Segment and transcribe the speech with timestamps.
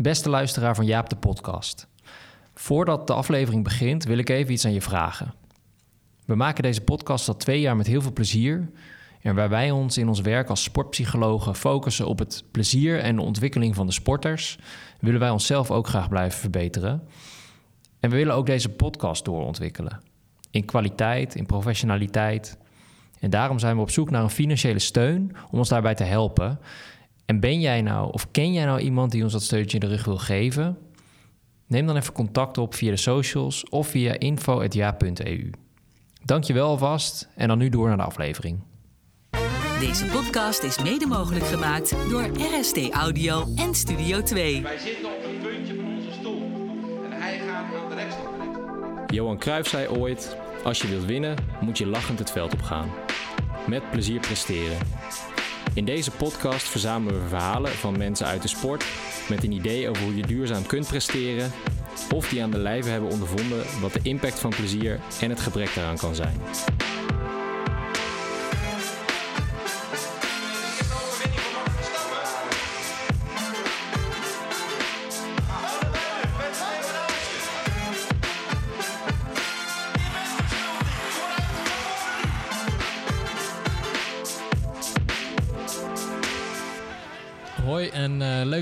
[0.00, 1.88] Beste luisteraar van Jaap de podcast.
[2.54, 5.34] Voordat de aflevering begint wil ik even iets aan je vragen.
[6.24, 8.70] We maken deze podcast al twee jaar met heel veel plezier.
[9.22, 13.22] En waar wij ons in ons werk als sportpsychologen focussen op het plezier en de
[13.22, 14.58] ontwikkeling van de sporters,
[15.00, 17.02] willen wij onszelf ook graag blijven verbeteren.
[18.00, 20.00] En we willen ook deze podcast doorontwikkelen.
[20.50, 22.58] In kwaliteit, in professionaliteit.
[23.20, 26.58] En daarom zijn we op zoek naar een financiële steun om ons daarbij te helpen.
[27.28, 29.94] En ben jij nou, of ken jij nou iemand die ons dat steuntje in de
[29.94, 30.78] rug wil geven?
[31.66, 35.50] Neem dan even contact op via de socials of via info.ja.eu.
[36.24, 38.60] Dankjewel alvast en dan nu door naar de aflevering.
[39.80, 44.62] Deze podcast is mede mogelijk gemaakt door RST Audio en Studio 2.
[44.62, 46.42] Wij zitten op het puntje van onze stoel.
[47.04, 48.34] En hij gaat aan de rechtstop.
[49.06, 52.88] Johan Cruijff zei ooit: Als je wilt winnen, moet je lachend het veld opgaan.
[53.66, 54.78] Met plezier presteren.
[55.74, 58.84] In deze podcast verzamelen we verhalen van mensen uit de sport
[59.28, 61.52] met een idee over hoe je duurzaam kunt presteren
[62.14, 65.74] of die aan de lijve hebben ondervonden wat de impact van plezier en het gebrek
[65.74, 66.40] daaraan kan zijn.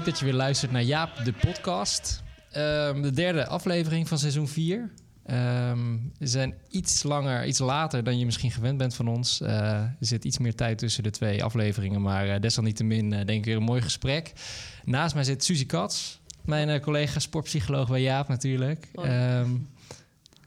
[0.07, 2.23] Dat je weer luistert naar Jaap, de podcast.
[2.51, 4.93] Ehm, de derde aflevering van seizoen 4.
[5.25, 9.41] Ehm, we zijn iets langer, iets later dan je misschien gewend bent van ons.
[9.41, 13.29] Eh, er zit iets meer tijd tussen de twee afleveringen, maar uh, desalniettemin uh, denk
[13.29, 14.33] ik weer een mooi gesprek.
[14.85, 18.89] Naast mij zit Suzy Kats, mijn collega sportpsycholoog bij Jaap natuurlijk.
[18.99, 19.69] Um,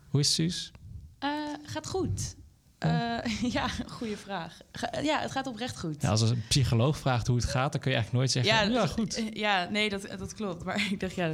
[0.09, 0.71] hoe is Suus?
[1.63, 2.35] gaat goed.
[2.79, 4.57] Ja, uh, ja goede vraag.
[5.01, 6.01] Ja, het gaat oprecht goed.
[6.01, 8.79] Ja, als een psycholoog vraagt hoe het gaat, dan kun je eigenlijk nooit zeggen: ja,
[8.81, 9.23] ja goed.
[9.33, 10.63] Ja, nee, dat, dat klopt.
[10.63, 11.27] Maar ik dacht, ja,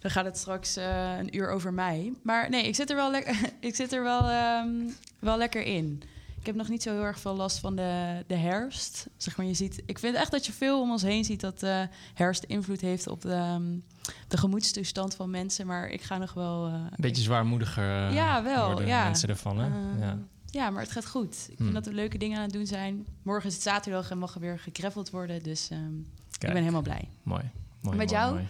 [0.00, 2.12] dan gaat het straks uh, een uur over mij.
[2.22, 6.02] Maar nee, ik zit er wel, lekker, ik zit er wel, um, wel lekker in.
[6.40, 9.06] Ik heb nog niet zo heel erg veel last van de, de herfst.
[9.16, 11.60] Zeg maar, je ziet, ik vind echt dat je veel om ons heen ziet dat
[11.60, 13.84] de herfst invloed heeft op de, um,
[14.28, 15.66] de gemoedstoestand van mensen.
[15.66, 16.68] Maar ik ga nog wel.
[16.68, 18.12] Uh, een beetje zwaarmoediger.
[18.12, 18.82] ja, wel.
[18.82, 19.04] Ja.
[19.04, 19.66] Mensen ervan, hè?
[20.06, 20.18] ja.
[20.50, 21.34] Ja, maar het gaat goed.
[21.34, 21.72] Ik vind hmm.
[21.72, 23.06] dat we leuke dingen aan het doen zijn.
[23.22, 25.42] Morgen is het zaterdag en mag er weer gegreffeld worden.
[25.42, 27.08] Dus um, ik ben helemaal blij.
[27.22, 27.42] Mooi.
[27.80, 28.32] mooi Met mooi, jou?
[28.32, 28.48] Mooi.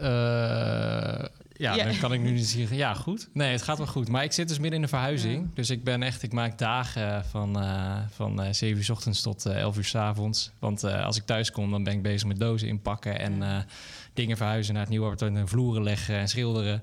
[0.00, 2.76] Uh, ja, ja, dan kan ik nu niet zeggen.
[2.76, 3.28] Ja, goed.
[3.32, 4.08] Nee, het gaat wel goed.
[4.08, 5.42] Maar ik zit dus midden in de verhuizing.
[5.42, 5.50] Ja.
[5.54, 9.22] Dus ik ben echt, ik maak dagen van, uh, van uh, 7 uur s ochtends
[9.22, 10.50] tot uh, 11 uur s avonds.
[10.58, 13.64] Want als ik thuis kom, dan ben ik bezig met dozen inpakken en ja.
[14.18, 16.82] Dingen verhuizen naar het nieuwe appartement en vloeren leggen en schilderen.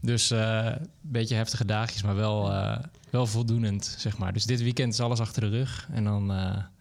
[0.00, 2.52] Dus een beetje heftige dagjes, maar wel,
[3.10, 4.32] wel voldoenend, zeg maar.
[4.32, 5.88] Dus dit weekend is alles achter de rug.
[5.92, 6.32] En dan.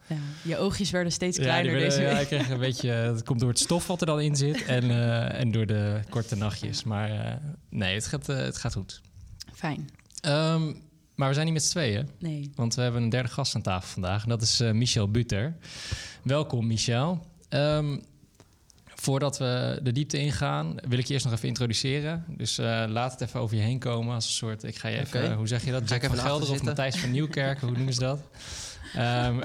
[0.07, 2.11] Ja, je oogjes werden steeds kleiner ja, werden, deze week.
[2.11, 2.89] Ja, ik kreeg een beetje...
[2.89, 5.99] Het komt door het stof wat er dan in zit en, uh, en door de
[6.09, 6.83] korte nachtjes.
[6.83, 7.33] Maar uh,
[7.69, 9.01] nee, het gaat, uh, het gaat goed.
[9.53, 9.89] Fijn.
[10.25, 10.81] Um,
[11.15, 12.09] maar we zijn niet met z'n tweeën.
[12.19, 12.51] Nee.
[12.55, 14.23] Want we hebben een derde gast aan tafel vandaag.
[14.23, 15.55] En dat is Michel Buter.
[16.23, 17.25] Welkom, Michel.
[17.49, 18.01] Um,
[19.01, 22.25] voordat we de diepte ingaan, wil ik je eerst nog even introduceren.
[22.27, 22.57] Dus
[22.87, 24.63] laat het even over je heen komen als een soort...
[24.63, 25.23] Ik ga je even...
[25.23, 25.35] Okay.
[25.35, 25.89] hoe zeg je dat?
[25.89, 27.59] Jack van Gelder of Matthijs van Nieuwkerk?
[27.59, 28.19] hoe noemen ze dat?
[28.95, 29.41] Um,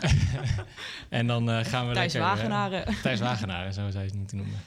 [1.08, 2.30] en dan uh, gaan we Thijs lekker...
[2.30, 2.88] Wagenaren.
[2.88, 4.58] Uh, Thijs Wagenaren, zo zou je het moeten noemen.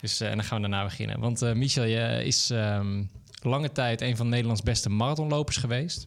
[0.00, 1.20] Dus uh, en dan gaan we daarna beginnen.
[1.20, 3.10] Want Michel, je is um,
[3.42, 6.06] lange tijd een van Nederlands beste marathonlopers geweest.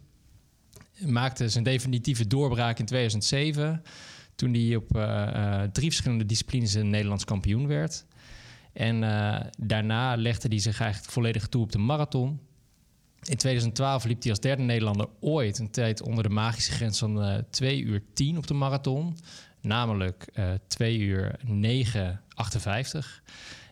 [1.06, 3.84] Maakte zijn definitieve doorbraak in 2007...
[4.35, 4.88] toen hij op
[5.73, 8.06] drie verschillende disciplines een Nederlands kampioen werd.
[8.74, 9.02] En
[9.58, 12.40] daarna legde hij zich eigenlijk volledig toe op de marathon...
[13.22, 17.26] In 2012 liep hij als derde Nederlander ooit een tijd onder de magische grens van
[17.28, 19.18] uh, 2 uur 10 op de marathon.
[19.62, 23.24] Namelijk uh, 2 uur 9, 58.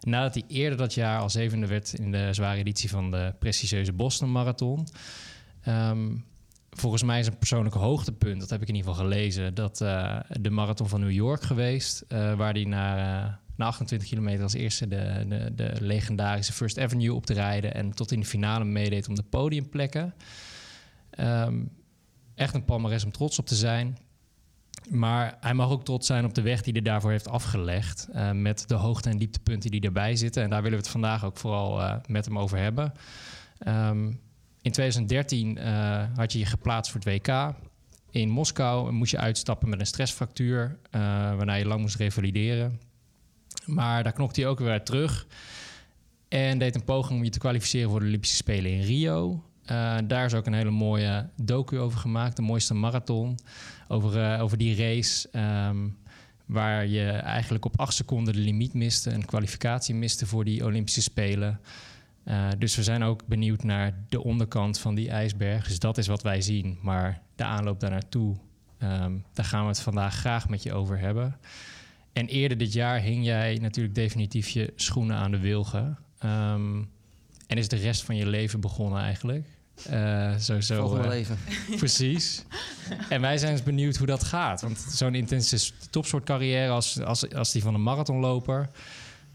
[0.02, 3.94] Nadat hij eerder dat jaar al zevende werd in de zware editie van de prestigieuze
[3.94, 4.88] Boston Marathon.
[5.68, 6.26] Um,
[6.70, 9.78] volgens mij is een persoonlijke hoogtepunt, dat heb ik in ieder geval gelezen, dat
[10.42, 12.06] de marathon van New York geweest.
[12.10, 17.26] Waar hij naar na 28 kilometer als eerste de, de, de, legendarische First Avenue op
[17.26, 20.14] te rijden en tot in de finale meedeed om de podiumplekken.
[21.20, 21.72] Um,
[22.36, 23.98] echt een palmares om trots op te zijn.
[24.90, 28.08] Maar hij mag ook trots zijn op de weg die hij daarvoor heeft afgelegd.
[28.14, 30.44] Uh, met de hoogte- en dieptepunten die erbij zitten.
[30.44, 32.94] En daar willen we het vandaag ook vooral uh, met hem over hebben.
[33.68, 34.20] Um,
[34.62, 37.54] in 2013 uh, had je je geplaatst voor het WK.
[38.12, 40.80] In Moskou moest je uitstappen met een stressfractuur.
[40.92, 42.80] waarna je lang moest revalideren.
[43.74, 45.28] Maar daar knokte hij ook weer terug.
[46.28, 49.44] En deed een poging om je te kwalificeren voor de Olympische Spelen in Rio.
[49.72, 52.36] Uh, daar is ook een hele mooie docu over gemaakt.
[52.36, 53.38] De mooiste marathon.
[53.88, 55.30] Over, uh, over die race.
[55.68, 55.98] Um,
[56.50, 61.02] waar je eigenlijk op acht seconden de limiet miste, een kwalificatie miste voor die Olympische
[61.02, 61.60] Spelen.
[62.26, 65.68] Uh, dus we zijn ook benieuwd naar de onderkant van die ijsberg.
[65.68, 66.80] Dus dat is wat wij zien.
[66.82, 68.36] Maar de aanloop daar naartoe,
[68.84, 71.38] um, daar gaan we het vandaag graag met je over hebben.
[72.20, 75.98] En eerder dit jaar hing jij natuurlijk definitief je schoenen aan de wilgen.
[76.26, 76.90] Um,
[77.48, 79.46] en is de rest van je leven begonnen eigenlijk.
[79.92, 81.38] Uh, zo, zo, Volgende uh, leven.
[81.78, 82.44] Precies.
[83.10, 84.62] en wij zijn eens benieuwd hoe dat gaat.
[84.62, 88.70] Want zo'n intense topsoortcarrière als, als, als die van een marathonloper...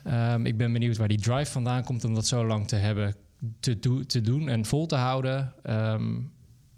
[0.06, 3.14] Um, ik ben benieuwd waar die drive vandaan komt om dat zo lang te hebben
[3.60, 5.52] te, do te doen en vol te houden.
[5.66, 6.32] Um,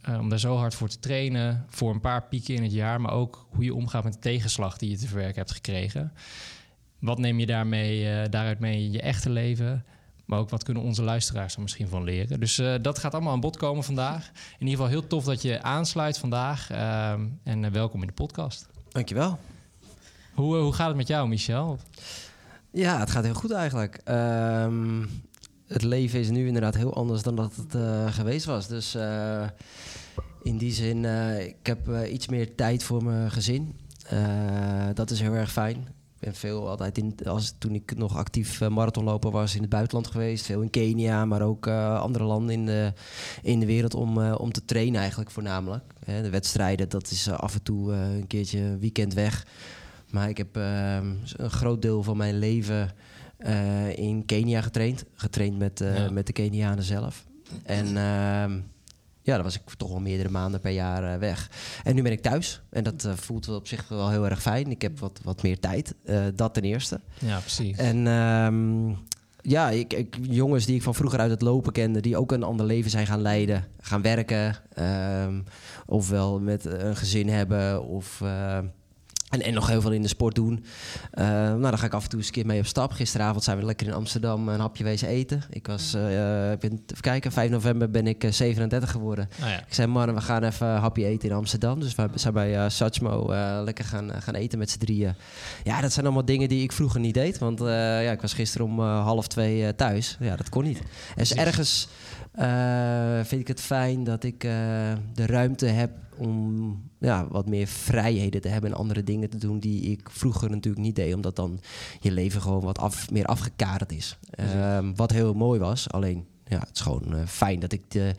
[0.08, 3.00] uh, om daar zo hard voor te trainen, voor een paar pieken in het jaar,
[3.00, 6.12] maar ook hoe je omgaat met de tegenslag die je te verwerken hebt gekregen.
[6.98, 9.84] Wat neem je daarmee, uh, daaruit mee in je echte leven?
[10.24, 12.40] Maar ook wat kunnen onze luisteraars er misschien van leren.
[12.40, 14.30] Dus uh, dat gaat allemaal aan bod komen vandaag.
[14.58, 16.70] In ieder geval heel tof dat je aansluit vandaag.
[16.70, 18.68] Ehm, en welkom in de podcast.
[18.88, 19.38] Dankjewel.
[20.34, 21.78] Hoe, hoe gaat het met jou, Michel?
[22.70, 24.00] Ja, het gaat heel goed eigenlijk.
[24.04, 25.08] Um,
[25.66, 28.66] het leven is nu inderdaad heel anders dan dat het uh, geweest was.
[28.66, 29.46] Dus uh,
[30.42, 33.74] in die zin, uh, ik heb iets meer tijd voor mijn gezin.
[34.94, 35.76] dat is heel erg fijn.
[36.18, 40.06] Ik ben veel altijd in, als, toen ik nog actief marathonloper was in het buitenland
[40.06, 40.44] geweest.
[40.44, 42.92] Veel in Kenia, maar ook andere landen in de,
[43.42, 45.84] in de wereld om, om te trainen eigenlijk voornamelijk.
[46.04, 49.46] de wedstrijden, dat is af en toe een keertje weekend weg.
[50.10, 52.90] Maar ik heb een groot deel van mijn leven
[53.38, 55.04] uh, in Kenia getraind.
[55.14, 56.10] Getraind met, uh, ja.
[56.10, 57.24] met de Kenianen zelf.
[57.62, 58.62] En uh,
[59.22, 61.50] ja, dan was ik toch wel meerdere maanden per jaar uh, weg.
[61.84, 62.62] En nu ben ik thuis.
[62.70, 64.70] En dat voelt op zich wel heel erg fijn.
[64.70, 65.94] Ik heb wat, wat meer tijd.
[66.34, 67.00] dat ten eerste.
[67.18, 67.76] Ja, precies.
[67.76, 68.96] En um,
[69.40, 72.42] ja, ik, ik, jongens die ik van vroeger uit het lopen kende, die ook een
[72.42, 74.56] ander leven zijn gaan leiden, gaan werken,
[75.24, 75.44] um,
[75.86, 78.22] ofwel met een gezin hebben of
[79.36, 80.64] en, en nog heel veel in de sport doen.
[81.14, 82.92] Uh, nou, dan ga ik af en toe eens een keer mee op stap.
[82.92, 85.42] Gisteravond zijn we lekker in Amsterdam een hapje wezen eten.
[85.50, 89.28] Ik was, uh, ben, even kijken, 5 november ben ik 37 geworden.
[89.42, 89.58] Oh ja.
[89.58, 91.80] Ik zei, man, we gaan even een hapje eten in Amsterdam.
[91.80, 93.26] Dus we zijn bij uh, Satchmo
[93.64, 95.14] lekker gaan, gaan eten met z'n drieën.
[95.64, 97.38] Ja, dat zijn allemaal dingen die ik vroeger niet deed.
[97.38, 100.16] Want ja, ik was gisteren om half twee thuis.
[100.20, 100.78] Ja, dat kon niet.
[100.78, 100.84] En
[101.16, 101.88] dus ergens
[103.22, 108.48] vind ik het fijn dat ik de ruimte heb om ja, wat meer vrijheden te
[108.48, 111.14] hebben en andere dingen te doen die ik vroeger natuurlijk niet deed.
[111.14, 111.60] Omdat dan
[112.00, 114.18] je leven gewoon wat af, meer afgekaderd is.
[114.40, 115.90] Um, wat heel mooi was.
[115.90, 118.14] Alleen ja, het is gewoon uh, fijn dat ik de,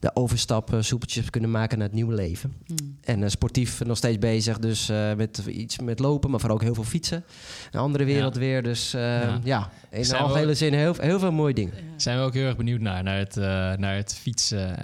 [0.00, 2.54] de overstap uh, soepeltjes heb kunnen maken naar het nieuwe leven.
[2.66, 2.96] Mm.
[3.00, 4.86] En uh, sportief nog steeds bezig, dus
[5.16, 7.24] met iets met lopen, maar vooral ook heel veel fietsen.
[7.70, 8.40] Een andere wereld ja.
[8.40, 9.40] weer, dus ja.
[9.44, 9.70] ja.
[9.90, 11.74] in de algehele zin heel, heel veel mooie dingen.
[11.96, 13.36] Zijn we ook heel erg benieuwd naar, naar, het,
[13.78, 14.78] naar het fietsen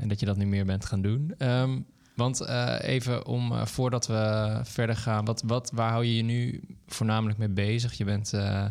[0.00, 1.34] en dat je dat nu meer bent gaan doen.
[1.38, 6.16] Um, want uh, even om uh, voordat we verder gaan, wat, wat, waar hou je
[6.16, 7.92] je nu voornamelijk mee bezig?
[7.92, 8.64] Je, bent, uh,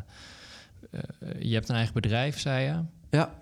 [1.40, 2.82] je hebt een eigen bedrijf, zei je?
[3.18, 3.34] Ja.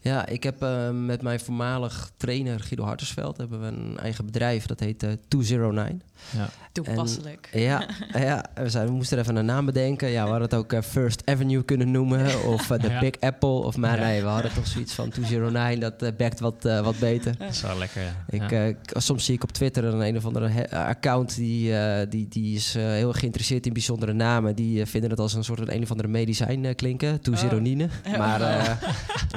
[0.00, 4.66] Ja, ik heb uh, met mijn voormalig trainer Guido Hartersveld hebben we een eigen bedrijf.
[4.66, 6.02] Dat heet uh, 209.
[6.30, 6.48] Ja.
[6.72, 7.48] Toepasselijk.
[7.52, 10.08] En, ja, ja we, zijn, we moesten er even een naam bedenken.
[10.08, 12.26] Ja, we hadden het ook uh, First Avenue kunnen noemen.
[12.52, 13.00] Of de ja.
[13.00, 13.48] Big Apple.
[13.48, 15.80] Of maar nee, we hadden toch zoiets van 209.
[15.80, 17.38] Dat uh, bekt wat, wat beter.
[17.38, 18.60] Dat is wel lekker, ja.
[18.60, 21.36] Ik, soms zie ik op Twitter een, een of andere account...
[21.36, 21.72] die,
[22.08, 24.54] die, die is heel geïnteresseerd in bijzondere namen.
[24.54, 27.20] Die vinden het als een soort een, een of andere medicijn klinken.
[27.20, 27.90] 209.
[28.06, 28.18] Oh.
[28.24, 28.78] Maar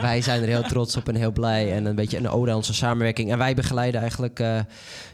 [0.01, 1.73] wij wij zijn er heel trots op en heel blij.
[1.73, 3.31] En een beetje een ode aan onze samenwerking.
[3.31, 4.59] En wij begeleiden eigenlijk uh,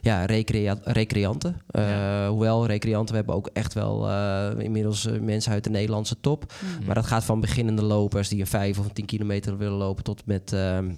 [0.01, 1.62] ja, recrea recreanten.
[1.72, 2.30] Uh, ja.
[2.30, 6.54] Hoewel recreanten, we hebben ook echt wel uh, inmiddels mensen uit de Nederlandse top.
[6.62, 6.86] Mm.
[6.86, 10.04] Maar dat gaat van beginnende lopers die een 5 of een 10 kilometer willen lopen...
[10.04, 10.92] tot met ehm,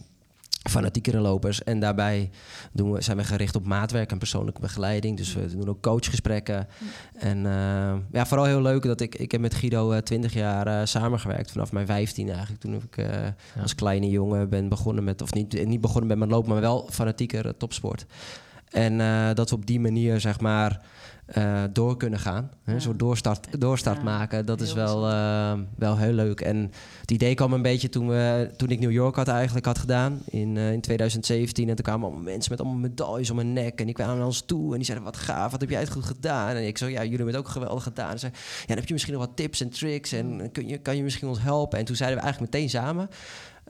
[0.70, 1.64] fanatiekere lopers.
[1.64, 2.30] En daarbij
[2.72, 5.18] doen we, zijn we gericht op maatwerk en persoonlijke begeleiding.
[5.18, 6.68] Dus we doen ook coachgesprekken.
[7.14, 9.16] En uh, ja, vooral heel leuk dat ik...
[9.16, 11.52] Ik heb met Guido uh, 20 jaar uh, samengewerkt.
[11.52, 12.62] Vanaf mijn 15 eigenlijk.
[12.62, 13.36] Toen ik ja.
[13.62, 15.22] als kleine jongen ben begonnen met...
[15.22, 18.06] Of niet, niet begonnen met mijn lopen, maar wel fanatieker topsport.
[18.70, 18.98] En
[19.36, 20.82] dat we op die manier, zeg maar
[21.38, 22.52] uh, door kunnen gaan.
[22.64, 22.74] Hè?
[22.74, 22.80] Ja.
[22.80, 24.04] Zo doorstart, doorstart ja.
[24.04, 26.42] maken, dat heel is wel, uh, wel heel leuk.
[26.42, 29.78] En het idee kwam een beetje toen, we, toen ik New York had eigenlijk had
[29.78, 31.70] gedaan in, uh, in 2017.
[31.70, 33.80] En toen kwamen allemaal mensen met allemaal medailles om hun nek.
[33.80, 35.92] En die kwamen naar ons toe en die zeiden, wat gaaf, wat heb jij het
[35.92, 36.56] goed gedaan?
[36.56, 38.12] En ik zo, ja, jullie hebben het ook geweldig gedaan.
[38.12, 40.78] En zei, ja, dan heb je misschien nog wat tips en tricks en kun je,
[40.78, 41.80] kan je misschien ons helpen?
[41.80, 43.10] En toen zeiden we eigenlijk meteen samen...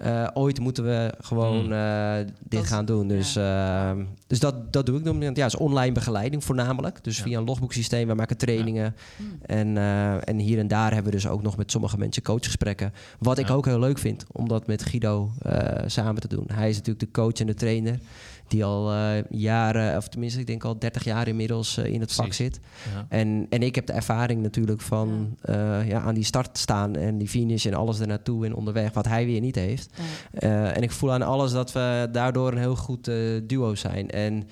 [0.03, 3.07] Uh, ooit moeten we gewoon uh, dit dat, gaan doen.
[3.07, 3.93] Dus, ja.
[3.93, 5.33] uh, dus dat, dat doe ik dan.
[5.33, 7.03] Ja, is online begeleiding voornamelijk.
[7.03, 7.23] Dus ja.
[7.23, 8.95] via een logboeksysteem, we maken trainingen.
[9.17, 9.37] Hmm.
[9.41, 12.93] En, eh, en hier en daar hebben we dus ook nog met sommige mensen coachgesprekken.
[13.19, 16.45] Wat ik ook heel leuk vind, om dat met Guido eh, samen te doen.
[16.53, 17.99] Hij is natuurlijk de coach en de trainer
[18.47, 22.13] die al eh, jaren, of tenminste ik denk al 30 jaar inmiddels eh, in het
[22.13, 22.45] vak Precies.
[22.45, 22.59] zit.
[22.93, 23.05] Ja.
[23.09, 25.79] En, en ik heb de ervaring natuurlijk van ja.
[25.79, 29.25] ja, aan die start staan en die finish en alles ernaartoe en onderweg, wat hij
[29.25, 29.89] weer niet heeft.
[29.95, 30.03] Ja.
[30.39, 34.09] Eh, en ik voel aan alles dat we daardoor een heel goed eh, duo zijn.
[34.09, 34.47] En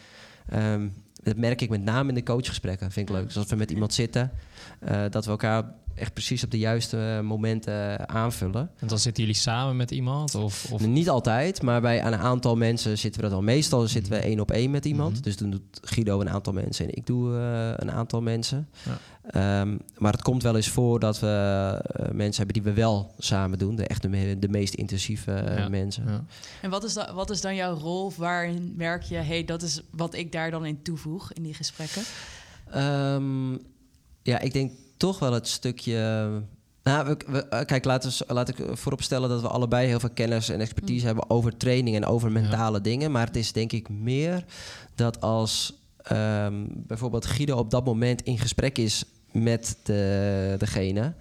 [0.49, 0.87] ehm,
[1.23, 2.91] dat merk ik met name in de coachgesprekken.
[2.91, 3.25] Vind ik leuk.
[3.25, 4.31] Dus als we met iemand zitten,
[4.79, 5.63] eh, dat we elkaar
[5.95, 8.69] echt precies op de juiste eh, momenten aanvullen.
[8.79, 10.35] En dan zitten jullie samen met iemand?
[10.35, 10.85] Of, of...
[10.85, 13.43] Niet altijd, maar bij een aantal mensen zitten we dat al.
[13.43, 15.13] Meestal zitten we één op één met iemand.
[15.13, 15.21] Mhm.
[15.21, 18.69] Dus dan doet Guido een aantal mensen en ik doe eh, een aantal mensen.
[18.83, 18.97] Ja.
[19.61, 23.13] Ehm, maar het komt wel eens voor dat we eh, mensen hebben die we wel
[23.17, 23.75] samen doen.
[23.75, 25.69] De echt de, me- de meest intensieve eh, Ja.
[25.69, 26.03] mensen.
[26.07, 26.23] Ja.
[26.61, 28.05] En wat is, dan, wat is dan jouw rol?
[28.05, 31.53] Of waarin merk je, hey, dat is wat ik daar dan in toevoeg in die
[31.53, 32.01] gesprekken?
[32.71, 33.51] Ehm,
[34.21, 34.71] ja, ik denk
[35.09, 36.29] toch wel het stukje.
[36.83, 40.09] Nou, we, we- eh, kijk, laten we, laat ik vooropstellen dat we allebei heel veel
[40.13, 41.05] kennis en expertise Mm.
[41.05, 43.11] hebben over training en over mentale dingen.
[43.11, 44.45] Maar het is denk ik meer
[44.95, 51.13] dat als ehm, bijvoorbeeld Guido op dat moment in gesprek is met de, degene.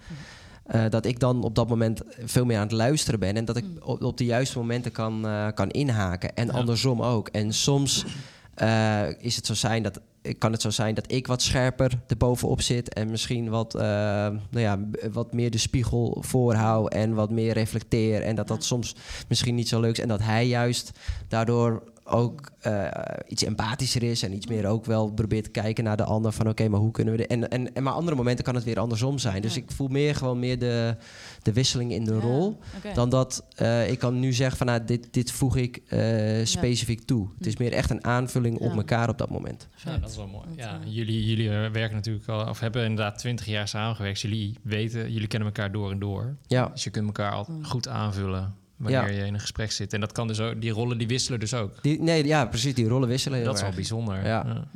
[0.65, 3.35] eh, dat ik dan op dat moment veel meer aan het luisteren ben.
[3.35, 3.77] En dat ik Mm.
[3.81, 6.35] op, op de juiste momenten kan, eh, kan inhaken.
[6.35, 6.53] En Ja.
[6.53, 7.27] andersom ook.
[7.27, 8.05] En soms
[8.53, 9.99] eh, is het zo zijn dat,
[10.37, 12.93] kan het zo zijn dat ik wat scherper erbovenop zit.
[12.93, 14.79] En misschien wat, eh, nou ja,
[15.11, 16.93] wat meer de spiegel voorhoud.
[16.93, 18.21] En wat meer reflecteer.
[18.21, 18.95] En dat dat soms
[19.27, 20.03] misschien niet zo leuk is.
[20.03, 20.91] En dat hij juist
[21.27, 22.87] daardoor ook eh,
[23.27, 26.49] iets empathischer is en iets meer ook wel probeert te kijken naar de ander van
[26.49, 28.79] oké, maar hoe kunnen we de en, en, en maar andere momenten kan het weer
[28.79, 29.41] andersom zijn.
[29.41, 29.61] Dus Ja.
[29.61, 30.95] ik voel meer gewoon meer de,
[31.41, 32.59] de wisseling in de Ja, rol
[32.93, 37.01] dan dat eh, ik kan nu zeggen van nou, dit, dit voeg ik eh, specifiek
[37.05, 37.29] toe.
[37.37, 39.67] Het is meer echt een aanvulling op elkaar op dat moment.
[39.85, 40.45] Ja, dat is wel mooi.
[40.55, 44.19] Ja, jullie, jullie werken natuurlijk al, of hebben inderdaad twintig jaar samengewerkt.
[44.19, 46.35] Jullie weten, jullie kennen elkaar door en door.
[46.47, 47.65] Ja, Dus je kunt elkaar al Mm.
[47.65, 49.19] goed aanvullen wanneer Ja.
[49.19, 49.93] je in een gesprek zit.
[49.93, 51.81] En dat kan dus ook, die rollen die wisselen dus ook.
[51.83, 54.25] die, nee, ja precies, die rollen wisselen heel dat is wel bijzonder.
[54.25, 54.67] Ja.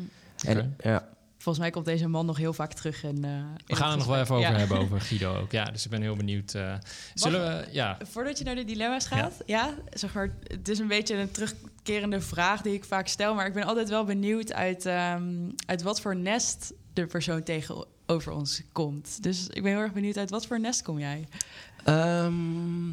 [0.45, 1.07] En, ja.
[1.37, 3.03] Volgens mij komt deze man nog heel vaak terug.
[3.03, 4.57] In, eh, We het gaan er nog wel even over Ja.
[4.57, 5.51] hebben, over Guido ook.
[5.51, 6.53] Ja, dus ik ben heel benieuwd.
[6.53, 6.73] eh,
[7.13, 9.73] zullen we, ja, Voordat je naar de dilemma's gaat, ja.
[9.93, 13.53] zeg maar, het is een beetje een terugkerende vraag die ik vaak stel, maar ik
[13.53, 15.23] ben altijd wel benieuwd uit, ehm,
[15.65, 19.23] uit wat voor nest de persoon tegenover ons komt.
[19.23, 21.27] Dus ik ben heel erg benieuwd uit wat voor nest kom jij?
[21.83, 22.89] Ehm,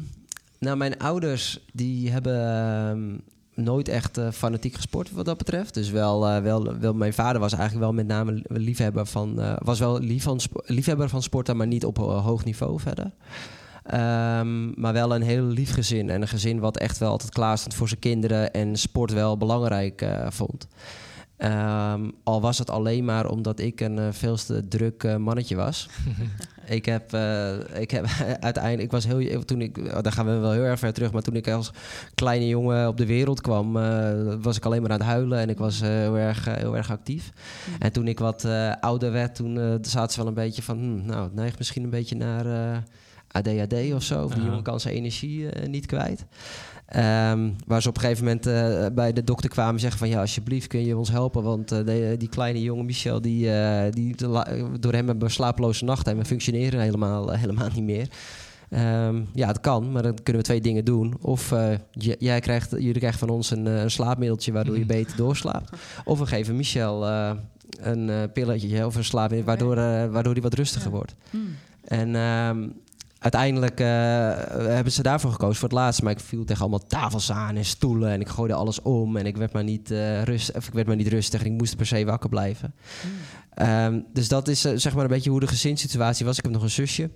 [0.65, 3.17] nou, mijn ouders die hebben ehm,
[3.65, 5.73] nooit echt eh, fanatiek gesport wat dat betreft.
[5.73, 9.41] Dus wel, eh, wel, wel, mijn vader was eigenlijk wel met name li- liefhebber van,
[9.41, 13.11] eh, was wel lief van liefhebber van sporten, maar niet op hoog niveau verder.
[13.83, 16.09] Ehm, maar wel een heel lief gezin.
[16.09, 19.37] En een gezin wat echt wel altijd klaar stond voor zijn kinderen en sport wel
[19.37, 20.67] belangrijk vond.
[21.37, 25.55] Ehm, al was het alleen maar omdat ik een eh, veel te druk eh, mannetje
[25.55, 25.89] was.
[26.65, 28.05] ik heb, eh, ik heb
[28.39, 31.11] uiteindelijk, ik was heel, toen ik, oh, daar gaan we wel heel erg ver terug,
[31.11, 31.71] maar toen ik als
[32.13, 33.73] kleine jongen op de wereld kwam,
[34.41, 37.31] was ik alleen maar aan het huilen en ik was heel, erg, heel erg actief.
[37.79, 38.47] En toen ik wat
[38.79, 41.89] ouder werd, toen zaten ze wel een beetje van, hm, nou, het neigt misschien een
[41.89, 42.83] beetje naar
[43.27, 44.23] ADHD of zo.
[44.23, 46.25] Of die jongen kan zijn energie niet kwijt.
[46.85, 50.09] Ehm, waar ze op een gegeven moment eh, bij de dokter kwamen en zeggen van...
[50.09, 53.21] ja, alsjeblieft kun je ons helpen, want eh, die kleine jongen Michel...
[53.21, 54.15] die, eh, die
[54.79, 58.07] door hem hebben we slapeloze nachten en we functioneren helemaal, helemaal niet meer.
[58.69, 61.13] Ehm, ja, het kan, maar dan kunnen we twee dingen doen.
[61.21, 61.53] Of
[62.17, 65.69] jij krijgt, jullie krijgen van ons een, een slaapmiddeltje waardoor je beter doorslaapt.
[66.03, 67.07] Of we geven Michel
[67.79, 69.75] een pilletje of een slaapmiddel waardoor,
[70.11, 71.15] waardoor hij wat rustiger wordt.
[71.29, 71.55] Hmm.
[71.83, 72.67] En ehm,
[73.25, 73.87] uiteindelijk eh,
[74.75, 76.03] hebben ze daarvoor gekozen voor het laatste.
[76.03, 78.09] Maar ik viel tegen allemaal tafels aan en stoelen.
[78.11, 79.17] En ik gooide alles om.
[79.17, 81.39] En ik werd maar niet, eh, rust, of ik werd maar niet rustig.
[81.39, 82.73] En ik moest per se wakker blijven.
[83.53, 86.37] Ehm, dus dat is eh, zeg maar een beetje hoe de gezinssituatie was.
[86.37, 87.09] Ik heb nog een zusje.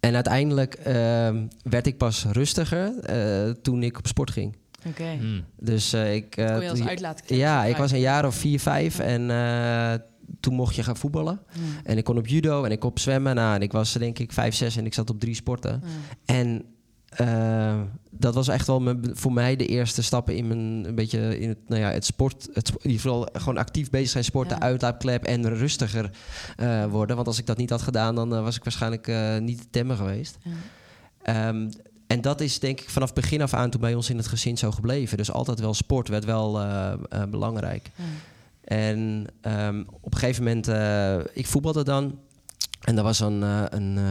[0.00, 4.56] En uiteindelijk ehm, werd ik pas rustiger eh, toen ik op sport ging.
[4.86, 5.16] Oké.
[5.18, 5.44] Hmm.
[5.58, 6.36] Dus eh, ik...
[6.36, 8.98] eh, Kon je als die- uitlaatklep ja, ik was een jaar of vier, vijf.
[8.98, 9.94] En eh,
[10.40, 11.40] toen mocht je gaan voetballen.
[11.52, 11.60] Ja.
[11.84, 13.34] En ik kon op judo en ik kon op zwemmen.
[13.34, 15.82] Nou, en ik was denk ik vijf, zes en ik zat op drie sporten.
[15.84, 16.34] Ja.
[16.34, 16.64] En
[17.10, 21.38] eh, dat was echt wel mijn- voor mij de eerste stappen in mijn een beetje
[21.38, 22.48] in het, nou ja, het sport.
[22.52, 24.62] Het, in ieder geval gewoon actief bezig zijn, sporten, Ja.
[24.62, 26.10] uitlaatklep en rustiger
[26.56, 27.16] eh, worden.
[27.16, 29.10] Want als ik dat niet had gedaan, dan eh, was ik waarschijnlijk
[29.40, 30.38] niet te temmen geweest.
[30.42, 30.50] Ja.
[31.22, 31.70] Ehm,
[32.06, 34.58] en dat is denk ik vanaf begin af aan toen bij ons in het gezin
[34.58, 35.16] zo gebleven.
[35.16, 36.60] Dus altijd wel sport werd wel
[37.30, 37.90] belangrijk.
[38.70, 42.18] En ehm, op een gegeven moment, eh, ik voetbalde dan.
[42.80, 44.04] En er was een, eh, een eh,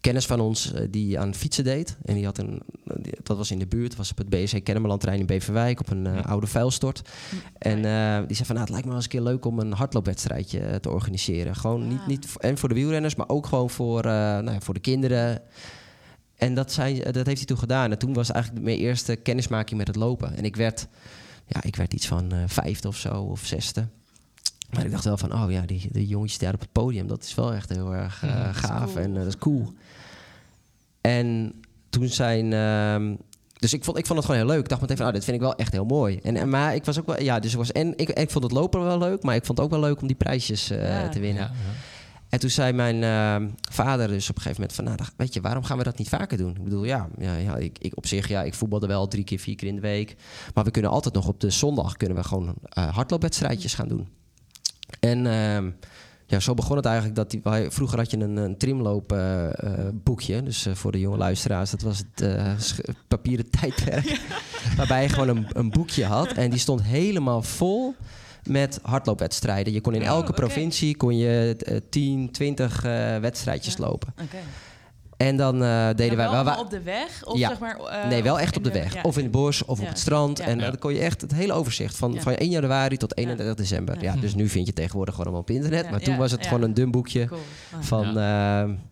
[0.00, 1.96] kennis van ons die aan fietsen deed.
[2.04, 2.62] En die had een,
[2.96, 6.04] die- dat was in de buurt, was op het BSC Kennemerlandterrein in Beverwijk op een
[6.04, 6.20] Ja.
[6.20, 7.02] oude vuilstort.
[7.58, 7.76] En
[8.26, 10.80] die zei van, nou, het lijkt me wel eens een keer leuk om een hardloopwedstrijdje
[10.80, 11.56] te organiseren.
[11.56, 14.80] Gewoon niet, niet en voor de wielrenners, maar ook gewoon voor, nou ja, voor de
[14.80, 15.42] kinderen.
[16.36, 17.90] En dat, zei, dat heeft hij toen gedaan.
[17.90, 20.36] En toen was eigenlijk mijn eerste kennismaking met het lopen.
[20.36, 20.86] En ik werd,
[21.46, 23.86] ja, ik werd iets van vijfde of zo, of zesde.
[24.70, 27.22] Maar ik dacht wel van, oh ja, die, die jongetjes daar op het podium, dat
[27.24, 29.04] is wel echt heel erg eh, gaaf cool.
[29.04, 29.72] en eh, dat is cool.
[31.00, 31.52] En
[31.90, 32.52] toen zijn...
[32.52, 33.14] ehm,
[33.58, 34.62] dus ik vond, ik vond het gewoon heel leuk.
[34.62, 36.18] Ik dacht meteen van, oh, dit vind ik wel echt heel mooi.
[36.22, 37.22] En, en, maar ik was ook wel...
[37.22, 37.72] Ja, dus ik was...
[37.72, 40.00] En ik, ik vond het lopen wel leuk, maar ik vond het ook wel leuk
[40.00, 41.08] om die prijsjes eh, Ja.
[41.08, 41.42] te winnen.
[41.42, 41.50] Ja.
[42.28, 44.84] En toen zei mijn ehm, vader dus op een gegeven moment van...
[44.84, 46.56] Nou, weet je, waarom gaan we dat niet vaker doen?
[46.56, 49.38] Ik bedoel, ja, ja, ja ik, ik op zich, ja, ik voetbalde wel drie keer,
[49.38, 50.16] vier keer in de week.
[50.54, 54.08] Maar we kunnen altijd nog op de zondag kunnen we gewoon hardloopwedstrijdjes gaan doen.
[55.00, 55.70] En ehm,
[56.26, 59.44] ja, zo begon het eigenlijk dat die, wij- vroeger had je een, een trimloop eh,
[59.88, 60.44] eh.
[60.44, 62.34] Dus eh, voor de jonge luisteraars, dat was het
[63.08, 64.20] papieren tijdperk.
[64.76, 66.32] Waarbij je gewoon een, een boekje had.
[66.32, 67.94] En die stond helemaal vol
[68.44, 69.72] met hardloopwedstrijden.
[69.72, 73.84] Je kon in Oh, elke provincie kon je eh, 10, 20 eh, wedstrijdjes Ja.
[73.84, 74.14] lopen.
[75.18, 76.30] En dan eh, deden wij...
[76.44, 77.24] wel op de weg?
[77.24, 77.48] Of Ja.
[77.48, 78.94] zeg maar, eh, nee, wel echt op de weg.
[78.94, 79.00] ja.
[79.02, 79.82] Of in het bos of Ja.
[79.84, 80.38] op het strand.
[80.38, 80.44] Ja.
[80.44, 80.64] En Ja.
[80.66, 82.20] dan kon je echt het hele overzicht van, Ja.
[82.20, 83.94] van 1 januari tot 31 december.
[84.02, 84.14] Ja.
[84.14, 84.20] Ja.
[84.20, 85.84] dus nu vind je tegenwoordig gewoon allemaal op internet.
[85.84, 86.48] Ja, Maar toen ja, was het ja.
[86.48, 87.40] gewoon een dun boekje Cool.
[87.74, 88.14] Ah, van eh,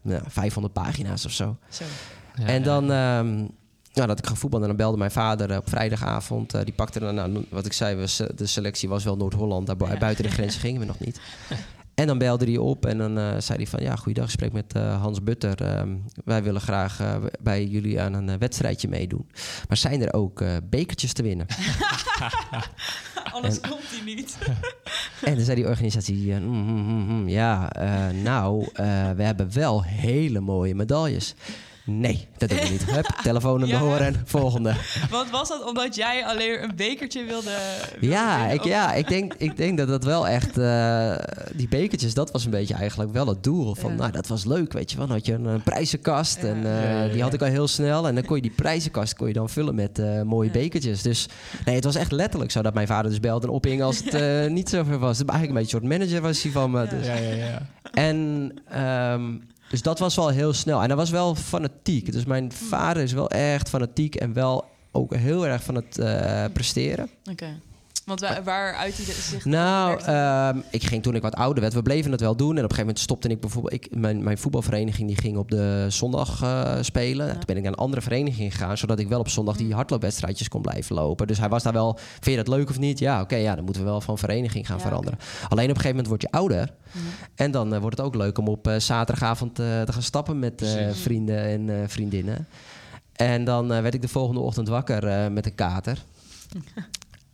[0.02, 1.56] ja, 500 pagina's of zo.
[1.68, 1.84] zo.
[2.36, 2.64] Ja, en ja.
[2.64, 3.34] dan, ehm
[3.92, 6.54] nou, dat ik ging voetballen, en dan belde mijn vader eh, op vrijdagavond.
[6.54, 9.66] eh, die pakte dan, nou, wat ik zei, was, eh, de selectie was wel Noord-Holland.
[9.66, 9.98] Daar bu- Ja.
[9.98, 11.20] buiten de grenzen gingen we nog niet.
[11.96, 13.82] En dan belde hij op en dan eh, zei hij van...
[13.82, 15.62] ja, goeiedag, ik spreek met eh, Hans Butter.
[15.62, 19.30] Ehm, wij willen graag eh, bij jullie aan een wedstrijdje meedoen.
[19.68, 21.46] Maar zijn er ook bekertjes te winnen?
[23.32, 24.38] Anders komt hij niet.
[25.24, 26.34] en dan zei die organisatie...
[26.34, 27.72] mm, mm, mm, ja,
[28.22, 28.68] nou,
[29.16, 31.34] we hebben wel hele mooie medailles.
[31.88, 32.84] Nee, dat doen we niet.
[32.90, 33.82] Hup, telefoonnummer Ja.
[33.84, 34.74] horen en volgende.
[35.10, 37.50] Want was dat omdat jij alleen een bekertje wilde,
[38.00, 38.54] wilde Ja, winnen?
[38.54, 40.58] ik, Of- ja ik, denk, ik denk dat dat wel echt...
[40.58, 41.14] eh,
[41.54, 43.74] die bekertjes, dat was een beetje eigenlijk wel het doel.
[43.74, 43.96] Van, Ja.
[43.96, 45.06] nou, dat was leuk, weet je wel.
[45.06, 46.48] Dan had je een, prijzenkast Ja.
[46.48, 47.12] en eh, Ja, ja, ja.
[47.12, 48.08] die had ik al heel snel.
[48.08, 50.58] En dan kon je die prijzenkast kon je dan vullen met eh, mooie Ja.
[50.58, 51.02] bekertjes.
[51.02, 51.28] Dus
[51.64, 54.14] nee, het was echt letterlijk zo dat mijn vader dus belde en opging als het
[54.22, 55.18] eh, niet zo ver was.
[55.18, 56.80] Eigenlijk een beetje een soort manager was hij van me.
[56.82, 56.86] Ja.
[56.86, 57.06] Dus.
[57.06, 57.62] Ja, ja, ja.
[57.92, 59.22] En ehm,
[59.68, 60.82] dus dat was wel heel snel.
[60.82, 62.12] En dat was wel fanatiek.
[62.12, 66.44] Dus mijn vader is wel echt fanatiek en wel ook heel erg van het eh,
[66.52, 67.10] presteren.
[67.30, 67.60] Oké.
[68.06, 69.44] Want waar, waar uit hij de- zich...
[69.44, 71.74] Nou, ehm, ik ging toen ik wat ouder werd.
[71.74, 72.48] We bleven het wel doen.
[72.48, 73.72] En op een gegeven moment stopte ik bijvoorbeeld...
[73.74, 77.30] Ik, mijn, mijn voetbalvereniging die ging op de zondag eh, spelen.
[77.32, 78.78] Toen ben ik naar een andere vereniging gegaan...
[78.78, 81.26] zodat ik wel op zondag die hardloopwedstrijdjes kon blijven lopen.
[81.26, 81.98] Dus hij was daar wel...
[81.98, 82.98] Vind je dat leuk of niet?
[82.98, 83.36] Ja, oké.
[83.36, 85.18] ja, dan moeten we wel van vereniging gaan Ja, veranderen.
[85.48, 86.72] Alleen op een gegeven moment word je ouder.
[86.92, 87.04] Mhm.
[87.34, 90.38] En dan eh, wordt het ook leuk om op eh, zaterdagavond eh, te gaan stappen...
[90.38, 92.46] met eh, vrienden en eh, vriendinnen.
[93.12, 95.98] En dan eh, werd ik de volgende ochtend wakker eh, met een kater.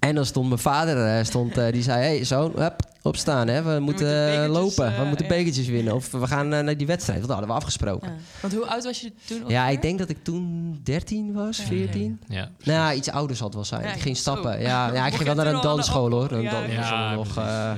[0.02, 2.02] En dan stond mijn vader, eh, stond, eh, die zei...
[2.02, 3.62] hey, zoon, hup, opstaan, hè.
[3.62, 4.98] we moeten moeten eh, lopen.
[4.98, 5.94] we moeten bekertjes winnen.
[5.94, 7.18] Of we gaan naar die wedstrijd.
[7.18, 8.08] Want dat hadden we afgesproken.
[8.08, 8.14] Ja.
[8.40, 9.42] Want hoe oud was je toen?
[9.46, 11.64] Ja, ik denk dat ik toen 13 was, Ja.
[11.64, 12.20] 14.
[12.28, 12.48] Ja.
[12.62, 13.82] Nou, ja, iets ouder zal het wel zijn.
[13.82, 14.60] Ja, ik ging stappen.
[14.60, 16.32] Ja, ja, ik ging wel naar een dansschool, hoor.
[16.32, 17.72] Een Ja, dans- Ja, nog, eh,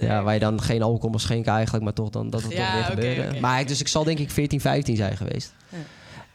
[0.00, 0.22] ja.
[0.22, 2.72] Waar je dan geen alcohol mag schenken eigenlijk, maar toch dan dat het Ja, toch
[2.74, 3.40] weer oké, gebeurde.
[3.40, 5.54] Maar ik, dus ik zal denk ik 14, 15 zijn geweest.
[5.68, 5.78] Ja.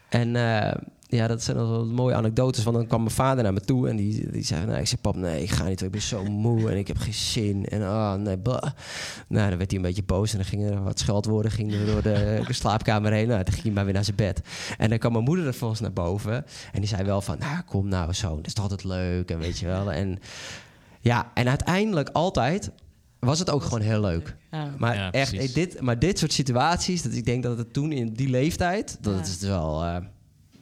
[0.10, 0.72] En eh,
[1.12, 2.64] ja, dat zijn wel mooie anekdotes.
[2.64, 4.66] Want dan kwam mijn vader naar me toe en die, die zei...
[4.66, 5.82] Nou, ik zei, pap, nee, ik ga niet.
[5.82, 7.66] Ik ben zo moe en ik heb geen zin.
[7.66, 8.62] En oh, nee, bah.
[9.28, 10.32] Nou, dan werd hij een beetje boos.
[10.32, 13.28] En dan gingen er wat scheldwoorden gingen er door de, de slaapkamer heen.
[13.28, 14.42] Nou, dan ging hij maar weer naar zijn bed.
[14.78, 16.46] En dan kwam mijn moeder er volgens naar boven.
[16.72, 18.36] En die zei wel van, nou, kom nou zo.
[18.36, 19.92] Dat is toch altijd leuk en weet je wel.
[19.92, 20.20] En
[21.02, 22.72] ja, en uiteindelijk altijd
[23.20, 24.36] was het ook gewoon heel leuk.
[24.52, 24.74] Ja.
[24.78, 28.14] Maar Ja, echt, dit, maar dit soort situaties, dat ik denk dat het toen in
[28.14, 29.20] die leeftijd, dat Ja.
[29.20, 29.96] het is wel, eh,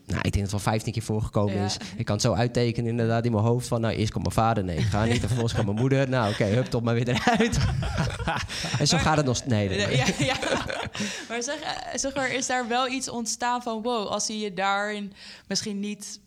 [0.08, 1.66] nou, ik denk dat het wel 15 keer voorgekomen Ja.
[1.66, 1.78] is.
[1.96, 4.64] Ik kan het zo uittekenen inderdaad in mijn hoofd van, nou, eerst komt mijn vader,
[4.64, 5.14] nee, ik ga niet.
[5.14, 7.58] En vervolgens kwam mijn moeder, nou, oké, hup, top maar weer eruit.
[8.80, 9.98] en zo gaat het nog, nee, nee, nee.
[9.98, 10.36] Ja, ja.
[11.30, 13.82] Maar zeg, eh, zeg maar, is daar wel iets ontstaan van...
[13.82, 15.14] wow, als hij je daarin
[15.48, 16.20] misschien niet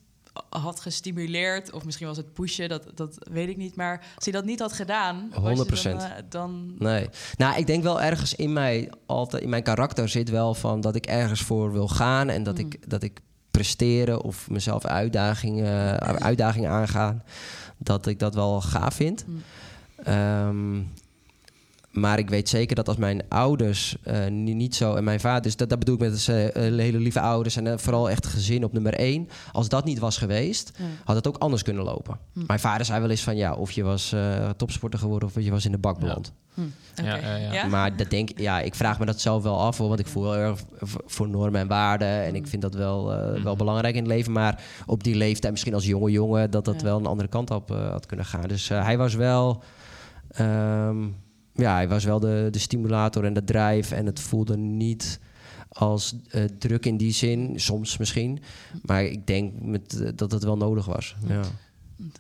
[0.49, 1.73] had gestimuleerd...
[1.73, 3.77] of misschien was het pushen, dat, dat weet ik niet...
[3.77, 5.33] maar als hij dat niet had gedaan...
[5.41, 5.83] was je 100%.
[5.83, 7.09] Dan, eh, dan Nee.
[7.37, 10.95] Nou, ik denk wel ergens in mij altijd, in mijn karakter zit wel van dat
[10.95, 16.71] ik ergens voor wil gaan en dat, ik, dat ik presteren of mezelf uitdagingen, uitdagingen
[16.71, 17.23] aangaan,
[17.77, 19.25] dat ik dat wel gaaf vind.
[19.27, 19.43] Mm.
[20.05, 20.83] Ehm,
[21.91, 24.95] maar ik weet zeker dat als mijn ouders eh, ni- niet zo...
[24.95, 27.57] En mijn vader, dus dat, dat bedoel ik met dus, eh, eh, hele lieve ouders...
[27.57, 29.29] en vooral echt gezin op nummer één.
[29.53, 30.85] Als dat niet was geweest, Ja.
[31.05, 32.19] had het ook anders kunnen lopen.
[32.33, 32.41] Hm.
[32.47, 33.37] Mijn vader zei wel eens van...
[33.37, 36.01] ja, of je was eh, topsporter geworden of je was in de bak Ja.
[36.01, 36.33] beland.
[36.55, 36.61] Hm.
[37.05, 37.53] Ja, ja, ja.
[37.53, 37.67] Ja?
[37.67, 40.33] Maar dat denk, ja, ik vraag me dat zelf wel af, hoor, want ik voel
[40.33, 40.61] heel erg
[41.07, 42.09] voor normen en waarden.
[42.25, 44.33] En ik vind dat wel, eh, wel belangrijk in het leven.
[44.33, 46.83] Maar op die leeftijd, misschien als jonge jongen, dat dat Ja.
[46.87, 48.49] wel een andere kant op eh, had kunnen gaan.
[48.49, 49.63] Dus eh, hij was wel,
[50.29, 50.97] ehm,
[51.61, 53.93] ja, hij was wel de, de stimulator en de drijf.
[53.93, 55.21] En het voelde niet
[55.69, 58.43] als eh, druk in die zin, soms misschien.
[58.83, 61.17] Maar ik denk met, eh, dat het wel nodig was.
[61.27, 61.43] Ja.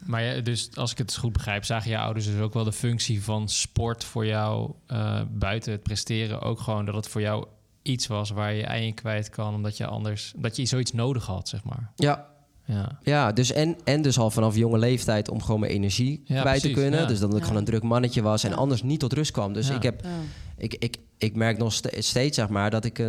[0.07, 2.73] Maar ja, dus als ik het goed begrijp, zagen je ouders dus ook wel de
[2.73, 6.41] functie van sport voor jou eh, buiten het presteren.
[6.41, 7.47] Ook gewoon dat het voor jou
[7.83, 11.27] iets was waar je ei in kwijt kan, omdat je anders, dat je zoiets nodig
[11.27, 11.93] had, zeg maar.
[11.97, 12.29] ja,
[12.71, 12.99] Ja.
[13.03, 16.61] Ja, dus en, en dus al vanaf jonge leeftijd om gewoon mijn energie Ja, kwijt
[16.61, 17.01] te kunnen.
[17.01, 17.07] ja.
[17.07, 17.43] Dus dat ik Ja.
[17.43, 18.57] gewoon een druk mannetje was en Ja.
[18.57, 19.53] anders niet tot rust kwam.
[19.53, 19.75] Dus Ja.
[19.75, 20.09] ik, heb, Ja.
[20.57, 23.05] ik, ik, ik merk nog ste- steeds, zeg maar, dat ik eh,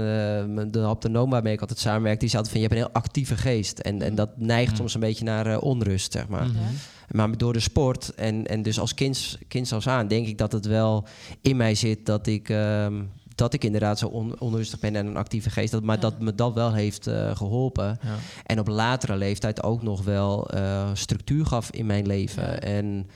[0.68, 3.36] de haptonoom waarmee ik altijd samenwerk, die zei altijd van, je hebt een heel actieve
[3.38, 3.80] geest.
[3.80, 4.78] En, en dat neigt Mm.
[4.78, 6.46] soms een beetje naar eh, onrust, zeg maar.
[6.48, 6.58] Mhm.
[6.58, 6.64] Ja.
[7.12, 10.52] Maar door de sport en, en dus als kind, kind als aan, denk ik dat
[10.52, 11.06] het wel
[11.42, 13.02] in mij zit dat ik, ehm,
[13.42, 15.72] dat ik inderdaad zo on- onrustig ben en een actieve geest.
[15.72, 16.02] Dat, maar Ja.
[16.02, 18.00] dat me dat wel heeft eh, geholpen.
[18.04, 18.16] Ja.
[18.46, 22.44] En op latere leeftijd ook nog wel eh, structuur gaf in mijn leven.
[22.44, 22.60] Ja.
[22.60, 23.08] En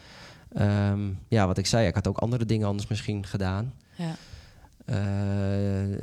[0.54, 3.74] ehm, ja, wat ik zei, ik had ook andere dingen anders misschien gedaan.
[3.96, 4.16] Ja.
[4.86, 4.98] eh,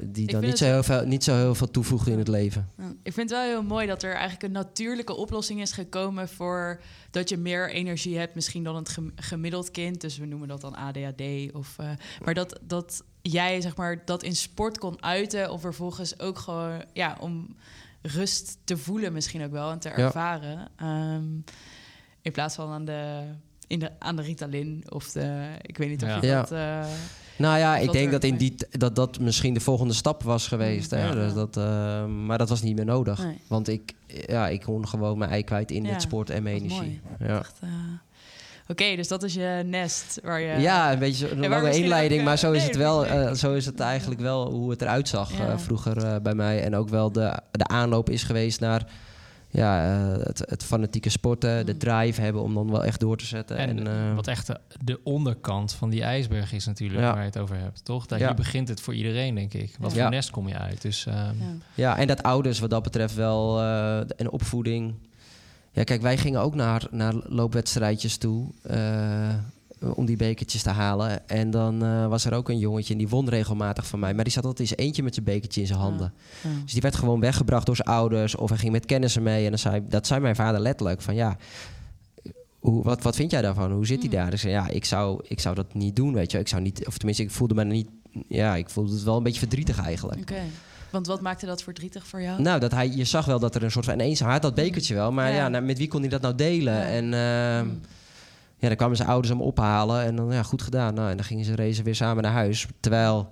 [0.03, 2.69] die dan niet zo, heel veel, niet zo heel veel toevoegden in het leven.
[2.79, 6.29] Ja, Ik vind het wel heel mooi dat er eigenlijk een natuurlijke oplossing is gekomen
[6.29, 6.81] voor
[7.11, 10.01] dat je meer energie hebt, misschien dan het gem- gemiddeld kind.
[10.01, 11.23] Dus we noemen dat dan ADHD.
[11.53, 11.77] Of,
[12.25, 16.85] maar dat, dat jij zeg maar dat in sport kon uiten, of vervolgens ook gewoon
[16.93, 17.57] ja, om
[18.03, 19.95] rust te voelen, misschien ook wel en te Ja.
[19.97, 20.69] ervaren.
[20.77, 21.25] Ehm,
[22.23, 23.23] in plaats van aan de,
[23.67, 25.49] in de, aan de Ritalin of de.
[25.63, 26.19] Ik weet niet of Ja.
[26.21, 26.41] je Ja.
[26.41, 26.53] dat.
[26.53, 26.85] eh,
[27.37, 30.91] Nou ja, ik denk dat, in die, dat dat misschien de volgende stap was geweest.
[30.91, 31.05] Hè?
[31.07, 31.13] Ja.
[31.13, 33.25] Dus dat, eh, maar dat was niet meer nodig.
[33.25, 33.39] Nee.
[33.47, 36.57] Want ik, ja, ik kon gewoon mijn ei kwijt in Ja, het sport en mijn
[36.57, 36.79] energie.
[36.81, 37.01] mooi.
[37.19, 37.39] Ja.
[37.39, 37.69] echt, eh,
[38.69, 40.61] Oké, dus dat is je nest waar je.
[40.61, 43.07] Ja, een beetje zo- een lange inleiding, ook, maar eh, zo is, nee, het wel,
[43.07, 45.47] eh, zo is het eigenlijk wel hoe het eruit zag Ja.
[45.49, 46.63] eh, vroeger eh, bij mij.
[46.63, 48.87] En ook wel de, de aanloop is geweest naar
[49.51, 49.85] ja,
[50.17, 51.79] eh, het, het fanatieke sporten, de Mm.
[51.79, 53.57] drive hebben om dan wel echt door te zetten.
[53.57, 57.11] En, En, eh, wat echt de, de onderkant van die ijsberg is natuurlijk Ja.
[57.13, 58.07] waar je het over hebt, toch?
[58.07, 58.27] Dat Ja.
[58.27, 59.75] hier begint het voor iedereen, denk ik.
[59.79, 60.03] Wat Ja.
[60.03, 60.83] voor nest kom je uit?
[60.83, 61.35] Dus ehm, Ja.
[61.75, 64.95] ja, en dat ouders wat dat betreft wel eh en opvoeding.
[65.73, 68.47] Ja, kijk, wij gingen ook naar, naar loopwedstrijdjes toe.
[68.63, 69.29] eh,
[69.95, 71.29] om die bekertjes te halen.
[71.29, 74.15] En dan eh, was er ook een jongetje en die won regelmatig van mij.
[74.15, 76.13] Maar die zat altijd eens eentje met zijn bekertje in zijn handen.
[76.43, 76.49] Ja.
[76.63, 78.35] Dus die werd gewoon weggebracht door zijn ouders.
[78.37, 79.45] Of hij ging met kennissen mee.
[79.45, 81.01] En dan zei, dat zei mijn vader letterlijk.
[81.03, 81.37] Van ja,
[82.59, 83.73] hoe, wat, wat vind jij daarvan?
[83.73, 84.15] Hoe zit hij Mm.
[84.15, 84.33] daar?
[84.33, 86.39] Ik zei, ja, ik zou, ik zou dat niet doen, weet je.
[86.39, 87.89] Ik zou niet, of tenminste, ik voelde me niet...
[88.29, 90.21] Ja, ik voelde het wel een beetje verdrietig eigenlijk.
[90.21, 90.41] Oké.
[90.93, 92.43] Want wat maakte dat verdrietig voor jou?
[92.43, 93.95] Nou, dat hij, je zag wel dat er een soort van...
[93.95, 95.13] Ineens, hij had dat bekertje wel.
[95.13, 95.37] Maar Ja.
[95.37, 96.75] ja, nou, met wie kon hij dat nou delen?
[96.75, 96.85] Ja.
[96.85, 97.05] En...
[97.15, 97.69] ehm,
[98.63, 100.95] ja, dan kwamen zijn ouders hem ophalen en dan, ja, goed gedaan.
[100.95, 102.67] Nou, en dan gingen ze racen weer samen naar huis.
[102.81, 103.29] Terwijl,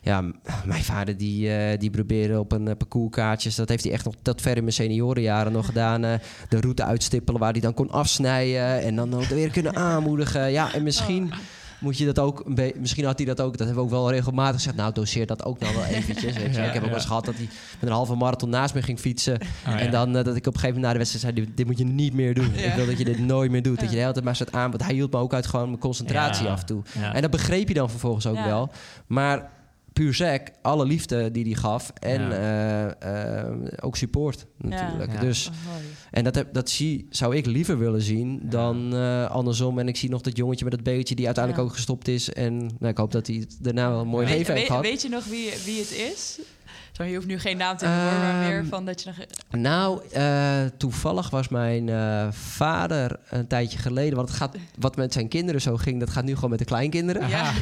[0.00, 0.20] ja,
[0.64, 3.54] mijn vader die, eh, die probeerde op een uh, parcourskaartjes...
[3.54, 6.04] dat heeft hij echt nog tot ver in mijn seniorenjaren nog gedaan...
[6.04, 6.14] eh,
[6.48, 8.82] de route uitstippelen waar hij dan kon afsnijden...
[8.82, 10.50] en dan ook weer kunnen aanmoedigen.
[10.52, 11.24] Ja, en misschien...
[11.24, 11.38] Oh.
[11.82, 13.96] Moet je dat ook, een be- misschien had hij dat ook, dat hebben we ook
[13.96, 14.76] wel regelmatig gezegd.
[14.76, 16.32] Nou, doseer dat ook nou wel eventjes.
[16.36, 16.60] Weet je.
[16.60, 17.44] Ja, ik heb ook wel eens gehad dat hij
[17.80, 19.38] met een halve marathon naast me ging fietsen.
[19.64, 19.90] ah, En ja.
[19.90, 21.78] dan eh, dat ik op een gegeven moment na de wedstrijd zei: dit, dit moet
[21.78, 22.50] je niet meer doen.
[22.54, 22.62] Ja.
[22.62, 23.80] Ik wil dat je dit nooit meer doet.
[23.80, 24.70] Dat je de hele tijd maar zit aan.
[24.70, 26.52] Want hij hield me ook uit gewoon mijn concentratie Ja.
[26.52, 26.82] af en toe.
[26.98, 27.14] Ja.
[27.14, 28.44] En dat begreep je dan vervolgens ook Ja.
[28.46, 28.70] wel.
[29.06, 29.50] Maar
[29.92, 31.92] puur sec, alle liefde die hij gaf.
[31.94, 32.30] En Ja.
[33.00, 35.12] eh, eh, ook support natuurlijk.
[35.12, 35.20] Ja.
[35.20, 35.54] Dus, Oh,
[36.10, 39.78] en dat, heb, dat zie, zou ik liever willen zien dan eh, andersom.
[39.78, 41.70] En ik zie nog dat jongetje met dat beetje die uiteindelijk Ja.
[41.70, 42.32] ook gestopt is.
[42.32, 44.82] En nou, ik hoop dat hij het daarna wel een mooi leven heeft weet, gehad.
[44.82, 46.38] weet je nog wie, wie het is?
[46.92, 49.26] Zo, je hoeft nu geen naam te noemen, maar meer Ehm, van dat je nog...
[49.60, 54.16] Nou, eh, toevallig was mijn eh, vader een tijdje geleden...
[54.16, 56.00] want het gaat, wat met zijn kinderen zo ging...
[56.00, 57.28] dat gaat nu gewoon met de kleinkinderen.
[57.28, 57.52] Ja,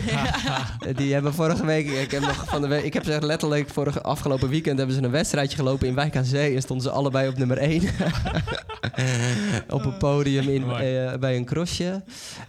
[0.97, 1.89] Die hebben vorige week...
[1.89, 4.79] Ik heb, nog van de week, ik heb ze letterlijk vorige afgelopen weekend...
[4.79, 6.55] hebben ze een wedstrijdje gelopen in Wijk aan Zee...
[6.55, 7.83] en stonden ze allebei op nummer 1.
[9.77, 12.03] op een podium in, eh, bij een crossje.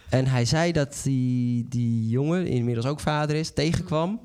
[0.08, 3.52] En hij zei dat die, die jongen, inmiddels ook vader is...
[3.52, 4.20] tegenkwam,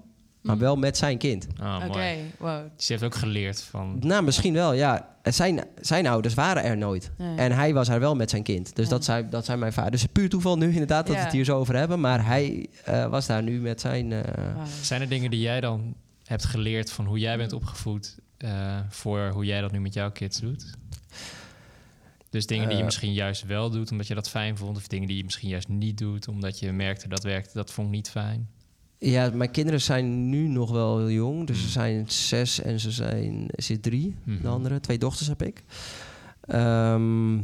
[0.47, 1.47] maar wel met zijn kind.
[1.59, 2.61] Ah, Oké, wow.
[2.75, 3.97] Dus je heeft ook geleerd van...
[3.99, 5.15] Nou, misschien wel, ja.
[5.23, 7.11] Zijn, zijn ouders waren er nooit.
[7.17, 7.37] Nee.
[7.37, 8.75] En hij was er wel met zijn kind.
[8.75, 8.91] Dus Ja.
[8.91, 9.91] dat, zei, dat zijn mijn vader.
[9.91, 11.99] Dus puur toeval nu inderdaad dat we het hier zo over hebben.
[11.99, 14.11] Maar hij eh, was daar nu met zijn...
[14.11, 14.21] eh.
[14.81, 18.17] Zijn er dingen die jij dan hebt geleerd van hoe jij bent opgevoed...
[18.37, 20.65] eh, voor hoe jij dat nu met jouw kids doet?
[22.29, 24.77] Dus dingen die je misschien juist wel doet omdat je dat fijn vond...
[24.77, 27.87] of dingen die je misschien juist niet doet omdat je merkte dat werkte, dat vond
[27.87, 28.49] ik niet fijn.
[28.99, 31.47] Ja, mijn kinderen zijn nu nog wel heel jong.
[31.47, 31.63] Dus Mm.
[31.63, 34.15] ze zijn zes en ze zijn ze drie.
[34.23, 34.41] Mhm.
[34.41, 35.63] De andere, twee dochters heb ik.
[36.41, 37.37] Ehm,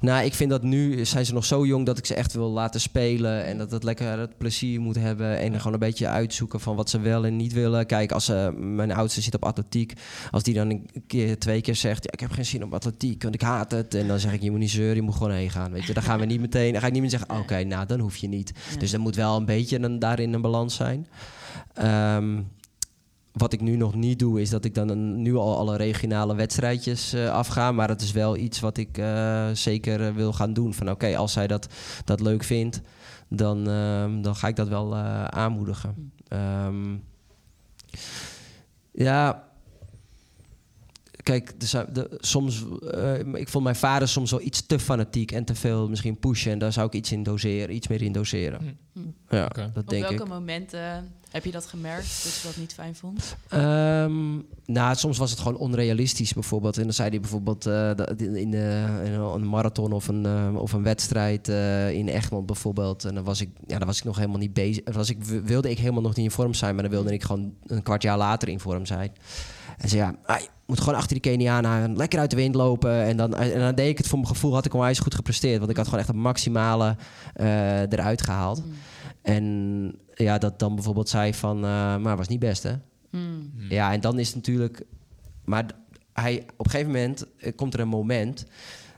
[0.00, 2.50] nou, ik vind dat nu zijn ze nog zo jong dat ik ze echt wil
[2.50, 3.44] laten spelen.
[3.44, 5.38] En dat het lekker het plezier moet hebben.
[5.38, 7.86] En gewoon een beetje uitzoeken van wat ze wel en niet willen.
[7.86, 9.92] Kijk, als eh, mijn oudste zit op atletiek.
[10.30, 12.04] Als die dan een keer, twee keer zegt...
[12.04, 13.94] Ja, ik heb geen zin op atletiek, want ik haat het.
[13.94, 15.72] En dan zeg ik, je moet niet zeuren, je moet gewoon heen gaan.
[15.72, 16.72] Weet je, dan gaan we niet meteen...
[16.72, 18.52] Dan ga ik niet meer zeggen, oké, nou, dan hoef je niet.
[18.72, 18.78] Ja.
[18.78, 21.06] Dus er moet wel een beetje een, daarin een balans zijn.
[21.74, 22.40] Ehm,
[23.34, 26.34] wat ik nu nog niet doe, is dat ik dan een- nu al alle regionale
[26.34, 27.72] wedstrijdjes eh, afga.
[27.72, 30.74] Maar het is wel iets wat ik eh, zeker eh, wil gaan doen.
[30.74, 31.68] Van oké, als zij dat,
[32.04, 32.80] dat leuk vindt,
[33.28, 36.12] dan, ehm, dan ga ik dat wel eh, aanmoedigen.
[36.28, 36.94] Ehm,
[38.92, 39.44] ja.
[41.22, 41.60] Kijk,
[41.92, 45.88] de, soms, eh, ik vond mijn vader soms wel iets te fanatiek en te veel
[45.88, 46.52] misschien pushen.
[46.52, 48.78] En daar zou ik iets in doseren, iets meer in doseren.
[48.92, 49.00] Hm.
[49.28, 49.70] Ja, Oké.
[49.74, 50.28] dat Op denk welke ik.
[50.28, 53.36] momenten heb je dat gemerkt dat je dat niet fijn vond?
[53.48, 54.34] Ehm,
[54.66, 56.76] nou, soms was het gewoon onrealistisch bijvoorbeeld.
[56.76, 60.72] En dan zei hij bijvoorbeeld dat in, eh, in een marathon of een, eh, of
[60.72, 61.48] een wedstrijd
[61.92, 63.04] in Egmond bijvoorbeeld.
[63.04, 64.84] En dan was ik, ja, dan was ik nog helemaal niet bezig.
[64.84, 67.22] Dan Was ik, wilde ik helemaal nog niet in vorm zijn, maar dan wilde ik
[67.22, 69.12] gewoon een kwart jaar later in vorm zijn.
[69.78, 73.02] En zei ja, ah, moet gewoon achter die Kenianen lekker uit de wind lopen.
[73.02, 75.58] En dan, en dan deed ik het voor mijn gevoel, had ik onwijs goed gepresteerd.
[75.58, 76.96] Want ik had gewoon echt het maximale
[77.88, 78.62] eruit gehaald.
[79.22, 82.72] En ja, dat dan bijvoorbeeld zei van, eh, maar was niet best hè.
[83.10, 83.52] Hmm.
[83.68, 84.82] Ja, en dan is het natuurlijk.
[85.44, 85.66] Maar
[86.12, 88.46] hij, op een gegeven moment eh, komt er een moment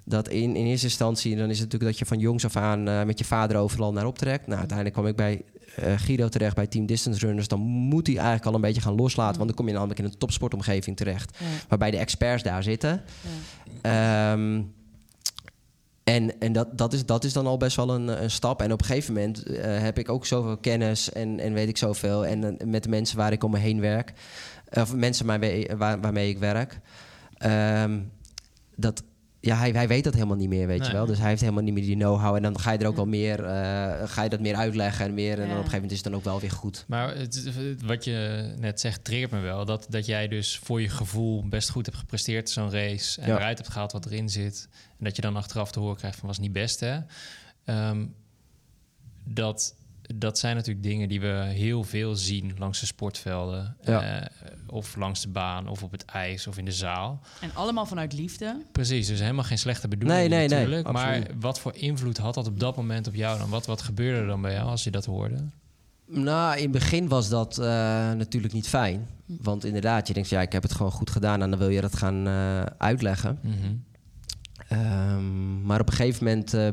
[0.05, 2.89] dat in, in eerste instantie, dan is het natuurlijk dat je van jongs af aan
[2.89, 4.47] eh, met je vader overal naar optrekt.
[4.47, 5.43] Nou, uiteindelijk kwam ik bij
[5.77, 7.49] eh, Guido terecht bij Team Distance Runners.
[7.49, 10.05] Dan moet hij eigenlijk al een beetje gaan loslaten, want dan kom je namelijk in
[10.05, 11.45] een topsportomgeving terecht, Ja.
[11.69, 13.03] waarbij de experts daar zitten.
[13.83, 14.33] Ja.
[14.33, 14.63] Ehm,
[16.07, 18.63] en en dat, dat, is, dat is dan al best wel een, stap.
[18.63, 21.77] En op een gegeven moment eh, heb ik ook zoveel kennis en, en weet ik
[21.77, 22.27] zoveel.
[22.27, 24.13] En eh, met de mensen waar ik om me heen werk,
[24.71, 26.81] of mensen waarmee, waar, waarmee ik werk,
[27.39, 28.01] ehm,
[28.77, 29.03] dat,
[29.41, 30.89] ja, hij, hij weet dat helemaal niet meer, weet Nee.
[30.89, 31.07] je wel.
[31.07, 32.37] Dus hij heeft helemaal niet meer die know-how.
[32.37, 35.15] En dan ga je er ook wel meer, eh, ga je dat meer uitleggen en
[35.15, 35.33] meer.
[35.33, 36.85] En dan op een gegeven moment is het dan ook wel weer goed.
[36.89, 37.51] Maar het,
[37.85, 39.65] wat je net zegt, triggert me wel.
[39.65, 43.21] Dat, dat jij dus voor je gevoel best goed hebt gepresteerd zo'n race.
[43.21, 43.37] En Ja.
[43.37, 44.69] eruit hebt gehaald wat erin zit.
[44.99, 46.99] En dat je dan achteraf te horen krijgt van was niet best hè.
[47.65, 48.07] Ehm,
[49.25, 49.75] dat,
[50.15, 53.77] dat zijn natuurlijk dingen die we heel veel zien langs de sportvelden.
[53.83, 54.21] Ja.
[54.21, 57.21] eh, of langs de baan, of op het ijs, of in de zaal.
[57.41, 58.63] En allemaal vanuit liefde.
[58.73, 60.93] Precies, dus helemaal geen slechte bedoeling Nee, nee, nee, natuurlijk.
[60.93, 61.43] maar absoluut.
[61.43, 63.49] wat voor invloed had dat op dat moment op jou dan?
[63.49, 65.45] Wat, wat gebeurde er dan bij jou als je dat hoorde?
[66.07, 67.67] Nou, in het begin was dat eh,
[68.13, 69.07] natuurlijk niet fijn.
[69.27, 71.81] Want inderdaad, je denkt, ja, ik heb het gewoon goed gedaan en dan wil je
[71.81, 73.39] dat gaan eh, uitleggen.
[73.43, 73.75] Mhm.
[74.69, 76.69] Ehm, maar op een gegeven moment eh,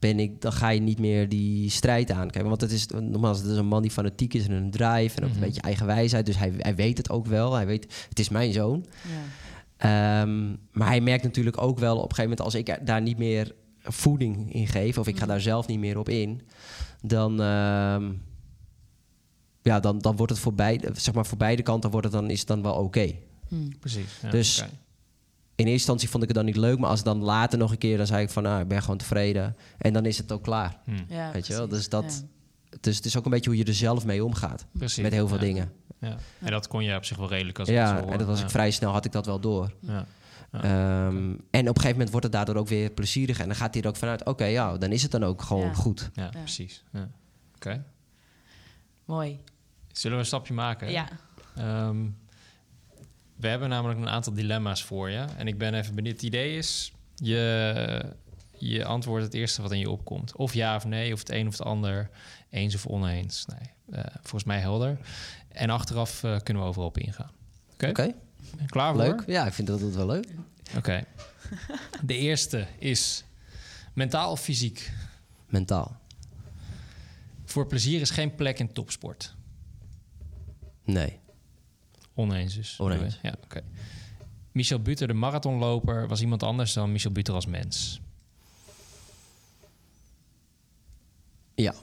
[0.00, 2.48] ben ik, dan ga je niet meer die strijd aankijken.
[2.48, 5.22] Want het is, nogmaals, het is een man die fanatiek is en een drive en
[5.24, 5.38] ook Mhm.
[5.38, 6.26] een beetje eigenwijsheid.
[6.26, 7.52] Dus hij, hij weet het ook wel.
[7.54, 8.84] Hij weet, het is mijn zoon.
[9.08, 10.22] Ja.
[10.22, 13.02] Ehm, maar hij merkt natuurlijk ook wel op een gegeven moment als ik er- daar
[13.02, 15.30] niet meer voeding in geef, of ik ga Mhm.
[15.30, 16.40] daar zelf niet meer op in,
[17.02, 18.12] dan, ehm,
[19.62, 22.30] ja, dan, dan wordt het voor beide, zeg maar voor beide kanten wordt het dan,
[22.30, 23.12] is het dan wel oké.
[23.48, 23.78] Hmm.
[23.78, 24.18] Precies.
[24.22, 24.70] Ja, Dus- oké.
[25.60, 27.70] In eerste instantie vond ik het dan niet leuk, maar als het dan later nog
[27.70, 29.56] een keer, dan zei ik van, nou, ik ben gewoon tevreden.
[29.78, 30.76] En dan is het ook klaar.
[30.84, 30.92] Hm.
[31.08, 32.28] Ja, Weet je wel, dus dat- Ja.
[32.80, 34.66] Dus het is ook een beetje hoe je er zelf mee omgaat.
[34.72, 35.02] Precies.
[35.02, 35.42] Met heel veel ja.
[35.42, 35.72] dingen.
[35.98, 36.16] Ja.
[36.38, 38.44] En dat kon je op zich wel redelijk als Ja, zo en dat was ja.
[38.44, 39.72] ik vrij snel, had ik dat wel door.
[39.80, 40.06] Ja.
[40.52, 40.62] Ja.
[40.62, 43.38] Ehm, en op een gegeven moment wordt het daardoor ook weer plezierig.
[43.40, 45.66] En dan gaat hij er ook vanuit, oké, ja, dan is het dan ook gewoon
[45.66, 45.74] Ja.
[45.74, 46.10] goed.
[46.14, 46.84] Ja, precies.
[46.92, 47.08] Ja.
[47.54, 47.84] Oké.
[49.04, 49.40] Mooi.
[49.92, 50.90] Zullen we een stapje maken?
[50.90, 51.08] Ja.
[51.56, 51.96] Ehm,
[53.40, 55.24] we hebben namelijk een aantal dilemma's voor je.
[55.36, 56.14] En ik ben even benieuwd.
[56.14, 58.14] Het idee is, je,
[58.58, 60.36] je antwoordt het eerste wat in je opkomt.
[60.36, 62.10] Of ja of nee, of het een of het ander.
[62.50, 63.46] Eens of oneens.
[63.46, 64.98] Nee, eh, volgens mij helder.
[65.48, 67.30] En achteraf eh, kunnen we overal op ingaan.
[67.72, 67.88] Oké?
[67.88, 68.14] Oké,
[68.66, 69.02] Klaar voor?
[69.02, 69.22] leuk.
[69.26, 70.26] Ja, ik vind dat, dat wel leuk.
[70.76, 71.04] Oké.
[72.02, 73.24] De eerste is
[73.92, 74.92] mentaal of fysiek?
[75.46, 75.98] Mentaal.
[77.44, 79.34] Voor plezier is geen plek in topsport.
[80.84, 81.18] Nee.
[82.20, 82.78] Oneens.
[82.78, 83.18] Oneens.
[83.22, 83.60] Ja, oké.
[84.52, 88.00] Michel Buter, de marathonloper, was iemand anders dan Michel Buter als mens.
[91.54, 91.74] Ja.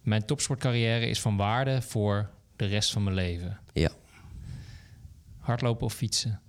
[0.00, 3.60] Mijn topsportcarrière is van waarde voor de rest van mijn leven.
[3.72, 3.90] Ja.
[5.38, 6.40] Hardlopen of fietsen?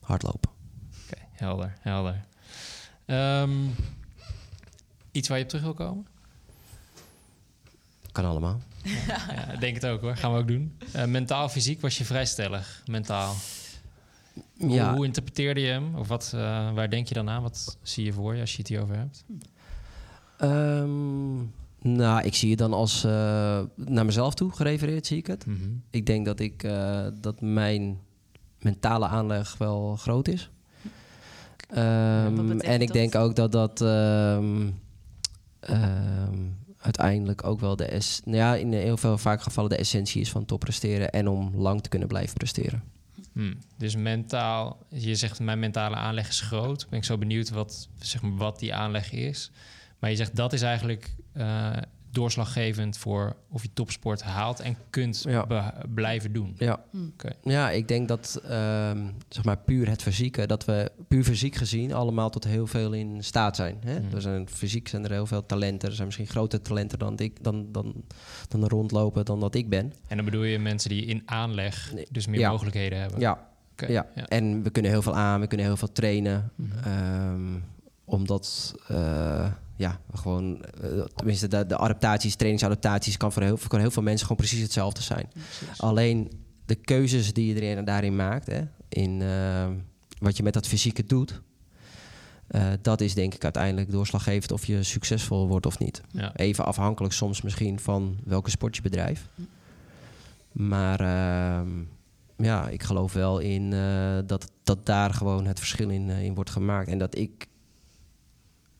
[0.00, 0.50] Hardlopen.
[1.04, 2.24] Oké, helder, helder.
[3.04, 3.66] Ehm,
[5.12, 6.06] iets waar je op terug wil komen?
[8.12, 8.60] Kan allemaal.
[9.06, 10.16] Ja, denk het ook hoor.
[10.16, 10.76] Gaan we ook doen.
[10.92, 12.82] Eh, mentaal, fysiek was je vrij stellig.
[12.86, 13.34] Mentaal.
[14.58, 14.94] Hoe, Ja.
[14.94, 15.94] hoe interpreteerde je hem?
[15.94, 17.42] Of wat, eh, waar denk je dan aan?
[17.42, 19.24] Wat zie je voor je als je het hierover hebt?
[20.38, 21.36] Ehm,
[21.80, 25.46] Nou, ik zie het dan als eh, naar mezelf toe gerefereerd, zie ik het.
[25.46, 25.58] Mhm.
[25.90, 27.98] Ik denk dat, ik, eh, dat mijn
[28.60, 30.50] mentale aanleg wel groot is.
[31.70, 32.96] Ehm, en ik dat?
[32.96, 34.68] denk ook dat dat ehm,
[35.60, 36.38] ehm,
[36.86, 40.30] uiteindelijk ook wel de es nou ja, in heel veel vaak gevallen de essentie is
[40.30, 42.82] van top presteren en om lang te kunnen blijven presteren.
[43.32, 43.58] Hmm.
[43.78, 46.86] Dus mentaal, je zegt mijn mentale aanleg is groot.
[46.90, 49.50] Ben ik zo benieuwd wat, zeg maar, wat die aanleg is.
[49.98, 51.76] Maar je zegt dat is eigenlijk eh,
[52.16, 55.74] doorslaggevend voor of je topsport haalt en kunt Ja.
[55.94, 56.54] blijven doen.
[56.58, 56.84] Ja.
[57.12, 57.30] Oké.
[57.42, 61.92] Ja, ik denk dat ehm, zeg maar puur het fysieke, dat we puur fysiek gezien
[61.94, 63.76] allemaal tot heel veel in staat zijn.
[63.84, 64.00] Hè?
[64.00, 64.14] Mhm.
[64.14, 65.88] Er zijn fysiek zijn er heel veel talenten.
[65.88, 67.94] Er zijn misschien grotere talenten dan ik, dan, dan,
[68.48, 69.92] dan rondlopen dan dat ik ben.
[70.08, 72.50] En dan bedoel je mensen die in aanleg dus meer Ja.
[72.50, 73.20] mogelijkheden hebben.
[73.20, 74.06] Ja, Oké, ja.
[74.28, 76.50] En we kunnen heel veel aan, we kunnen heel veel trainen.
[76.54, 76.78] Mhm.
[76.88, 77.58] Ehm,
[78.04, 83.90] omdat eh, ja, gewoon, eh, tenminste, de, de adaptaties, trainingsadaptaties, kan voor heel, voor heel
[83.90, 85.30] veel mensen gewoon precies hetzelfde zijn.
[85.76, 86.30] Alleen
[86.64, 89.68] de keuzes die je erin, daarin maakt, hè, in eh,
[90.18, 91.40] wat je met dat fysieke doet,
[92.46, 96.02] eh, dat is denk ik uiteindelijk doorslaggevend of je succesvol wordt of niet.
[96.10, 96.36] Ja.
[96.36, 99.22] Even afhankelijk soms misschien van welke sport je bedrijft.
[100.52, 101.68] Maar ehm,
[102.36, 106.50] ja, ik geloof wel in eh, dat, dat daar gewoon het verschil in, in wordt
[106.50, 106.88] gemaakt.
[106.88, 107.46] En dat ik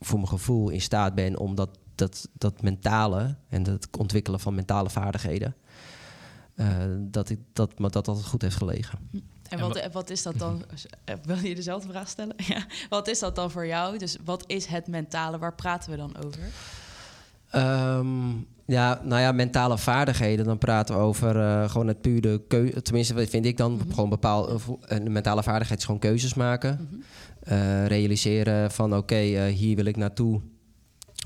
[0.00, 4.54] voor mijn gevoel in staat ben om dat, dat, dat mentale en het ontwikkelen van
[4.54, 5.54] mentale vaardigheden.
[6.54, 8.98] eh, dat, ik, dat me dat altijd goed heeft gelegen.
[9.48, 10.62] En wat, wa- en wat is dat dan?
[11.04, 12.34] eh, Wil je dezelfde vraag stellen?
[12.46, 12.64] Ja.
[12.88, 13.98] Wat is dat dan voor jou?
[13.98, 15.38] Dus wat is het mentale?
[15.38, 16.40] Waar praten we dan over?
[17.50, 18.30] Ehm,
[18.66, 20.44] ja, nou ja, mentale vaardigheden.
[20.44, 22.82] Dan praten we over eh, gewoon het pure keuze.
[22.82, 23.90] Tenminste, vind ik dan Mhm.
[23.94, 24.52] gewoon bepaald.
[24.52, 26.88] of Een mentale vaardigheid is gewoon keuzes maken.
[26.90, 27.00] Mhm.
[27.40, 30.40] Eh, realiseren van oké, eh, hier wil ik naartoe.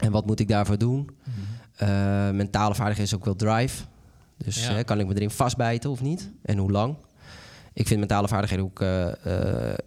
[0.03, 1.11] En wat moet ik daarvoor doen?
[1.25, 1.91] Mhm.
[1.91, 3.85] Eh, mentale vaardigheid is ook wel drive.
[4.37, 4.83] Dus Ja.
[4.83, 6.31] kan ik me erin vastbijten of niet?
[6.43, 6.97] En hoe lang?
[7.73, 9.09] Ik vind mentale vaardigheden ook eh,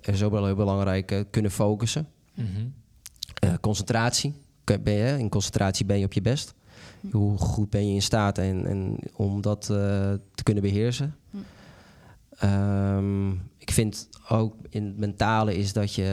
[0.02, 1.12] eh, zo heel belangrijk.
[1.12, 2.08] eh, kunnen focussen.
[3.40, 4.34] Eh, concentratie.
[4.64, 6.54] Ben je, in concentratie ben je op je best.
[7.12, 9.78] Hoe goed ben je in staat en, en om dat eh,
[10.36, 11.16] te kunnen beheersen.
[11.30, 11.38] Hm.
[12.38, 16.04] Ehm, ik vind ook in het mentale is dat je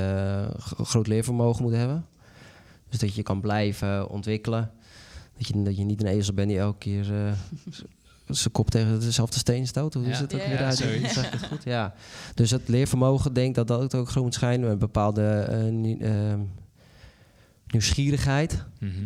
[0.50, 2.06] eh, groot leervermogen moet hebben.
[2.88, 4.70] Dus dat je kan blijven ontwikkelen.
[5.38, 7.32] Dat je, dat je niet een ezel bent die elke keer eh,
[8.28, 9.94] zijn kop tegen dezelfde steen stoot.
[9.94, 10.10] Hoe Ja.
[10.10, 10.78] is het ook Ja, weer ja, uit?
[11.30, 11.64] het goed?
[11.64, 11.94] Ja.
[12.34, 14.70] Dus het leervermogen, denk dat dat ook groot moet schijnen.
[14.70, 15.98] Een bepaalde eh, nie-
[17.72, 18.64] nieuwsgierigheid.
[18.80, 19.04] Mhm.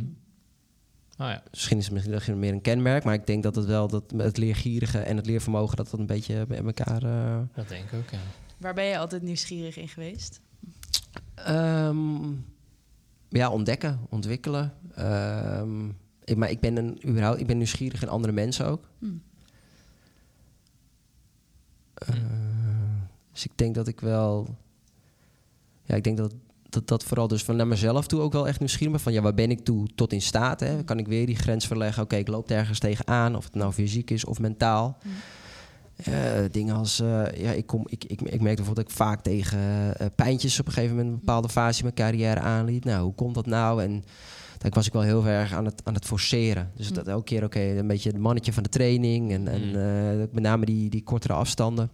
[1.18, 1.42] Oh ja.
[1.50, 4.36] Misschien is het misschien meer een kenmerk, maar ik denk dat het wel dat het
[4.36, 7.02] leergierige en het leervermogen dat dat een beetje bij elkaar.
[7.02, 8.18] eh, Dat denk ik ook, ja.
[8.58, 10.40] Waar ben je altijd nieuwsgierig in geweest?
[11.34, 12.32] ehm,
[13.28, 14.72] ja, ontdekken, ontwikkelen.
[14.94, 15.88] Ehm,
[16.24, 18.88] ik, maar ik ben een überhaupt, ik ben nieuwsgierig in andere mensen ook.
[18.98, 19.06] Hm.
[21.94, 22.14] Eh,
[23.32, 24.56] dus ik denk dat ik wel.
[25.82, 26.34] Ja, ik denk dat
[26.74, 29.02] dat, dat vooral dus van naar mezelf toe ook wel echt nieuwsgierig ben.
[29.02, 30.60] Van ja, waar ben ik toe tot in staat?
[30.60, 30.84] Hè?
[30.84, 32.02] Kan ik weer die grens verleggen?
[32.02, 33.36] Oké, ik loop ergens tegenaan.
[33.36, 34.98] Of het nou fysiek is of mentaal.
[35.96, 36.12] Eh,
[36.50, 39.58] dingen als, eh, ja, ik, kom, ik, ik, ik merk bijvoorbeeld dat ik vaak tegen
[39.98, 42.84] eh, pijntjes op een gegeven moment een bepaalde fase in mijn carrière aanliep.
[42.84, 43.82] Nou, hoe komt dat nou?
[43.82, 44.04] En
[44.58, 46.70] dan was ik wel heel erg aan het, aan het forceren.
[46.76, 49.32] Dus dat elke keer, oké, een beetje het mannetje van de training.
[49.32, 50.28] En, en Mm.
[50.32, 51.90] met name die, die kortere afstanden.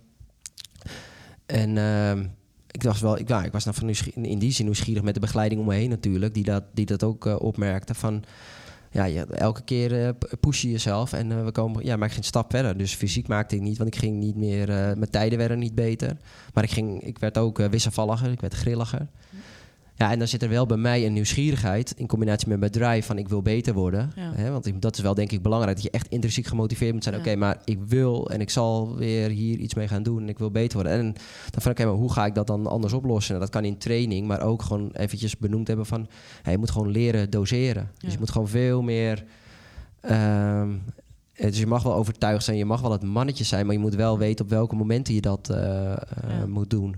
[1.46, 2.24] En ehm,
[2.70, 5.60] ik dacht wel, ik, ik was dan van in die zin nieuwsgierig met de begeleiding
[5.60, 6.34] om me heen natuurlijk.
[6.34, 8.24] Die dat, die dat ook eh, opmerkte van...
[8.92, 10.08] Ja, je, elke keer eh,
[10.40, 12.76] push je jezelf en eh, we komen, ja, maar ik ging een stap verder.
[12.76, 16.16] Dus fysiek maakte ik niet, want ik ging niet meer, mijn tijden werden niet beter.
[16.54, 19.06] Maar ik, ging, ik werd ook wisselvalliger, ik werd grilliger.
[20.00, 23.06] Ja, en dan zit er wel bij mij een nieuwsgierigheid in combinatie met mijn drive
[23.06, 24.12] van ik wil beter worden.
[24.16, 24.32] Ja.
[24.34, 27.02] Hè, want ik- dat is wel denk ik belangrijk, dat je echt intrinsiek gemotiveerd moet
[27.02, 27.14] zijn.
[27.14, 27.20] Ja.
[27.20, 30.38] Oké, maar ik wil en ik zal weer hier iets mee gaan doen en ik
[30.38, 30.92] wil beter worden.
[30.98, 31.04] En
[31.50, 33.34] dan van oké, maar hoe ga ik dat dan anders oplossen?
[33.34, 36.06] Nou, dat kan in training, maar ook gewoon eventjes benoemd hebben van...
[36.44, 37.90] ja, je moet gewoon leren doseren.
[37.98, 39.24] Dus je moet gewoon veel meer...
[40.00, 40.68] ehm,
[41.34, 43.66] dus je mag wel overtuigd zijn, je mag wel het mannetje zijn...
[43.66, 45.98] maar je moet wel weten op welke momenten je dat eh, eh,
[46.46, 46.96] moet doen.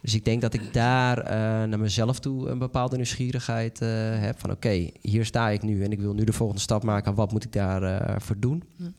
[0.00, 1.32] Dus ik denk dat ik daar eh,
[1.68, 3.88] naar mezelf toe een bepaalde nieuwsgierigheid eh,
[4.20, 4.40] heb.
[4.40, 7.14] Van oké, hier sta ik nu en ik wil nu de volgende stap maken.
[7.14, 8.62] Wat moet ik daarvoor voor doen?
[8.76, 8.92] Ja.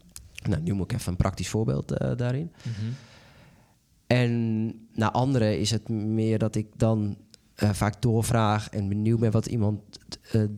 [0.49, 2.51] Nou, nu moet ik even een praktisch voorbeeld eh, daarin.
[2.63, 2.91] Mhm.
[4.07, 7.17] En naar anderen is het meer dat ik dan
[7.61, 9.79] eh, vaak doorvraag en benieuwd ben wat iemand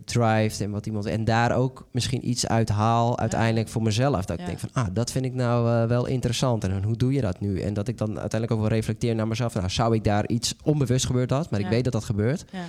[0.05, 4.25] drijft en wat iemand en daar ook misschien iets uit haal uiteindelijk voor mezelf.
[4.25, 4.43] Dat Ja.
[4.43, 7.21] ik denk van ah, dat vind ik nou eh, wel interessant en hoe doe je
[7.21, 7.59] dat nu?
[7.61, 9.53] En dat ik dan uiteindelijk ook wel reflecteer naar mezelf.
[9.53, 12.45] Nou, zou ik daar iets onbewust gebeurd had, maar ik weet dat dat gebeurt.
[12.51, 12.63] Ja,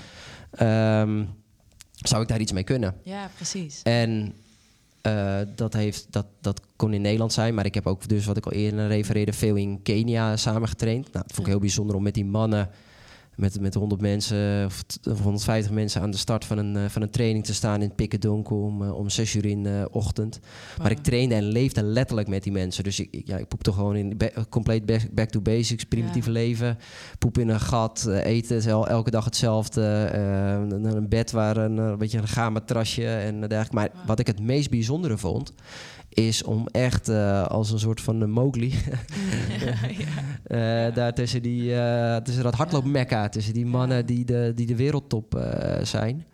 [0.50, 1.24] Ehm,
[1.94, 2.94] zou ik daar iets mee kunnen?
[3.02, 3.82] ja precies.
[3.82, 4.34] En
[5.54, 8.46] dat, heeft, dat, dat kon in Nederland zijn, maar ik heb ook dus wat ik
[8.46, 11.12] al eerder refereerde, veel in Kenia samen getraind.
[11.12, 12.68] Nou, dat vond ik heel bijzonder om met die mannen
[13.36, 16.82] met, met 100 mensen of t- of 150 mensen aan de start van een, eh,
[16.88, 19.62] van een training te staan in het pikken donker om, eh, om 6 uur in
[19.62, 20.40] de ochtend.
[20.82, 22.84] Maar ik trainde en leefde letterlijk met die mensen.
[22.84, 24.16] Dus ik, ja, ik poepte gewoon in
[24.48, 26.34] compleet back, back to basics, primitieve Ja.
[26.34, 26.78] leven.
[27.18, 29.82] Poep in een gat, eh, eten el- elke dag hetzelfde.
[30.04, 33.74] eh, een, een bed waar een, eh, een beetje een gaarmatrasje en dergelijke.
[33.74, 34.06] Maar Wauw.
[34.06, 35.52] wat ik het meest bijzondere vond,
[36.14, 38.74] is om echt eh, als een soort van Mowgli...
[40.44, 44.02] Eh, Daar tussen, die, eh, tussen dat hardloopmekka, tussen die mannen Ja.
[44.02, 45.40] die, de, die de wereldtop
[45.82, 46.24] zijn.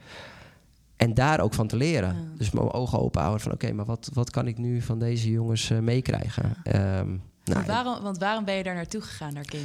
[0.96, 2.08] En daar ook van te leren.
[2.14, 2.36] Ja.
[2.36, 3.52] Dus mijn ogen open houden van...
[3.52, 6.52] oké, maar wat, wat kan ik nu van deze jongens meekrijgen?
[6.64, 9.64] Ehm, nou, Want waarom, want waarom ben je daar naartoe gegaan, naar Kenia?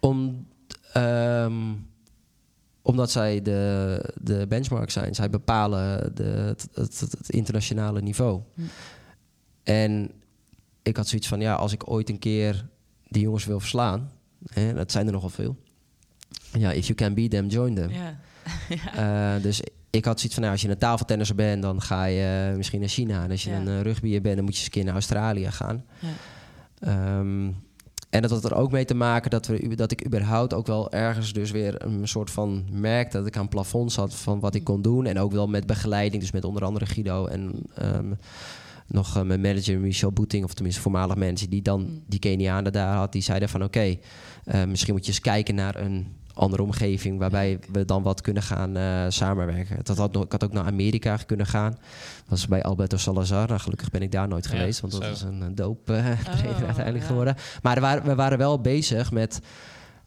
[0.00, 0.46] om,
[0.92, 1.52] ehm,
[2.82, 5.14] omdat zij de, de benchmark zijn.
[5.14, 8.40] Zij bepalen de, het, het, het- het internationale niveau.
[8.54, 8.62] Hm.
[9.64, 10.10] En
[10.82, 12.66] ik had zoiets van, ja, als ik ooit een keer
[13.08, 14.10] die jongens wil verslaan...
[14.52, 15.56] Hè, dat zijn er nogal veel.
[16.52, 17.90] Ja, if you can beat them, join them.
[18.68, 19.36] Ja.
[19.36, 19.60] Eh, dus
[19.90, 21.62] ik had zoiets van, nou, als je een tafeltennisser bent...
[21.62, 23.24] dan ga je eh, misschien naar China.
[23.24, 23.56] En als je Ja.
[23.56, 25.84] een uh, rugbyer bent, dan moet je eens een keer naar Australië gaan.
[25.98, 26.08] Ja.
[26.78, 27.50] Ehm,
[28.10, 30.92] en dat had er ook mee te maken dat, we, dat ik überhaupt ook wel
[30.92, 34.64] ergens dus weer een soort van merk dat ik aan plafonds had van wat ik
[34.64, 35.06] kon doen.
[35.06, 38.12] En ook wel met begeleiding, dus met onder andere Guido en ehm,
[38.86, 42.02] nog eh, mijn manager Michel Boeting, of tenminste voormalig manager, die dan Mm.
[42.06, 43.12] die Kenianen daar had.
[43.12, 43.96] Die zeiden van oké,
[44.44, 48.42] eh, misschien moet je eens kijken naar een andere omgeving waarbij we dan wat kunnen
[48.42, 49.76] gaan eh, samenwerken.
[49.82, 51.70] Dat had ik had ook naar Amerika kunnen gaan.
[51.70, 53.48] Dat was bij Alberto Salazar.
[53.48, 55.08] Nou, gelukkig ben ik daar nooit Ja, geweest, want dat zo.
[55.08, 57.06] was een uh, doop eh, trainer uiteindelijk ja.
[57.10, 57.36] geworden.
[57.62, 59.40] Maar er waren, we waren wel bezig met...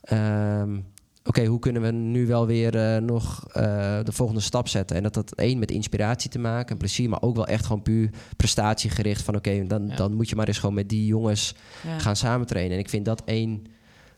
[0.01, 0.80] ehm,
[1.28, 3.63] Oké, hoe kunnen we nu wel weer eh, nog eh,
[4.03, 4.95] de volgende stap zetten?
[4.97, 7.82] En dat had één met inspiratie te maken en plezier, maar ook wel echt gewoon
[7.82, 9.21] puur prestatiegericht.
[9.21, 9.95] Van oké, dan, Ja.
[9.95, 11.99] dan moet je maar eens gewoon met die jongens Ja.
[11.99, 12.73] gaan samen trainen.
[12.73, 13.63] En ik vind dat één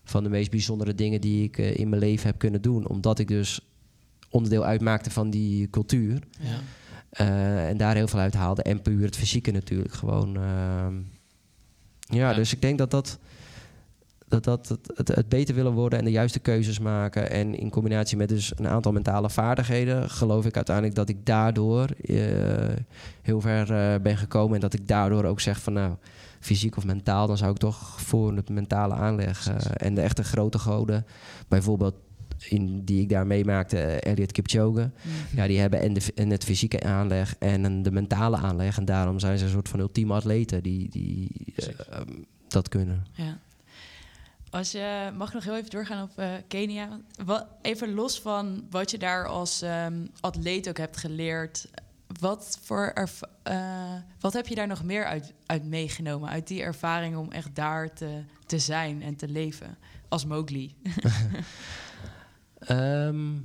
[0.04, 2.88] van de meest bijzondere dingen die ik eh, in mijn leven heb kunnen doen.
[2.88, 3.60] Omdat ik dus
[4.30, 6.20] onderdeel uitmaakte van die cultuur.
[6.40, 6.60] Ja.
[7.68, 8.62] en daar heel veel uit haalde.
[8.64, 10.36] En puur het fysieke natuurlijk gewoon.
[10.36, 10.94] ehm.
[12.00, 12.34] ja, Ja.
[12.34, 13.20] dus ik denk dat dat...
[14.30, 17.32] Dat, dat het, het, het beter willen worden en de juiste keuzes maken.
[17.32, 21.90] En in combinatie met dus een aantal mentale vaardigheden, geloof ik uiteindelijk dat ik daardoor
[22.02, 22.16] eh,
[23.22, 24.56] heel ver eh, ben gekomen.
[24.56, 25.96] En dat ik daardoor ook zeg van nou,
[26.40, 29.48] fysiek of mentaal, dan zou ik toch voor het mentale aanleg.
[29.48, 31.06] eh, en de echte grote goden,
[31.48, 31.96] bijvoorbeeld
[32.48, 34.82] in, die ik daar meemaakte, Elliot Kipchoge.
[34.82, 35.12] Mm.
[35.36, 38.78] Ja, die hebben en, de, en het fysieke aanleg en de mentale aanleg.
[38.78, 42.08] En daarom zijn ze een soort van ultieme atleten die, die eh, ehm,
[42.48, 43.06] dat kunnen.
[43.12, 43.40] Ja.
[44.50, 47.00] Als je mag nog heel even doorgaan op eh, Kenia.
[47.26, 51.68] Wat, even los van wat je daar als ehm, atleet ook hebt geleerd.
[52.20, 56.30] Wat, voor erv- eh, wat heb je daar nog meer uit, uit meegenomen?
[56.30, 59.78] Uit die ervaring om echt daar te, te zijn en te leven.
[60.08, 60.76] Als Mowgli.
[62.60, 63.38] Ehm,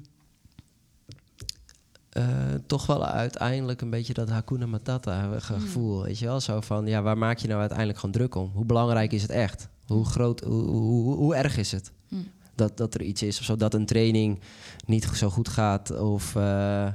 [2.11, 2.25] eh,
[2.67, 6.03] toch wel uiteindelijk een beetje dat Hakuna Matata gevoel.
[6.03, 6.41] Weet je wel?
[6.41, 8.51] Zo van, ja, waar maak je nou uiteindelijk gewoon druk om?
[8.55, 9.69] Hoe belangrijk is het echt?
[9.87, 11.93] Hoe groot, hoe, hoe, erg is het?
[12.09, 12.17] Hm.
[12.55, 14.41] Dat, dat er iets is of zo, dat een training
[14.87, 15.99] niet zo goed gaat.
[15.99, 16.93] Of, eh, eh,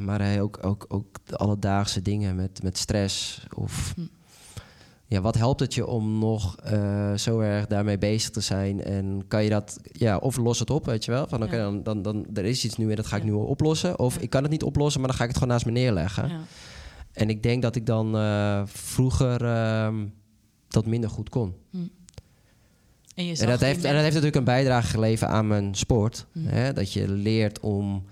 [0.00, 3.46] maar hij ook, ook, ook de alledaagse dingen met, met stress.
[3.54, 4.00] Of Hm.
[5.06, 8.84] ja, wat helpt het je om nog eh, zo erg daarmee bezig te zijn?
[8.84, 11.26] En kan je dat, ja, of los het op, weet je wel?
[11.26, 13.28] Van oké, dan, dan, dan er is iets nu en dat ga ik Ja.
[13.28, 13.98] nu oplossen.
[13.98, 14.20] Of Ja.
[14.20, 16.28] ik kan het niet oplossen, maar dan ga ik het gewoon naast me neerleggen.
[16.28, 16.40] Ja.
[17.12, 18.06] En ik denk dat ik dan
[18.66, 20.04] vroeger ehm,
[20.72, 21.54] dat minder goed kon.
[21.72, 25.74] En, je En zag dat, heeft, en dat heeft natuurlijk een bijdrage geleverd aan mijn
[25.74, 26.26] sport.
[26.32, 26.46] Mm.
[26.46, 26.72] Hè?
[26.72, 28.04] Dat je leert om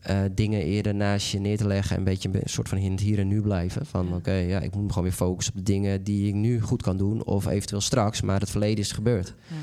[0.00, 1.92] eh, dingen eerder naast je neer te leggen...
[1.92, 3.86] en een beetje een soort van in het hier en nu blijven.
[3.86, 4.14] Van Ja.
[4.14, 6.82] oké, ja, ik moet me gewoon weer focussen op de dingen die ik nu goed
[6.82, 7.24] kan doen...
[7.24, 9.34] of eventueel straks, maar het verleden is gebeurd.
[9.48, 9.56] Ja.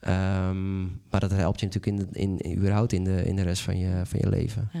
[0.00, 3.62] Ehm, maar dat helpt je natuurlijk in, in, in- überhaupt in de, in de rest
[3.62, 4.68] van je, van je leven.
[4.72, 4.80] Ja.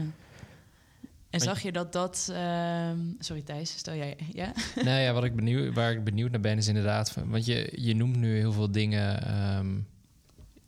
[1.32, 2.28] En zag je dat dat...
[2.32, 4.16] ehm, sorry Thijs, stel jij...
[4.32, 4.52] Ja?
[4.84, 7.14] nou ja, wat ik benieuwd, waar ik benieuwd naar ben is inderdaad...
[7.24, 9.78] Want je, je noemt nu heel veel dingen ehm,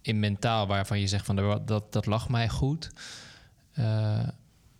[0.02, 0.66] in mentaal...
[0.66, 2.90] waarvan je zegt van dat, dat, dat lag mij goed.
[3.72, 4.18] Eh,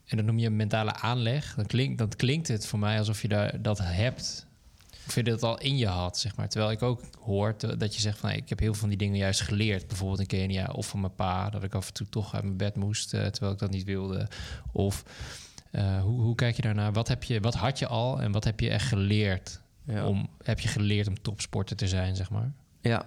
[0.05, 1.55] en dan noem je mentale aanleg.
[1.55, 4.47] Dan klinkt, dan klinkt het voor mij alsof je daar, dat hebt...
[5.07, 6.49] Of je dat al in je had, zeg maar.
[6.49, 8.30] Terwijl ik ook hoor te- dat je zegt van...
[8.30, 9.87] ik heb heel veel van die dingen juist geleerd.
[9.87, 11.51] Bijvoorbeeld in Kenia of van mijn pa.
[11.51, 13.85] Dat ik af en toe toch uit mijn bed moest, eh, terwijl ik dat niet
[13.85, 14.28] wilde.
[14.72, 15.05] Of
[15.75, 16.93] eh, hoe, hoe kijk je daarnaar?
[16.93, 19.61] Wat, heb je, wat had je al en wat heb je echt geleerd?
[19.85, 20.07] Ja.
[20.07, 22.53] Om, heb je geleerd om topsporter te zijn, zeg maar?
[22.81, 23.07] Ja.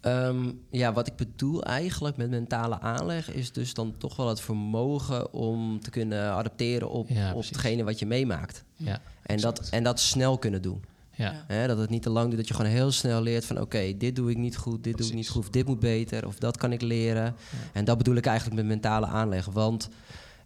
[0.00, 4.40] Ehm, ja, wat ik bedoel eigenlijk met mentale aanleg is dus dan toch wel het
[4.40, 8.64] vermogen om te kunnen adapteren op, Ja, op hetgene wat je meemaakt.
[8.76, 10.84] Ja, En dat, en dat snel kunnen doen.
[11.14, 11.66] ja.
[11.66, 13.60] Dat het niet te lang duurt, dat je gewoon heel snel leert van...
[13.60, 16.26] oké, dit doe ik niet goed, dit doe ik niet goed, of dit moet beter,
[16.26, 17.34] of dat kan ik leren.
[17.72, 19.46] En dat bedoel ik eigenlijk met mentale aanleg.
[19.46, 19.88] Want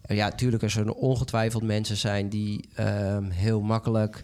[0.07, 4.23] ja, natuurlijk er zullen ongetwijfeld mensen zijn die ehm, heel makkelijk...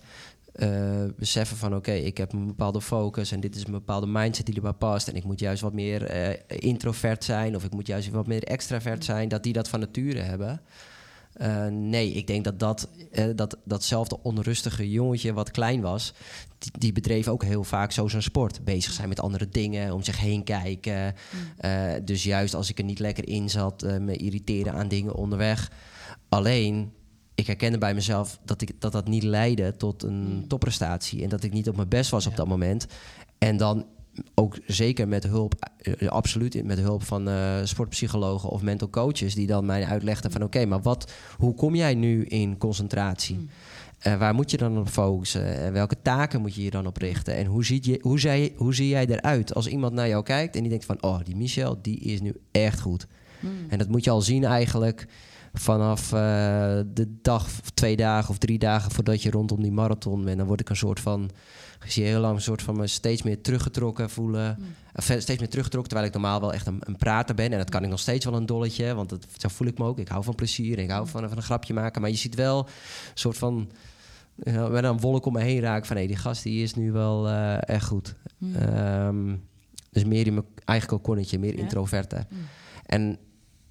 [0.58, 4.46] eh, beseffen van oké, ik heb een bepaalde focus en dit is een bepaalde mindset
[4.46, 5.08] die erbij past.
[5.08, 8.44] En ik moet juist wat meer eh, introvert zijn of ik moet juist wat meer
[8.44, 9.28] extravert zijn.
[9.30, 10.62] Dat die dat van nature hebben.
[11.34, 12.90] Eh, nee, ik denk dat, dat,
[13.36, 16.14] dat datzelfde onrustige jongetje wat klein was,
[16.58, 18.64] die, die bedreef ook heel vaak zo zijn sport.
[18.64, 21.16] Bezig zijn met andere dingen, om zich heen kijken.
[21.58, 25.16] Eh, dus juist als ik er niet lekker in zat, eh, me irriteren aan dingen
[25.16, 25.72] onderweg.
[26.30, 26.92] Alleen,
[27.36, 31.24] ik herkende bij mezelf dat ik, dat, dat niet leidde tot een topprestatie.
[31.24, 32.86] En dat ik niet op mijn best was op dat moment.
[33.38, 33.86] En dan
[34.36, 37.30] ook zeker met hulp, eh, absoluut met hulp van
[37.64, 41.96] sportpsychologen of mental coaches, die dan mij uitlegden van oké, maar wat, hoe kom jij
[41.96, 43.50] nu in concentratie?
[44.08, 45.56] Eh, waar moet je dan op focussen?
[45.58, 47.36] En welke taken moet je je dan op richten?
[47.36, 50.56] En hoe, ziet je, hoe, zij, hoe zie jij eruit als iemand naar jou kijkt
[50.56, 53.08] en die denkt van oh, die Michel, die is nu echt goed.
[53.68, 55.08] En dat moet je al zien eigenlijk
[55.54, 56.20] vanaf eh,
[56.94, 60.38] de dag, of twee dagen of drie dagen voordat je rondom die marathon bent.
[60.38, 61.30] Dan word ik een soort van,
[61.84, 64.58] ik zie heel lang een soort van me steeds meer teruggetrokken voelen.
[64.96, 67.52] Of steeds meer teruggetrokken, terwijl ik normaal wel echt een, een prater ben.
[67.52, 69.86] En dat kan ik nog steeds wel een dolletje, want dat, zo voel ik me
[69.86, 70.00] ook.
[70.00, 72.02] Ik hou van plezier en ik hou van, van een grapje maken.
[72.02, 72.72] Maar je ziet wel een
[73.14, 73.70] soort van,
[74.38, 75.98] ja, met een wolk om me heen raak van...
[75.98, 78.16] hé, die gast die is nu wel eh, echt goed.
[78.56, 79.36] Ehm,
[79.92, 81.62] dus meer in mijn eigen kokonnetje, meer Ja.
[81.62, 82.26] introverte.
[82.86, 83.18] En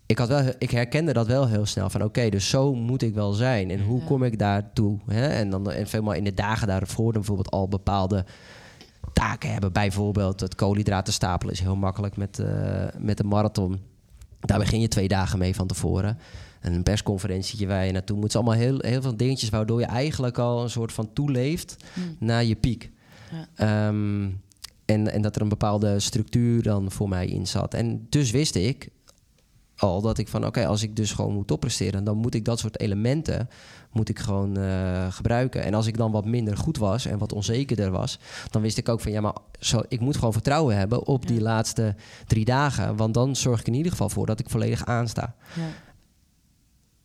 [0.07, 1.91] ik, had wel, ik herkende dat wel heel snel.
[1.91, 3.71] Van oké, dus zo moet ik wel zijn.
[3.71, 4.07] En hoe Ja.
[4.07, 4.99] kom ik daartoe?
[5.07, 5.27] Hè?
[5.27, 8.25] En, dan, en veel maar in de dagen daarvoor dan bijvoorbeeld al bepaalde
[9.13, 9.73] taken hebben.
[9.73, 13.81] Bijvoorbeeld het koolhydraten stapelen is heel makkelijk met, eh, met een marathon.
[14.41, 16.19] Daar begin je twee dagen mee van tevoren.
[16.61, 18.33] En een persconferentietje waar je naartoe moet.
[18.33, 21.77] Het is allemaal heel, heel veel dingetjes waardoor je eigenlijk al een soort van toeleeft
[22.19, 22.91] naar je piek.
[23.31, 23.49] Ja.
[23.55, 24.29] Ehm,
[24.85, 27.75] en, en dat er een bepaalde structuur dan voor mij in zat.
[27.75, 28.89] En dus wist ik
[29.77, 32.59] al dat ik van oké, als ik dus gewoon moet oppresteren, dan moet ik dat
[32.59, 33.49] soort elementen
[33.93, 35.63] moet ik gewoon eh, gebruiken.
[35.63, 38.19] En als ik dan wat minder goed was en wat onzekerder was,
[38.51, 41.41] dan wist ik ook van ja, maar zo, ik moet gewoon vertrouwen hebben op die
[41.41, 41.95] laatste
[42.27, 42.97] drie dagen.
[42.97, 45.35] Want dan zorg ik in ieder geval voor dat ik volledig aansta.
[45.55, 45.63] Ja.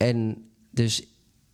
[0.02, 0.38] En
[0.72, 1.04] dus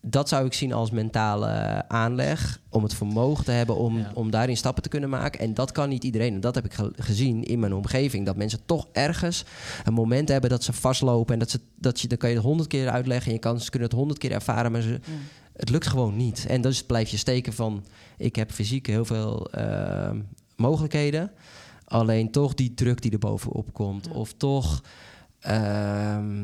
[0.01, 2.59] dat zou ik zien als mentale aanleg.
[2.69, 4.11] Om het vermogen te hebben om, Ja.
[4.13, 5.39] om daarin stappen te kunnen maken.
[5.39, 6.33] En dat kan niet iedereen.
[6.33, 8.25] En dat heb ik ge- gezien in mijn omgeving.
[8.25, 9.43] Dat mensen toch ergens
[9.83, 11.33] een moment hebben dat ze vastlopen.
[11.33, 13.27] En dat, ze, dat je, dan kan je het honderd keer uitleggen.
[13.27, 14.71] En je kan, ze kunnen het honderd keer ervaren.
[14.71, 14.99] Maar ze,
[15.53, 16.45] het lukt gewoon niet.
[16.47, 17.85] En dus blijf je steken van...
[18.17, 20.11] Ik heb fysiek heel veel eh,
[20.55, 21.31] mogelijkheden.
[21.85, 24.07] Alleen toch die druk die er bovenop komt.
[24.07, 24.91] Of toch ehm,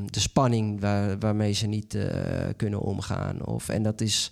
[0.06, 3.46] de spanning waar, waarmee ze niet eh, kunnen omgaan.
[3.46, 4.32] Of, en dat is,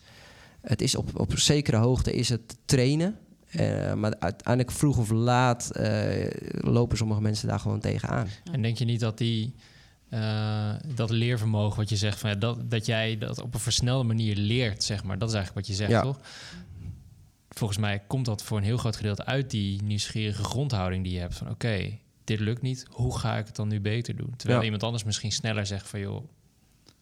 [0.61, 3.17] het is op, op zekere hoogte is het trainen.
[3.47, 8.28] Eh, maar uiteindelijk vroeg of laat eh, lopen sommige mensen daar gewoon tegenaan.
[8.51, 9.53] En denk je niet dat die
[10.95, 14.36] dat leervermogen wat je zegt, van, ja, dat, dat jij dat op een versnelde manier
[14.36, 16.01] leert, zeg maar, dat is eigenlijk wat je zegt, Ja.
[16.01, 16.19] toch?
[17.49, 21.19] Volgens mij komt dat voor een heel groot gedeelte uit die nieuwsgierige grondhouding die je
[21.19, 24.34] hebt van oké, dit lukt niet, hoe ga ik het dan nu beter doen?
[24.36, 24.65] Terwijl Ja.
[24.65, 26.28] iemand anders misschien sneller zegt van joh,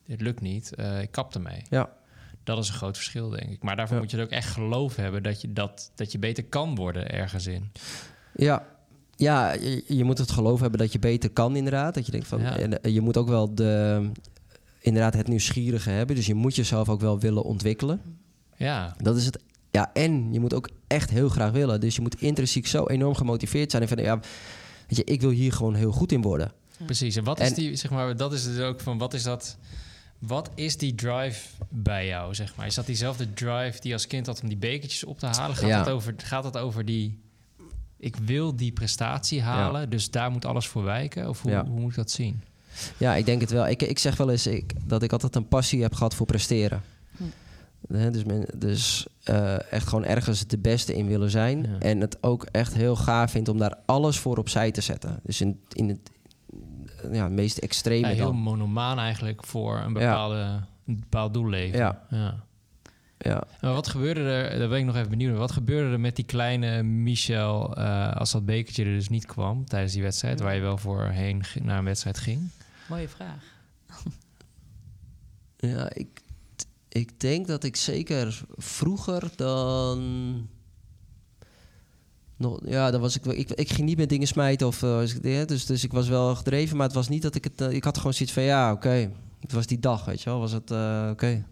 [0.06, 1.62] dit lukt niet, eh, ik kap ermee.
[1.70, 1.90] Ja.
[2.44, 3.64] Dat is een groot verschil, denk ik.
[3.64, 4.02] Maar daarvoor Ja.
[4.02, 7.10] moet je er ook echt geloof hebben dat je, dat, dat je beter kan worden
[7.12, 7.72] ergens in.
[8.36, 8.66] Ja,
[9.16, 11.94] ja je, je moet het geloof hebben dat je beter kan inderdaad.
[11.94, 12.58] Dat je denkt van, Ja.
[12.58, 14.10] en, eh, je moet ook wel de,
[14.80, 16.16] inderdaad het nieuwsgierige hebben.
[16.16, 18.02] Dus je moet jezelf ook wel willen ontwikkelen.
[18.58, 19.40] Ja, Dat is het.
[19.72, 21.80] Ja, en je moet ook echt heel graag willen.
[21.80, 23.84] Dus je moet intrinsiek zo enorm gemotiveerd zijn.
[23.84, 24.20] En van, ja,
[24.90, 26.52] weet je, ik wil hier gewoon heel goed in worden.
[26.86, 27.16] Precies.
[27.16, 29.58] En wat is En- die, zeg maar, dat is dus ook van, wat is dat,
[30.20, 32.66] wat is die drive bij jou, zeg maar?
[32.66, 35.56] Is dat diezelfde drive die als kind had om die bekertjes op te halen?
[35.56, 35.78] Gaat, Ja.
[35.80, 37.20] het, over, gaat het over die,
[37.98, 41.30] ik wil die prestatie halen, dus daar moet alles voor wijken?
[41.30, 41.66] Of hoe, Ja.
[41.66, 42.42] hoe moet ik dat zien?
[42.98, 43.68] Ja, ik denk het wel.
[43.68, 46.82] Ik, ik zeg wel eens ik, dat ik altijd een passie heb gehad voor presteren.
[47.88, 51.64] Hè, dus men, dus eh, echt gewoon ergens de beste in willen zijn.
[51.64, 51.80] Ja.
[51.80, 55.20] En het ook echt heel gaaf vindt om daar alles voor opzij te zetten.
[55.24, 56.12] Dus in, in het
[57.12, 58.36] ja, meest extreme Ja, heel dan.
[58.36, 61.80] monomaan eigenlijk voor een, bepaalde, een bepaald doel leven.
[61.80, 62.06] Ja.
[62.10, 62.44] ja.
[63.22, 63.44] Ja.
[63.62, 65.40] Maar wat gebeurde er, daar ben ik nog even benieuwd naar.
[65.40, 69.66] Wat gebeurde er met die kleine Michel eh, als dat bekertje er dus niet kwam
[69.66, 72.50] tijdens die wedstrijd, waar je wel voor heen g- naar een wedstrijd ging?
[72.90, 73.44] Mooie vraag.
[75.58, 76.22] Ja, ik,
[76.90, 80.48] ik denk dat ik zeker vroeger dan.
[82.36, 85.66] nog, ja, dan was ik, ik, ik ging niet met dingen smijten of eh, dus,
[85.66, 87.98] dus ik was wel gedreven, maar het was niet dat ik het, eh, ik had
[87.98, 91.08] gewoon zoiets van ja, oké, het was die dag, weet je wel, was het eh,
[91.12, 91.46] oké.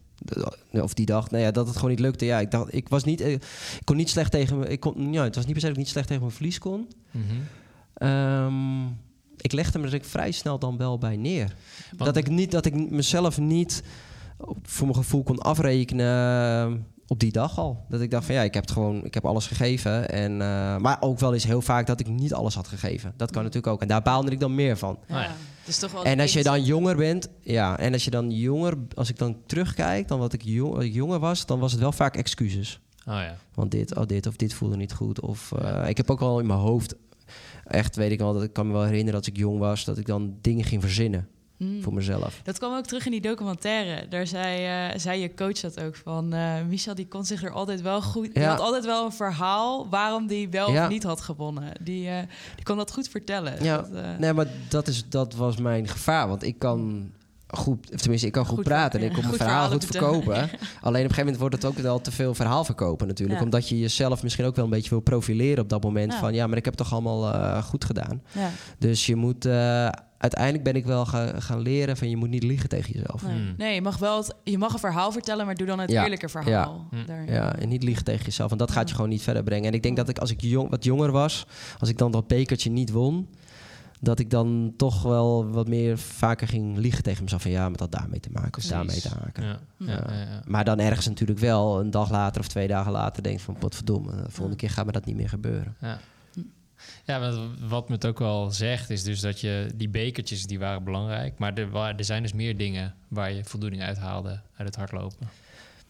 [0.71, 2.25] Of die dag, nou ja, dat het gewoon niet lukte.
[2.25, 3.41] Ja, ik dacht, ik was niet, ik
[3.83, 5.83] kon niet slecht tegen me, ik kon, ja, het was niet per se dat ik
[5.83, 6.87] niet slecht tegen mijn verlies kon.
[7.11, 7.23] Mhm.
[7.93, 8.85] Ehm,
[9.37, 11.55] ik legde me er vrij snel dan wel bij neer.
[11.97, 13.83] Want- dat ik niet, dat ik mezelf niet
[14.63, 17.85] voor mijn gevoel kon afrekenen eh, op die dag al.
[17.89, 20.09] Dat ik dacht van ja, ik heb het gewoon, ik heb alles gegeven.
[20.09, 23.13] En, eh, maar ook wel eens heel vaak dat ik niet alles had gegeven.
[23.17, 23.81] Dat kan natuurlijk ook.
[23.81, 24.99] En daar baalde ik dan meer van.
[25.07, 25.21] ja.
[25.21, 25.31] Ja.
[25.65, 28.77] Dus toch wel En als je dan jonger bent, ja, en als je dan jonger,
[28.93, 31.81] als ik dan terugkijk dan wat ik, jong, wat ik jonger was, dan was het
[31.81, 32.79] wel vaak excuses.
[33.07, 33.35] Oh ja.
[33.53, 35.19] Want dit, oh dit of dit voelde niet goed.
[35.19, 36.95] Of eh, ik heb ook al in mijn hoofd,
[37.63, 39.97] echt weet ik wel, dat ik kan me wel herinneren als ik jong was, dat
[39.97, 41.27] ik dan dingen ging verzinnen
[41.57, 41.81] Hmm.
[41.83, 42.39] voor mezelf.
[42.43, 44.07] Dat kwam ook terug in die documentaire.
[44.07, 46.33] Daar zei, eh, zei je coach dat ook van.
[46.33, 48.33] eh, Michel die kon zich er altijd wel goed.
[48.33, 48.49] Die Ja.
[48.49, 50.83] had altijd wel een verhaal waarom die wel Ja.
[50.83, 51.71] of niet had gewonnen.
[51.81, 52.17] Die, eh,
[52.55, 53.63] die kon dat goed vertellen.
[53.63, 56.27] Ja, Dat, Nee, maar dat, is, dat was mijn gevaar.
[56.27, 57.11] Want ik kan
[57.47, 60.35] goed, of tenminste, ik kan goed, Goed praten en ik kon mijn verhaal goed verkopen.
[60.35, 60.49] Alleen
[60.81, 63.39] op een gegeven moment wordt het ook wel te veel verhaal verkopen natuurlijk.
[63.39, 63.45] Ja.
[63.45, 66.13] Omdat je jezelf misschien ook wel een beetje wil profileren op dat moment.
[66.13, 66.19] Ja.
[66.19, 68.21] Van ja, maar ik heb het toch allemaal goed gedaan.
[68.31, 69.45] ja, Dus je moet,
[70.17, 73.23] uiteindelijk ben ik wel ga- gaan leren van je moet niet liegen tegen jezelf.
[73.23, 73.35] nee.
[73.35, 73.53] Hmm.
[73.57, 76.03] nee, je mag wel het, je mag een verhaal vertellen, maar doe dan het Ja.
[76.03, 76.87] eerlijke verhaal.
[76.91, 77.05] Ja.
[77.05, 78.47] Daar- Ja, en niet liegen tegen jezelf.
[78.49, 79.67] Want dat gaat je gewoon niet verder brengen.
[79.67, 81.45] En ik denk dat ik als ik jong, wat jonger was,
[81.79, 83.27] als ik dan dat bekertje niet won,
[83.99, 87.41] dat ik dan toch wel wat meer vaker ging liegen tegen mezelf.
[87.41, 88.69] Van ja, met dat daarmee te maken of Precies.
[88.71, 89.43] daarmee te maken.
[89.43, 89.59] Ja.
[89.77, 89.91] Ja.
[89.91, 90.13] Ja.
[90.13, 90.41] ja.
[90.45, 94.11] Maar dan ergens natuurlijk wel een dag later of twee dagen later denk van potverdomme,
[94.11, 95.75] de volgende keer gaat me dat niet meer gebeuren.
[95.81, 95.99] Ja.
[97.05, 97.31] Ja,
[97.67, 101.37] wat me het ook wel zegt, is dus dat je die bekertjes die waren belangrijk,
[101.37, 105.29] maar er, er zijn dus meer dingen waar je voldoening uit haalde uit het hardlopen.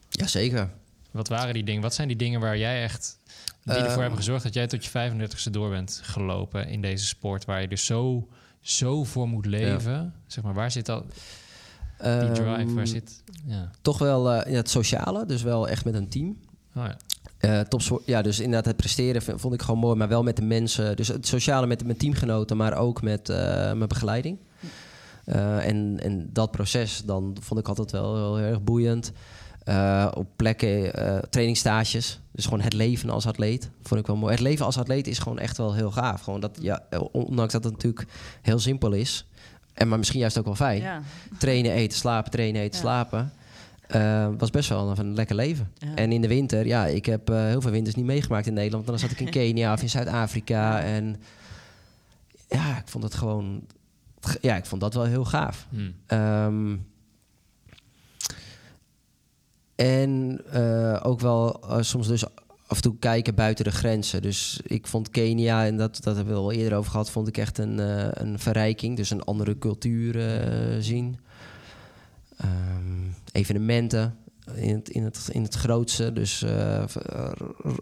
[0.09, 0.69] Jazeker.
[1.11, 1.81] Wat waren die dingen?
[1.81, 3.19] Wat zijn die dingen waar jij echt
[3.63, 3.99] die ervoor Ehm.
[3.99, 7.67] hebben gezorgd dat jij tot je 35ste door bent gelopen in deze sport, waar je
[7.67, 8.27] dus zo,
[8.61, 10.13] zo voor moet leven?
[10.27, 11.03] Zeg maar, waar zit dat?
[11.97, 13.23] Die drive, Ehm, waar zit?
[13.45, 13.71] Ja.
[13.81, 16.37] Toch wel eh, in het sociale, dus wel echt met een team.
[16.75, 16.97] Oh ja.
[17.37, 20.41] Eh topsport, ja, dus inderdaad het presteren vond ik gewoon mooi, maar wel met de
[20.41, 20.95] mensen.
[20.95, 23.37] Dus het sociale met mijn teamgenoten, maar ook met eh,
[23.73, 24.37] mijn begeleiding.
[25.25, 29.11] Eh, en, en dat proces, dan vond ik altijd wel heel erg boeiend.
[30.13, 30.91] Op plekken,
[31.29, 32.19] trainingstages.
[32.31, 33.69] Dus gewoon het leven als atleet.
[33.83, 34.31] Vond ik wel mooi.
[34.31, 36.21] Het leven als atleet is gewoon echt wel heel gaaf.
[36.21, 38.07] Gewoon dat, ja, ondanks dat het natuurlijk
[38.41, 39.27] heel simpel is.
[39.73, 40.81] En maar misschien juist ook wel fijn.
[40.81, 41.01] Ja.
[41.37, 42.79] Trainen, eten, slapen, trainen, eten, Ja.
[42.81, 43.31] slapen.
[43.87, 45.71] Eh, was best wel een, een lekker leven.
[45.77, 45.95] Ja.
[45.95, 48.85] En in de winter, ja, ik heb eh, heel veel winters niet meegemaakt in Nederland.
[48.85, 50.81] Dan zat ik in Kenia of in Zuid-Afrika.
[50.81, 51.15] En
[52.49, 53.65] ja, ik vond het gewoon...
[54.41, 55.67] Ja, ik vond dat wel heel gaaf.
[55.69, 55.91] Hm.
[56.05, 56.75] Ehm,
[59.75, 62.23] en eh, ook wel eh, soms dus
[62.67, 64.21] af en toe kijken buiten de grenzen.
[64.21, 67.11] Dus ik vond Kenia, en dat, dat hebben we al eerder over gehad...
[67.11, 68.97] vond ik echt een, eh, een verrijking.
[68.97, 71.19] Dus een andere cultuur eh, zien.
[72.37, 74.15] Ehm, evenementen
[74.55, 76.13] in het, in, het, in het grootste.
[76.13, 76.45] Dus r-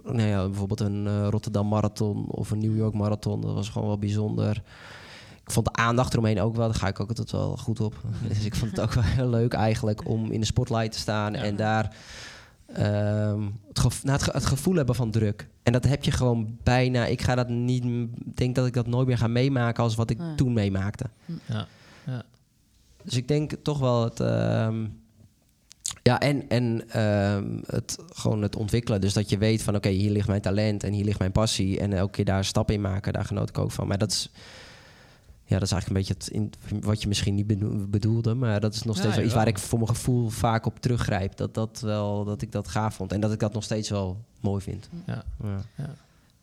[0.04, 3.42] nou ja, bijvoorbeeld een eh, Rotterdam Marathon of een New York Marathon.
[3.42, 4.62] Dat was gewoon wel bijzonder.
[5.44, 7.96] Ik vond de aandacht eromheen ook wel, daar ga ik ook altijd wel goed op.
[8.28, 11.34] Dus ik vond het ook wel heel leuk eigenlijk om in de spotlight te staan
[11.34, 11.44] Ja.
[11.44, 11.96] en daar
[12.74, 13.42] ehm,
[13.74, 15.48] het, nou, het, ge- het gevoel hebben van druk.
[15.64, 17.06] En dat heb je gewoon bijna.
[17.06, 17.84] Ik ga dat niet,
[18.36, 20.36] denk dat ik dat nooit meer ga meemaken als wat ik Ja.
[20.36, 21.06] toen meemaakte.
[21.46, 21.68] Ja.
[22.06, 22.24] Ja.
[23.06, 24.20] Dus ik denk toch wel het.
[24.20, 24.86] ehm,
[26.04, 29.02] ja, en, en ehm, het, gewoon het ontwikkelen.
[29.02, 31.80] Dus dat je weet van oké, hier ligt mijn talent en hier ligt mijn passie.
[31.80, 33.88] En elke keer daar een stap in maken, daar genoot ik ook van.
[33.88, 34.30] Maar dat is.
[35.48, 38.34] Ja, dat is eigenlijk een beetje het in, wat je misschien niet bedoel- bedoelde.
[38.34, 40.80] Maar dat is nog Ja, steeds wel iets waar ik voor mijn gevoel vaak op
[40.80, 41.36] teruggrijp.
[41.36, 43.12] Dat, dat, wel, dat ik dat gaaf vond.
[43.12, 44.90] En dat ik dat nog steeds wel mooi vind.
[45.06, 45.24] Ja.
[45.44, 45.60] Ja.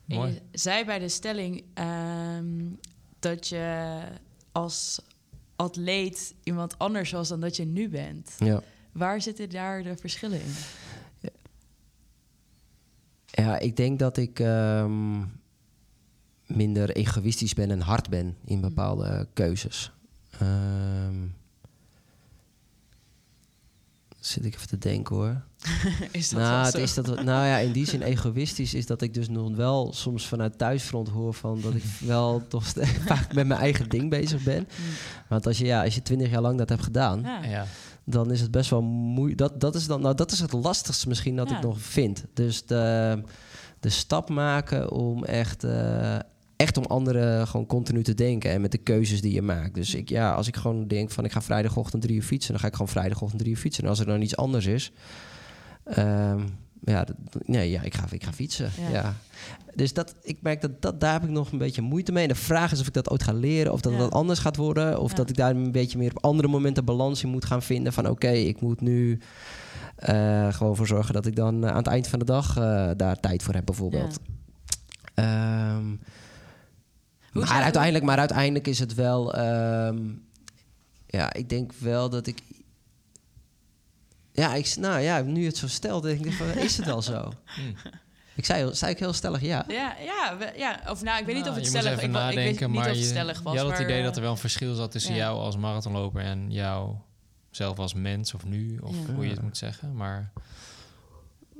[0.07, 0.31] En Mooi.
[0.33, 2.45] je zei bij de stelling ehm,
[3.19, 3.97] dat je
[4.51, 5.01] als
[5.55, 8.31] atleet iemand anders was dan dat je nu bent.
[8.39, 8.61] Ja.
[8.91, 10.53] Waar zitten daar de verschillen in?
[13.25, 15.21] Ja, ik denk dat ik ehm,
[16.45, 19.91] minder egoïstisch ben en hard ben in bepaalde keuzes.
[20.39, 21.27] Ehm,
[24.19, 25.43] zit ik even te denken hoor.
[26.11, 26.77] Is dat nou, zo?
[26.77, 30.27] is dat, nou ja, in die zin egoïstisch is dat ik dus nog wel soms
[30.27, 31.83] vanuit thuisfront hoor van dat ik
[32.13, 32.65] wel toch
[33.05, 34.67] vaak met mijn eigen ding bezig ben.
[35.29, 37.43] Want als je, ja, als je twintig jaar lang dat hebt gedaan, Ja.
[37.43, 37.65] Ja.
[38.03, 39.37] dan is het best wel moeilijk.
[39.37, 41.57] Dat, dat, is dan, nou, dat is het lastigste misschien dat Ja.
[41.57, 42.23] ik nog vind.
[42.33, 43.21] Dus de,
[43.79, 46.15] de stap maken om echt, eh,
[46.55, 48.51] echt om anderen gewoon continu te denken.
[48.51, 49.75] En met de keuzes die je maakt.
[49.75, 52.51] Dus ik, ja, als ik gewoon denk van ik ga vrijdagochtend drie uur fietsen...
[52.51, 53.83] dan ga ik gewoon vrijdagochtend drie uur fietsen.
[53.83, 54.91] En als er dan iets anders is...
[55.83, 56.41] ehm,
[56.85, 57.15] ja, dat-
[57.45, 58.69] nee, ja, ik ga, ik ga fietsen.
[58.81, 58.89] Ja.
[58.89, 59.13] Ja.
[59.75, 62.23] Dus dat, ik merk dat, dat daar heb ik nog een beetje moeite mee.
[62.23, 63.97] En de vraag is of ik dat ooit ga leren, of dat Ja.
[63.97, 65.15] dat anders gaat worden, of Ja.
[65.17, 67.93] dat ik daar een beetje meer op andere momenten balans in moet gaan vinden.
[67.93, 69.19] Van oké, ik moet nu
[69.95, 72.89] eh, gewoon voor zorgen dat ik dan eh, aan het eind van de dag eh,
[72.97, 74.19] daar tijd voor heb, bijvoorbeeld.
[75.13, 75.85] Ehm,
[77.31, 79.33] Hoe maar, uiteindelijk, maar uiteindelijk is het wel.
[79.33, 79.97] ehm,
[81.07, 82.37] ja, ik denk wel dat ik.
[84.33, 87.31] Ja, ik, nou ja, nu het zo stelt, denk ik van, is het wel zo?
[87.45, 87.75] Hmm.
[88.35, 89.65] Ik zei, heel- zei ik heel stellig ja.
[89.67, 91.85] Ja, ja, we- ja, of nou, ik weet niet Nou, of het je moet stellig
[91.99, 93.53] even ik, ik weet nadenken, niet maar of het je, stellig was.
[93.53, 95.17] je had het maar, idee eh, dat er wel een verschil zat tussen ja.
[95.19, 96.95] jou als marathonloper en jou
[97.51, 99.13] zelf als mens of nu, of Ja.
[99.13, 99.95] hoe je het moet zeggen.
[99.95, 100.31] Maar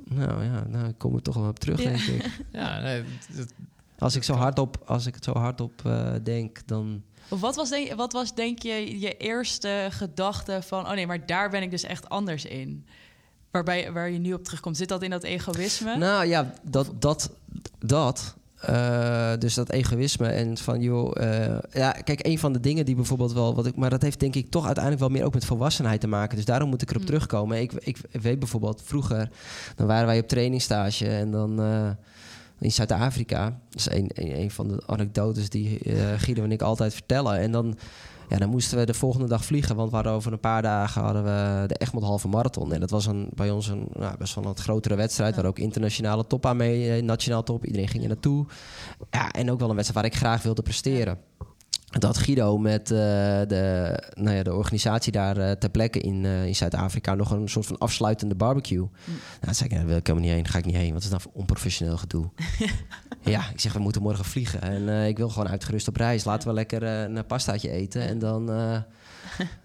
[0.04, 1.88] Nou ja, nou, ik kom er toch wel op terug, Ja.
[1.88, 2.40] denk ik.
[2.52, 3.54] ja, nee, het-
[3.98, 7.02] Als ik, zo hardop, als ik het zo hardop eh denk, dan...
[7.28, 10.86] Of wat was, denk, wat was denk je je eerste gedachte van...
[10.86, 12.86] oh nee, maar daar ben ik dus echt anders in.
[13.50, 14.76] Waarbij, waar je nu op terugkomt.
[14.76, 15.96] Zit dat in dat egoïsme?
[15.96, 17.30] Nou ja, dat, dat,
[17.78, 18.34] dat
[18.66, 22.94] eh, dus dat egoïsme en van joh, eh, ja, kijk, een van de dingen die
[22.94, 25.44] bijvoorbeeld wel, wat ik, maar dat heeft denk ik toch uiteindelijk wel meer ook met
[25.44, 26.36] volwassenheid te maken.
[26.36, 27.06] Dus daarom moet ik erop Mm.
[27.06, 27.60] terugkomen.
[27.60, 29.28] Ik, ik weet bijvoorbeeld vroeger,
[29.76, 31.90] dan waren wij op trainingstage en dan eh,
[32.60, 33.60] in Zuid-Afrika.
[33.70, 37.38] Dat is een, een, een van de anekdotes die eh, Guido en ik altijd vertellen.
[37.38, 37.76] En dan,
[38.28, 41.02] ja, dan moesten we de volgende dag vliegen, want we hadden over een paar dagen
[41.02, 42.72] hadden we de Egmond Halve Marathon.
[42.72, 45.58] En dat was een, bij ons een nou, best wel een grotere wedstrijd, waar ook
[45.58, 47.64] internationale top aan mee, eh, nationaal top.
[47.64, 48.46] Iedereen ging er naartoe.
[49.10, 51.18] Ja, en ook wel een wedstrijd waar ik graag wilde presteren.
[51.98, 52.96] Dat Guido met eh,
[53.46, 57.48] de, nou ja, de organisatie daar eh, ter plekke in, eh, in Zuid-Afrika nog een
[57.48, 58.78] soort van afsluitende barbecue.
[58.78, 58.90] Nou,
[59.40, 61.04] dan zei ik, nou, daar wil ik helemaal niet heen, ga ik niet heen, want
[61.04, 62.30] het is nou onprofessioneel gedoe.
[63.34, 66.24] ja, ik zeg, we moeten morgen vliegen en ik wil gewoon uitgerust op reis.
[66.24, 68.48] Laten we lekker een pastaatje eten en dan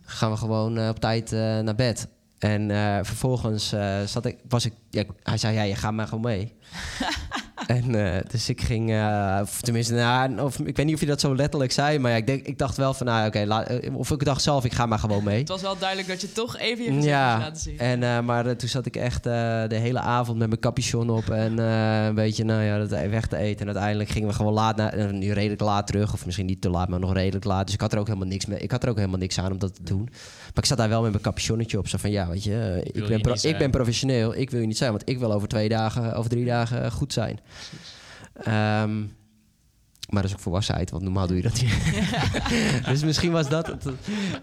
[0.02, 2.08] gaan we gewoon op tijd naar bed.
[2.40, 2.70] En
[3.06, 3.74] vervolgens
[4.06, 6.54] zat ik, was ik, ja, hij zei, ja, je gaat maar gewoon mee.
[7.70, 11.06] En eh, dus ik ging, eh, of tenminste, nou, of, ik weet niet of je
[11.06, 13.96] dat zo letterlijk zei, maar ja, ik, denk, ik dacht wel van, nou oké, eh,
[13.96, 15.40] of ik dacht zelf, ik ga maar gewoon mee.
[15.40, 17.80] Het was wel duidelijk dat je toch even je gezicht Ja, laten zien.
[17.80, 19.32] en, eh, maar toen zat ik echt eh,
[19.68, 23.26] de hele avond met mijn capuchon op en eh, een beetje nou ja, dat weg
[23.28, 23.60] te eten.
[23.60, 26.70] En uiteindelijk gingen we gewoon laat, naar, nu redelijk laat terug, of misschien niet te
[26.70, 27.66] laat, maar nog redelijk laat.
[27.66, 28.60] Dus ik had er ook helemaal niks mee.
[28.60, 30.04] Ik had er ook helemaal niks aan om dat te doen.
[30.10, 33.08] Maar ik zat daar wel met mijn capuchonnetje op, zo van ja, weet je, ik,
[33.08, 35.70] ben pro- ik ben professioneel, ik wil je niet zijn, want ik wil over twee
[35.70, 37.40] dagen, over drie dagen goed zijn.
[38.34, 39.00] Ehm,
[40.10, 41.74] maar dat is ook volwassenheid, want normaal doe je dat niet.
[42.92, 43.84] dus misschien was dat het.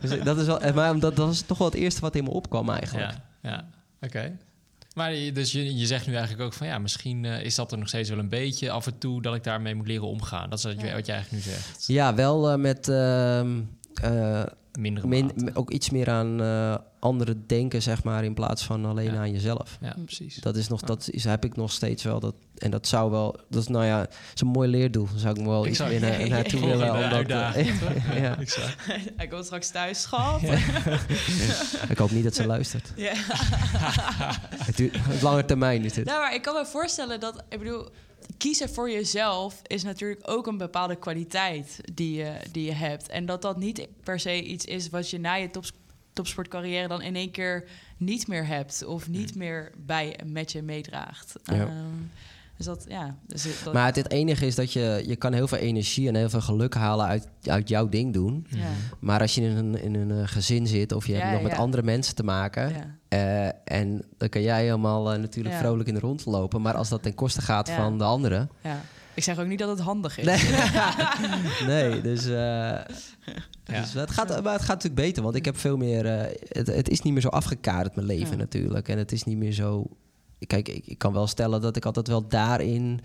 [0.00, 2.24] Dus dat is wel, eh, maar omdat, dat was toch wel het eerste wat in
[2.24, 3.10] me opkwam eigenlijk.
[3.10, 3.68] ja, ja.
[4.00, 4.36] oké.
[4.94, 7.78] Maar dus je, je zegt nu eigenlijk ook van ja, misschien eh, is dat er
[7.78, 10.50] nog steeds wel een beetje af en toe dat ik daarmee moet leren omgaan.
[10.50, 11.84] Dat is wat je, wat je eigenlijk nu zegt.
[11.86, 13.60] Ja, wel eh, met ehm,
[14.00, 14.42] eh,
[14.78, 15.50] Mindere min- mate.
[15.54, 19.18] ook iets meer aan eh anderen denken, zeg maar, in plaats van alleen Ja.
[19.18, 19.78] aan jezelf.
[19.80, 20.36] Ja, precies.
[20.36, 22.20] Dat is nog, dat is, heb ik nog steeds wel.
[22.20, 25.08] Dat, en dat zou wel, dat is nou ja, het is een mooi leerdoel.
[25.16, 27.18] Zou ik me wel Ik iets meer na- naartoe Volgende willen.
[27.20, 28.36] Omdat, eh, ja.
[29.16, 30.40] Hij komt straks thuis, schat.
[31.88, 32.92] Ik hoop niet dat ze luistert.
[32.96, 33.12] Ja.
[34.64, 36.04] Het duurt het lange termijn is dit.
[36.04, 37.88] Nou, maar ik kan me voorstellen dat, ik bedoel,
[38.36, 43.08] kiezen voor jezelf is natuurlijk ook een bepaalde kwaliteit die je, die je hebt.
[43.08, 45.72] En dat dat niet per se iets is wat je na je tops,
[46.12, 47.64] topsportcarrière dan in één keer
[47.96, 51.32] niet meer hebt of niet meer bij met je meedraagt.
[51.44, 51.54] Ja.
[51.54, 51.70] Ehm,
[52.56, 53.16] dus dat, ja.
[53.26, 56.14] Dus dat, Maar het, het enige is dat je, je kan heel veel energie en
[56.14, 58.46] heel veel geluk halen uit, uit jouw ding doen.
[58.48, 61.32] ja, Maar als je in een, in een eh, gezin zit of je Ja, hebt
[61.32, 62.98] nog met andere mensen te maken...
[63.16, 65.60] eh, en dan kan jij helemaal eh, natuurlijk Ja.
[65.60, 66.62] vrolijk in de rond lopen.
[66.62, 67.76] Maar als dat ten koste gaat Ja.
[67.76, 68.50] van de anderen...
[68.62, 68.80] ja.
[69.14, 70.24] Ik zeg ook niet dat het handig is.
[70.24, 70.40] Nee,
[71.90, 72.84] nee dus, eh, Ja.
[73.80, 75.22] dus het, gaat, maar het gaat natuurlijk beter.
[75.22, 76.04] Want ik heb veel meer...
[76.48, 78.88] het, het is niet meer zo afgekaderd, mijn leven natuurlijk.
[78.88, 79.86] En het is niet meer zo...
[80.46, 83.00] Kijk, ik, ik kan wel stellen dat ik altijd wel daarin...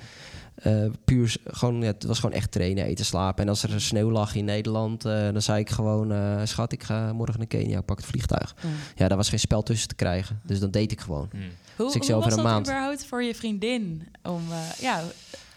[0.62, 3.44] eh, puur, gewoon, ja, het was gewoon echt trainen, eten, slapen.
[3.44, 6.12] En als er sneeuw lag in Nederland, eh, dan zei ik gewoon...
[6.12, 8.56] eh, schat, ik ga morgen naar Kenia, ik pak het vliegtuig.
[8.62, 8.70] Ja.
[8.96, 10.40] Ja, daar was geen spel tussen te krijgen.
[10.44, 11.28] Dus dat deed ik gewoon.
[11.32, 11.42] Hmm.
[11.76, 12.68] Hoe, Dus ik hoe was een dat maand.
[12.68, 15.02] überhaupt voor je vriendin om, eh, ja,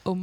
[0.02, 0.20] om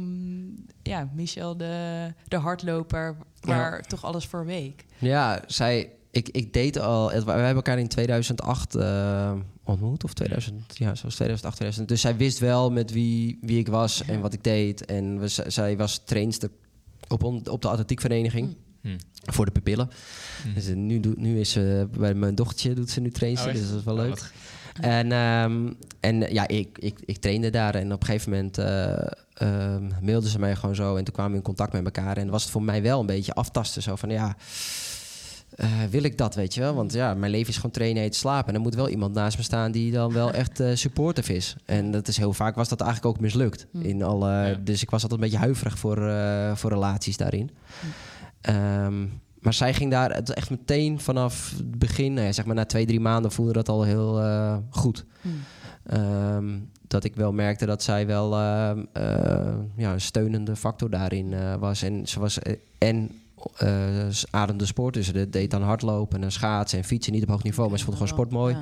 [0.82, 4.84] ja, Michel de, de hardloper, waar toch alles voor week?
[4.98, 7.08] Ja, zij, ik, ik deed al.
[7.08, 9.32] We hebben elkaar in 2008 eh,
[9.64, 11.88] ontmoet, of 2000, ja, zoals 2008, 2000.
[11.88, 14.84] Dus zij wist wel met wie, wie ik was en wat ik deed.
[14.84, 16.50] En we, zij was trainster
[17.08, 18.96] op, on- op de atletiekvereniging Hmm.
[19.12, 19.90] voor de pupillen.
[20.42, 20.54] Hmm.
[20.54, 23.68] Dus nu, doet nu is ze bij mijn dochtertje doet ze nu trainster, Oh, dus
[23.68, 24.32] dat is wel Oh, leuk.
[24.80, 29.06] En, ehm, en ja, ik, ik, ik trainde daar en op een gegeven moment eh
[29.34, 32.16] ehm, mailden ze mij gewoon zo en toen kwamen we in contact met elkaar.
[32.16, 34.36] En was het voor mij wel een beetje aftasten, zo van ja,
[35.56, 36.74] eh, wil ik dat, weet je wel?
[36.74, 38.48] Want ja, mijn leven is gewoon trainen, eten, slapen.
[38.48, 41.56] En er moet wel iemand naast me staan die dan wel echt eh supportive is.
[41.64, 43.66] En dat is heel vaak was dat eigenlijk ook mislukt.
[43.72, 43.80] Hm.
[43.80, 44.54] In alle, Ja.
[44.54, 47.50] Dus ik was altijd een beetje huiverig voor, eh, voor relaties daarin.
[48.40, 49.06] Ehm,
[49.40, 52.64] maar zij ging daar het echt meteen vanaf het begin, nou ja, zeg maar na
[52.64, 55.04] twee, drie maanden, voelde dat al heel eh, goed.
[55.20, 55.28] Hm.
[55.86, 61.32] Ehm, dat ik wel merkte dat zij wel ehm, eh, ja, een steunende factor daarin
[61.32, 61.82] eh, was.
[61.82, 62.38] En ze was
[62.78, 63.10] en
[64.10, 67.12] ze ademde sport, dus ze deed dan hardlopen en schaatsen en fietsen.
[67.12, 68.54] Niet op hoog niveau, maar ze vond gewoon sport mooi.
[68.54, 68.60] Ja.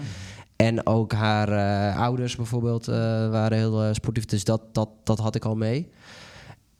[0.57, 2.97] En ook haar eh, ouders bijvoorbeeld eh,
[3.31, 4.24] waren heel sportief.
[4.24, 5.89] Dus dat, dat, dat had ik al mee.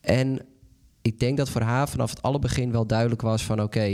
[0.01, 0.41] En
[1.03, 3.63] ik denk dat voor haar vanaf het allerbegin wel duidelijk was van...
[3.63, 3.89] oké,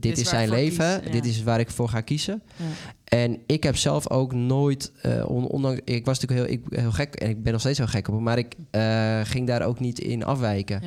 [0.00, 0.96] dit, is zijn leven.
[0.98, 1.12] kies, ja.
[1.12, 2.42] Dit is waar ik voor ga kiezen.
[2.56, 2.64] Ja.
[3.04, 4.92] En ik heb zelf ook nooit...
[5.26, 7.86] on- ondanks, ik was natuurlijk heel, ik, heel gek en ik ben nog steeds heel
[7.86, 8.20] gek op...
[8.20, 8.54] maar ik
[9.22, 10.82] ging daar ook niet in afwijken.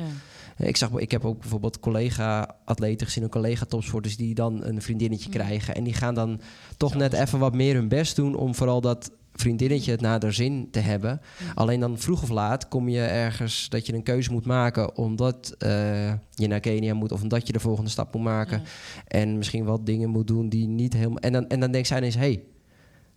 [0.62, 0.68] Ja.
[0.68, 3.22] Ik, zag, ik heb ook bijvoorbeeld collega-atleten gezien...
[3.22, 5.34] en collega-topsporters die dan een vriendinnetje Mm.
[5.34, 5.74] krijgen...
[5.74, 6.40] en die gaan dan
[6.76, 8.34] toch net even wat meer hun best doen...
[8.34, 11.20] om vooral dat vriendinnetje het naar de zin te hebben.
[11.54, 14.96] Alleen dan vroeg of laat kom je ergens dat je een keuze moet maken...
[14.96, 18.62] omdat eh, je naar Kenia moet of omdat je de volgende stap moet maken...
[19.06, 21.18] En misschien wat dingen moet doen die niet helemaal...
[21.18, 22.14] En dan, en dan denkt zij ineens...
[22.14, 22.42] Hey,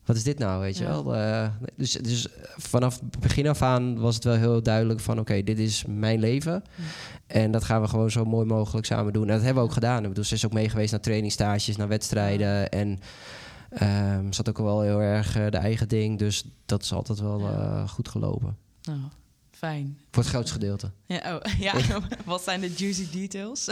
[0.05, 0.89] wat is dit nou, weet je Ja.
[1.03, 1.15] wel?
[1.15, 2.27] Eh, dus, dus
[2.57, 5.19] vanaf het begin af aan was het wel heel duidelijk van...
[5.19, 6.63] oké, dit is mijn leven.
[7.27, 9.27] En dat gaan we gewoon zo mooi mogelijk samen doen.
[9.27, 10.01] En dat hebben we ook gedaan.
[10.03, 12.69] Ik bedoel, ze is ook mee geweest naar trainingstages, naar wedstrijden.
[12.69, 12.99] En
[13.69, 16.19] ehm ze had ook wel heel erg eh, de eigen ding.
[16.19, 18.57] Dus dat is altijd wel eh, goed gelopen.
[18.83, 18.99] Nou,
[19.51, 19.97] fijn.
[20.11, 20.91] Voor het grootste gedeelte.
[21.05, 21.73] Ja, oh, ja.
[22.25, 23.69] wat zijn de juicy details?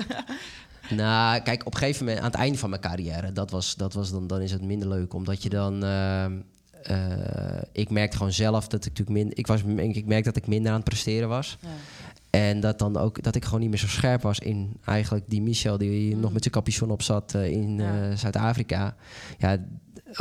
[0.90, 3.94] Nou, kijk, op een gegeven moment, aan het einde van mijn carrière, dat was, dat
[3.94, 5.14] was dan, dan is het minder leuk.
[5.14, 5.84] Omdat je dan.
[5.84, 6.32] ehm,
[6.84, 9.38] eh, ik merkte gewoon zelf dat ik natuurlijk minder.
[9.38, 9.62] Ik, was,
[9.96, 11.58] ik merkte dat ik minder aan het presteren was.
[11.62, 11.68] ja.
[12.30, 15.42] En dat dan ook dat ik gewoon niet meer zo scherp was in eigenlijk die
[15.42, 16.22] Michel die Mm.
[16.22, 18.10] nog met zijn capuchon op zat eh, in Ja.
[18.10, 18.96] eh, Zuid-Afrika.
[19.38, 19.58] Ja, eh,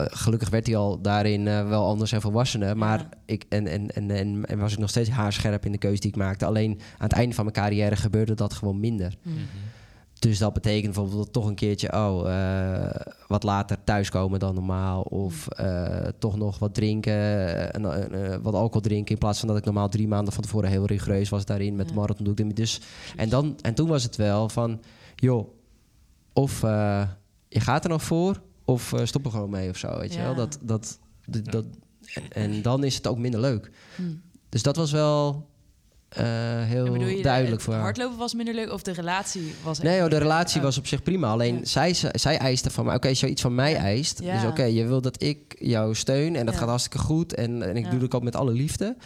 [0.09, 2.77] gelukkig werd hij al daarin eh, wel anders en volwassener.
[2.77, 3.09] Maar Ja.
[3.27, 6.11] ik en, en, en, en, en was ik nog steeds haarscherp in de keuze die
[6.11, 6.45] ik maakte.
[6.45, 9.15] Alleen aan het einde van mijn carrière gebeurde dat gewoon minder.
[9.23, 9.35] Mm.
[10.23, 15.03] Dus dat betekent bijvoorbeeld toch een keertje oh, eh, wat later thuiskomen dan normaal.
[15.03, 19.13] Of eh, toch nog wat drinken, eh, en, wat alcohol drinken.
[19.13, 21.87] In plaats van dat ik normaal drie maanden van tevoren heel rigoureus was daarin met
[21.89, 21.93] Ja.
[21.93, 22.25] de marathon.
[22.25, 22.57] doe ik dit.
[22.57, 22.81] Dus,
[23.17, 24.81] en, dan, en toen was het wel van,
[25.17, 25.49] joh,
[26.33, 27.09] of eh,
[27.49, 29.99] je gaat er nog voor, of eh, stop er gewoon mee of zo.
[29.99, 30.35] Weet je wel?
[30.35, 31.65] Dat, dat, dat, dat-
[32.15, 33.71] en, en dan is het ook minder leuk.
[33.97, 34.03] Hm.
[34.49, 35.47] Dus dat was wel
[36.15, 36.25] eh,
[36.63, 37.83] heel je, duidelijk voor haar.
[37.83, 40.21] hardlopen was minder leuk of de relatie was Nee, joh, de leuk?
[40.23, 41.31] relatie was op zich prima.
[41.31, 41.65] Alleen Ja.
[41.65, 44.21] zij, zij eiste van mij, oké, als je iets van mij eist.
[44.23, 44.41] Ja.
[44.41, 46.61] Dus oké, je wil dat ik jou steun en dat Ja.
[46.61, 47.35] gaat hartstikke goed.
[47.35, 48.97] En, en ik doe dat ook met alle liefde.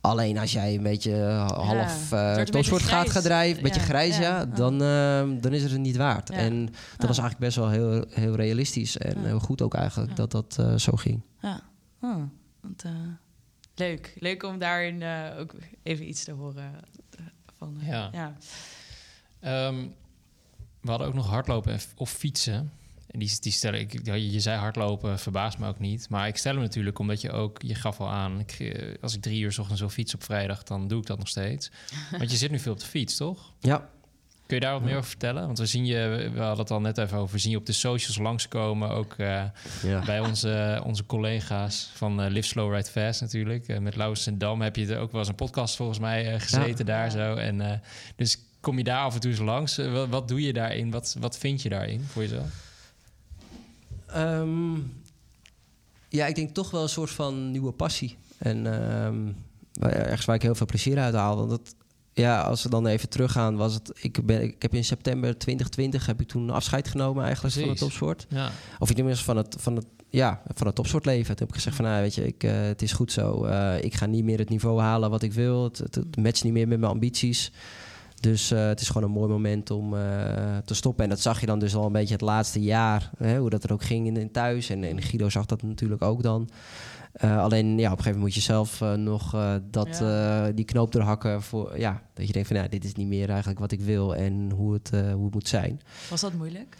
[0.00, 3.10] Alleen als jij een beetje eh, half uh, topsport gaat grijs.
[3.12, 4.44] gaan drijven, een beetje grijs, ja.
[4.44, 6.30] Dan, eh, dan is het het niet waard.
[6.30, 6.64] En
[6.96, 10.58] dat was eigenlijk best wel heel, heel realistisch en heel goed ook eigenlijk dat dat
[10.76, 11.20] zo ging.
[11.40, 11.60] Ja.
[12.02, 12.16] Oh,
[12.60, 12.84] want,
[13.80, 14.14] leuk.
[14.18, 16.74] Leuk om daarin eh, ook even iets te horen.
[17.18, 17.24] eh,
[17.58, 18.08] van, eh, Ja.
[18.12, 18.36] ja.
[19.40, 19.86] Ehm,
[20.80, 22.72] we hadden ook nog hardlopen en- of fietsen.
[23.06, 26.08] En die, die stellen, ik, je zei hardlopen, verbaast me ook niet.
[26.08, 29.22] Maar ik stel hem natuurlijk omdat je ook, je gaf al aan, ik, als ik
[29.22, 31.70] drie uur 's ochtends wil fietsen op vrijdag, dan doe ik dat nog steeds.
[32.18, 33.52] Want je zit nu veel op de fiets, toch?
[33.58, 33.90] Ja,
[34.50, 35.46] Kun je daar wat meer over vertellen?
[35.46, 37.66] Want we zien je, we hadden het al net even over, we zien je op
[37.66, 38.90] de socials langskomen.
[38.90, 39.42] Ook eh,
[39.82, 40.04] ja.
[40.04, 43.68] bij onze, onze collega's van eh, Live Slow Ride Fast natuurlijk.
[43.68, 46.40] Eh, met Laurens en Dam heb je er ook wel eens een podcast volgens mij
[46.40, 47.34] gezeten daar zo.
[47.34, 47.78] En, eh,
[48.16, 49.76] dus kom je daar af en toe eens langs?
[49.76, 50.90] Wat, wat doe je daarin?
[50.90, 52.48] Wat, wat vind je daarin voor jezelf?
[54.06, 54.74] Ehm,
[56.08, 58.16] ja, ik denk toch wel een soort van nieuwe passie.
[58.38, 59.18] En ehm,
[59.72, 61.36] waar- ergens waar ik heel veel plezier uit haal.
[61.36, 61.74] Want dat,
[62.20, 63.92] ja, als we dan even teruggaan, was het.
[64.00, 67.78] Ik, ben, ik heb in september 2020 heb ik toen afscheid genomen eigenlijk van het
[67.78, 68.26] topsport.
[68.28, 71.36] Ja, Of tenminste van het, van het, ja, van het topsportleven.
[71.36, 73.44] Toen heb ik gezegd van, nou, weet je, ik, eh, het is goed zo.
[73.44, 75.64] Eh, ik ga niet meer het niveau halen wat ik wil.
[75.64, 77.52] Het, het, het matcht niet meer met mijn ambities.
[78.20, 79.90] Dus eh, het is gewoon een mooi moment om
[80.64, 81.04] te stoppen.
[81.04, 83.10] En dat zag je dan dus al een beetje het laatste jaar.
[83.18, 84.70] Hè, hoe dat er ook ging in, in thuis.
[84.70, 86.48] En, en Guido zag dat natuurlijk ook dan.
[87.12, 90.50] Eh, alleen ja, op een gegeven moment moet je zelf eh, nog eh, dat, Ja.
[90.50, 91.42] die knoop doorhakken.
[91.42, 94.16] Voor, ja, dat je denkt van, nou, dit is niet meer eigenlijk wat ik wil.
[94.16, 95.80] En hoe het, hoe het moet zijn.
[96.10, 96.76] Was dat moeilijk?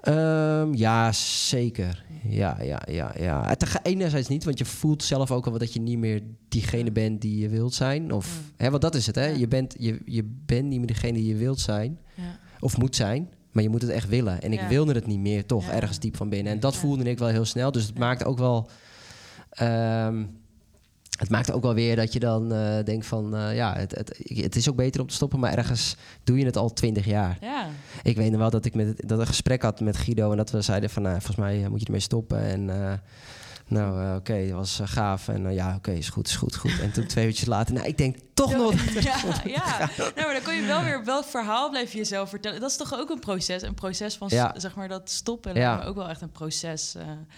[0.00, 2.04] Ehm, ja, zeker.
[2.28, 3.46] Ja, ja, ja, ja.
[3.46, 6.84] Het enerzijds niet, want je voelt zelf ook al wel dat je niet meer diegene
[6.84, 6.90] Ja.
[6.90, 8.12] bent die je wilt zijn.
[8.12, 9.26] Of, hè, want dat is het, hè?
[9.26, 11.98] Je, bent, je, je bent niet meer degene die je wilt zijn,
[12.60, 13.28] of moet zijn.
[13.52, 14.42] Maar je moet het echt willen.
[14.42, 16.52] En ik wilde het niet meer, toch, ergens diep van binnen.
[16.52, 17.72] En dat voelde ik wel heel snel.
[17.72, 18.00] Dus het Ja.
[18.00, 18.70] maakte ook wel...
[19.52, 20.24] ehm,
[21.18, 23.36] het maakt ook wel weer dat je dan eh, denkt van...
[23.36, 26.44] eh, ja, het, het, het is ook beter om te stoppen, maar ergens doe je
[26.44, 27.38] het al twintig jaar.
[27.40, 27.66] Ja.
[28.02, 30.30] Ik weet nog wel dat ik met, dat een gesprek had met Guido...
[30.30, 32.38] en dat we zeiden van, nou, volgens mij eh, moet je ermee stoppen.
[32.38, 33.00] En
[33.66, 35.28] nou, oké, dat was gaaf.
[35.28, 36.80] En ja, oké, is goed, is goed, goed.
[36.80, 38.74] En toen twee uurtjes later, nou, ik denk toch nog...
[39.00, 39.88] Ja, ja.
[39.98, 42.60] Nou, maar dan kun je wel weer welk verhaal blijf je jezelf vertellen.
[42.60, 43.62] Dat is toch ook een proces.
[43.62, 44.54] Een proces van Ja.
[44.56, 45.54] zeg maar dat stoppen.
[45.54, 45.76] Ja.
[45.76, 46.94] Maar ook wel echt een proces.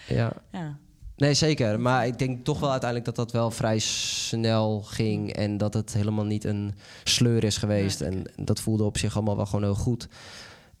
[0.07, 0.31] Ja.
[0.51, 0.77] ja.
[1.17, 1.79] Nee, zeker.
[1.79, 5.33] Maar ik denk toch wel uiteindelijk dat dat wel vrij snel ging.
[5.33, 7.99] En dat het helemaal niet een sleur is geweest.
[7.99, 10.07] Nee, En dat voelde op zich allemaal wel gewoon heel goed.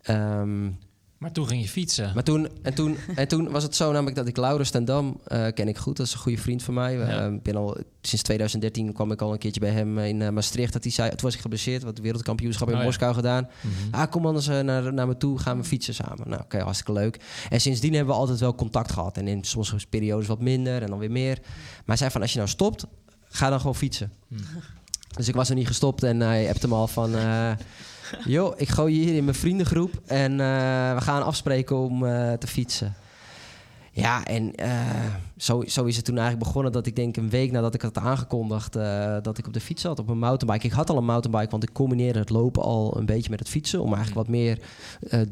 [0.01, 0.69] Ehm,
[1.17, 2.11] Maar toen ging je fietsen.
[2.13, 5.19] maar toen, en, toen, en toen was het zo namelijk dat ik Laurens ten Dam
[5.23, 5.97] eh, ken ik goed.
[5.97, 6.93] Dat is een goede vriend van mij.
[6.93, 7.25] Ja.
[7.25, 10.73] eh, ben al, sinds 2013 kwam ik al een keertje bij hem in eh, Maastricht.
[10.73, 11.83] Dat hij zei, toen was ik geblesseerd.
[11.83, 12.85] Wat wereldkampioenschap in Oh ja.
[12.85, 13.47] Moskou gedaan.
[13.61, 13.95] Mhm.
[13.95, 16.29] Ah, kom anders naar, naar me toe, gaan we fietsen samen.
[16.29, 17.19] Nou, oké, hartstikke leuk.
[17.49, 19.17] En sindsdien hebben we altijd wel contact gehad.
[19.17, 21.39] En in sommige periodes wat minder en dan weer meer.
[21.41, 22.85] Maar hij zei van, als je nou stopt,
[23.29, 24.11] ga dan gewoon fietsen.
[24.27, 24.39] Hmm.
[25.15, 27.15] Dus ik was er niet gestopt en hij hebt hem al van...
[28.35, 32.33] joh, ik gooi je hier in mijn vriendengroep en eh, we gaan afspreken om eh,
[32.33, 32.95] te fietsen.
[33.91, 34.69] Ja, en eh,
[35.37, 37.97] zo, zo is het toen eigenlijk begonnen dat ik denk een week nadat ik had
[37.97, 38.73] aangekondigd
[39.21, 40.67] dat ik op de fiets zat, op een mountainbike.
[40.67, 43.49] Ik had al een mountainbike, want ik combineerde het lopen al een beetje met het
[43.49, 43.81] fietsen.
[43.81, 44.59] Om eigenlijk wat meer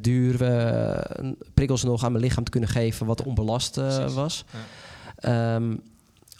[0.02, 1.22] duur eh,
[1.54, 3.76] prikkels nog aan mijn lichaam te kunnen geven wat onbelast
[4.14, 4.46] was.
[4.52, 5.56] Ja.
[5.56, 5.76] Ehm,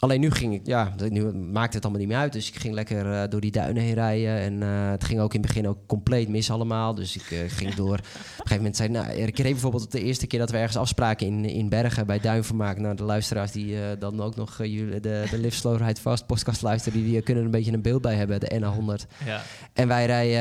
[0.04, 2.32] alleen nu ging ik, ja, nu maakte het allemaal niet meer uit.
[2.32, 4.38] Dus ik ging lekker eh, door die duinen heen rijden.
[4.38, 6.94] En eh, het ging ook in het begin ook compleet mis allemaal.
[6.94, 7.94] Dus ik eh, ging door.
[7.94, 8.04] Op een
[8.36, 11.44] gegeven moment zei nou, ik reed bijvoorbeeld de eerste keer dat we ergens afspraken in,
[11.44, 12.78] in Bergen bij Duinvermaak.
[12.78, 16.62] Nou, de luisteraars die dan ook nog jullie- de, de Live Slow Ride Fast podcast
[16.62, 19.24] luisteren, die, die kunnen een beetje een beeld bij hebben, de NA100.
[19.24, 19.42] Ja.
[19.72, 20.40] En wij rijden,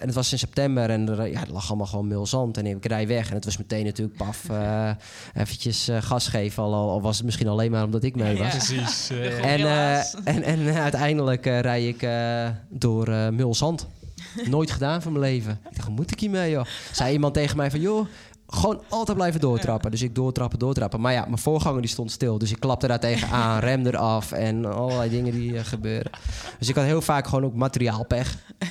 [0.00, 2.56] en het was in september en er, ja, het lag allemaal gewoon mil zand.
[2.56, 4.44] En ik rij weg en het was meteen natuurlijk paf,
[5.42, 6.62] eventjes gas geven.
[6.62, 8.42] Al, al was het misschien alleen maar omdat ik mee Ja.
[8.42, 8.72] was.
[9.06, 9.32] Precies.
[9.34, 9.36] eh.
[9.38, 10.14] En, eh, Helaas.
[10.24, 13.86] en, en eh, uiteindelijk eh rijd ik eh, door eh Mulzand.
[14.50, 15.52] Nooit gedaan van mijn leven.
[15.52, 16.64] Ik dacht, hoe moet ik hiermee, joh?
[16.92, 18.06] Zei iemand tegen mij van, joh,
[18.46, 19.90] gewoon altijd blijven doortrappen.
[19.90, 21.00] Dus ik doortrappen, doortrappen.
[21.00, 22.38] Maar ja, mijn voorganger die stond stil.
[22.38, 26.10] Dus ik klapte daar tegenaan, remde eraf en allerlei dingen die gebeuren.
[26.58, 28.36] Dus ik had heel vaak gewoon ook materiaalpech.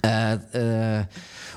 [0.00, 0.32] Eh,
[0.98, 1.04] eh,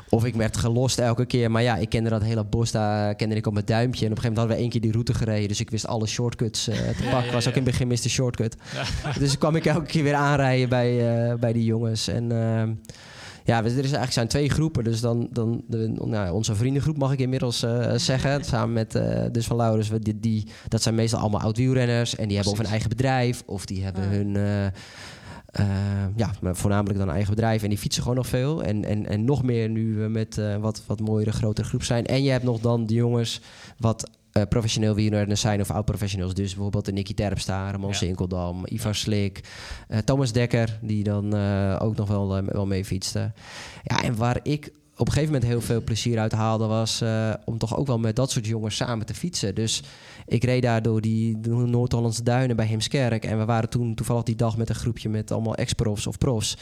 [0.09, 1.51] of ik werd gelost elke keer.
[1.51, 4.05] Maar ja, ik kende dat hele bos, daar kende ik op mijn duimpje.
[4.05, 5.47] En op een gegeven moment hadden we één keer die route gereden.
[5.47, 7.33] Dus ik wist alle shortcuts eh, te pakken.
[7.33, 7.97] was ook in het begin Mr.
[8.09, 8.55] Shortcut.
[9.19, 12.07] Dus kwam ik elke keer weer aanrijden bij, eh, bij die jongens.
[12.07, 12.73] En ehm,
[13.43, 14.83] ja, er is eigenlijk zijn twee groepen.
[14.83, 18.43] Dus dan, dan de, nou, onze vriendengroep mag ik inmiddels eh, zeggen.
[18.45, 19.89] Samen met eh, dus van Laurens.
[19.89, 22.15] we- Die, die, dat zijn meestal allemaal oud-wielrenners.
[22.15, 23.43] En die hebben of een eigen bedrijf.
[23.45, 24.37] Of die hebben hun...
[25.55, 25.65] eh,
[26.15, 27.63] ja, maar voornamelijk dan eigen bedrijf.
[27.63, 28.63] En die fietsen gewoon nog veel.
[28.63, 32.05] En, en, en nog meer nu we met eh, wat, wat mooiere, grotere groep zijn.
[32.05, 33.41] En je hebt nog dan de jongens
[33.77, 36.33] wat eh, professioneel wielrenners zijn of oud-professionals.
[36.33, 37.95] Dus bijvoorbeeld de Nicky Terpstra, Ramon Ja.
[37.95, 39.43] Sinkeldam, Ivar Slik,
[40.05, 41.33] Thomas Dekker, die dan
[41.79, 43.31] ook nog wel, wel mee fietste.
[43.83, 46.65] Ja, en waar ik op een gegeven moment heel veel plezier uit haalde...
[46.65, 49.55] was eh, om toch ook wel met dat soort jongens samen te fietsen.
[49.55, 49.83] Dus
[50.25, 53.25] ik reed daar door die de Noord-Hollandse duinen bij Heemskerk.
[53.25, 56.57] En we waren toen toevallig die dag met een groepje met allemaal ex-profs of profs.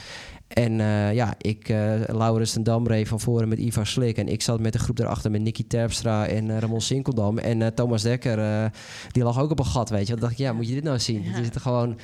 [0.48, 4.18] En eh, ja, ik, eh Laurens ten Dam reed van voren met Ivar Slik.
[4.18, 7.38] En ik zat met een groep daarachter met Nicky Terpstra en eh, Ramon Sinkeldam.
[7.38, 8.72] En Thomas Dekker,
[9.12, 10.12] die lag ook op een gat, weet je.
[10.12, 11.24] Dan dacht ik, ja, moet je dit nou zien?
[11.24, 11.32] Ja.
[11.32, 11.98] Het is gewoon...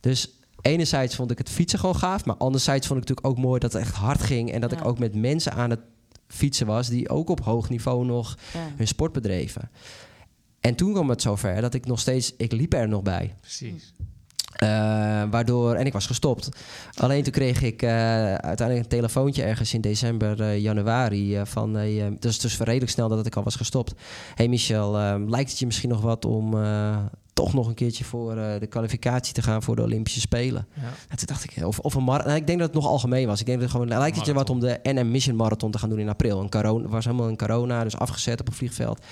[0.00, 2.24] Dus enerzijds vond ik het fietsen gewoon gaaf.
[2.24, 4.52] Maar anderzijds vond ik natuurlijk ook mooi dat het echt hard ging.
[4.52, 4.76] En dat Ja.
[4.78, 5.80] ik ook met mensen aan het
[6.28, 6.88] fietsen was...
[6.88, 8.60] die ook op hoog niveau nog Ja.
[8.76, 9.70] hun sport bedreven.
[10.60, 12.32] En toen kwam het zover dat ik nog steeds...
[12.36, 13.34] Ik liep er nog bij.
[13.40, 13.92] Precies.
[14.56, 14.68] Eh,
[15.30, 16.48] waardoor, en ik was gestopt.
[16.94, 17.90] Alleen toen kreeg ik eh,
[18.34, 21.36] uiteindelijk een telefoontje ergens in december, eh, januari.
[21.36, 23.94] eh, van, eh, dus, dus redelijk snel dat ik al was gestopt.
[24.34, 26.96] hey Michel, eh, lijkt het je misschien nog wat om eh,
[27.36, 30.66] toch nog een keertje voor eh, de kwalificatie te gaan voor de Olympische Spelen?
[30.74, 30.82] Ja.
[31.08, 32.26] En toen dacht ik, of, of een marathon.
[32.28, 33.40] Nou, ik denk dat het nog algemeen was.
[33.40, 35.78] Ik denk dat het gewoon, lijkt het je wat om de NM Mission Marathon te
[35.78, 36.40] gaan doen in april.
[36.40, 39.04] Een corona, was helemaal een corona, dus afgezet op een vliegveld.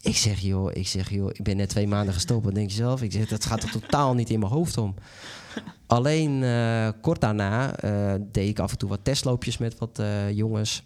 [0.00, 2.44] Ik zeg, joh, ik zeg, joh, ik ben net twee maanden gestopt.
[2.44, 3.02] Wat denk je zelf?
[3.02, 4.94] Ik zeg, dat gaat er totaal niet in mijn hoofd om.
[5.86, 10.30] Alleen eh, kort daarna eh, deed ik af en toe wat testloopjes met wat eh,
[10.30, 10.84] jongens.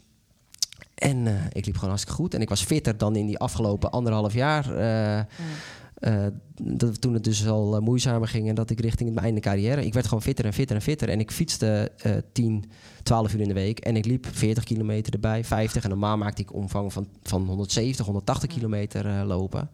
[0.95, 2.35] En eh, ik liep gewoon hartstikke goed.
[2.35, 4.77] En ik was fitter dan in die afgelopen anderhalf jaar.
[4.77, 5.25] eh,
[6.01, 6.27] eh,
[6.63, 9.85] dat, toen het dus al eh, moeizamer ging en dat ik richting mijn einde carrière.
[9.85, 11.09] Ik werd gewoon fitter en fitter en fitter.
[11.09, 12.65] En ik fietste eh 10,
[13.03, 13.79] 12 uur in de week.
[13.79, 15.83] En ik liep 40 kilometer erbij, 50.
[15.83, 19.71] En normaal maakte ik omvang van, van 170, 180 kilometer eh, lopen.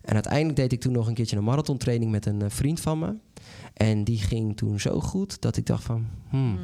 [0.00, 2.98] En uiteindelijk deed ik toen nog een keertje een marathontraining met een eh, vriend van
[2.98, 3.14] me.
[3.74, 6.06] En die ging toen zo goed dat ik dacht van...
[6.28, 6.58] hmm,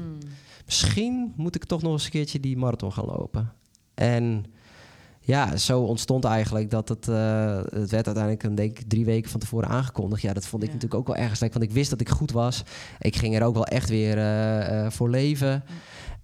[0.65, 3.53] misschien moet ik toch nog eens een keertje die marathon gaan lopen.
[3.95, 4.45] En
[5.31, 7.09] ja, zo ontstond eigenlijk dat het...
[7.09, 10.23] eh, het werd uiteindelijk, een, denk ik, drie weken van tevoren aangekondigd.
[10.23, 10.75] Ja, dat vond ik Ja.
[10.75, 11.53] natuurlijk ook wel ergens leuk.
[11.53, 12.63] Want ik wist dat ik goed was.
[12.99, 15.65] Ik ging er ook wel echt weer eh, eh, voor leven.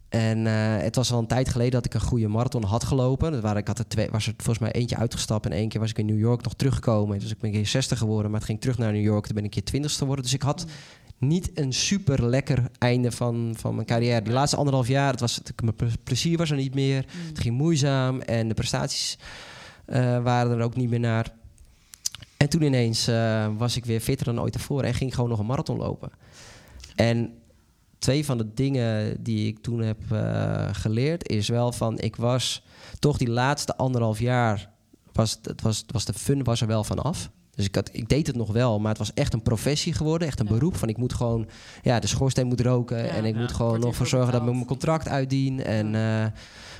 [0.08, 3.32] En het was al een tijd geleden dat ik een goede marathon had gelopen.
[3.32, 5.46] Dat waren, ik had er twee, was er volgens mij eentje uitgestapt.
[5.46, 7.18] En één keer was ik in New York nog teruggekomen.
[7.18, 8.30] Dus ik ben een keer 60 geworden.
[8.30, 9.24] Maar het ging terug naar New York.
[9.26, 10.24] Toen ben ik een keer 20 geworden.
[10.24, 10.64] Dus ik had
[11.18, 14.22] niet een super lekker einde van, van mijn carrière.
[14.22, 17.04] Die laatste anderhalf jaar, het was, het, mijn ple- plezier was er niet meer.
[17.28, 19.18] Het ging moeizaam en de prestaties
[19.84, 21.32] eh, waren er ook niet meer naar.
[22.36, 25.38] En toen ineens eh, was ik weer fitter dan ooit tevoren en ging gewoon nog
[25.38, 26.10] een marathon lopen.
[26.94, 27.34] En
[27.98, 32.62] twee van de dingen die ik toen heb eh, geleerd is wel van ik was
[32.98, 34.70] toch die laatste anderhalf jaar
[35.12, 37.30] was het was, was de fun was er wel van af.
[37.56, 40.28] Dus ik, had, ik deed het nog wel, maar het was echt een professie geworden,
[40.28, 40.52] echt een Ja.
[40.52, 40.76] beroep.
[40.76, 41.48] Van ik moet gewoon,
[41.82, 43.04] ja, de schoorsteen moet roken Ja.
[43.04, 43.40] en ik Ja.
[43.40, 45.64] moet gewoon nog voor zorgen dat ik mijn contract uitdien.
[45.64, 46.26] En, eh,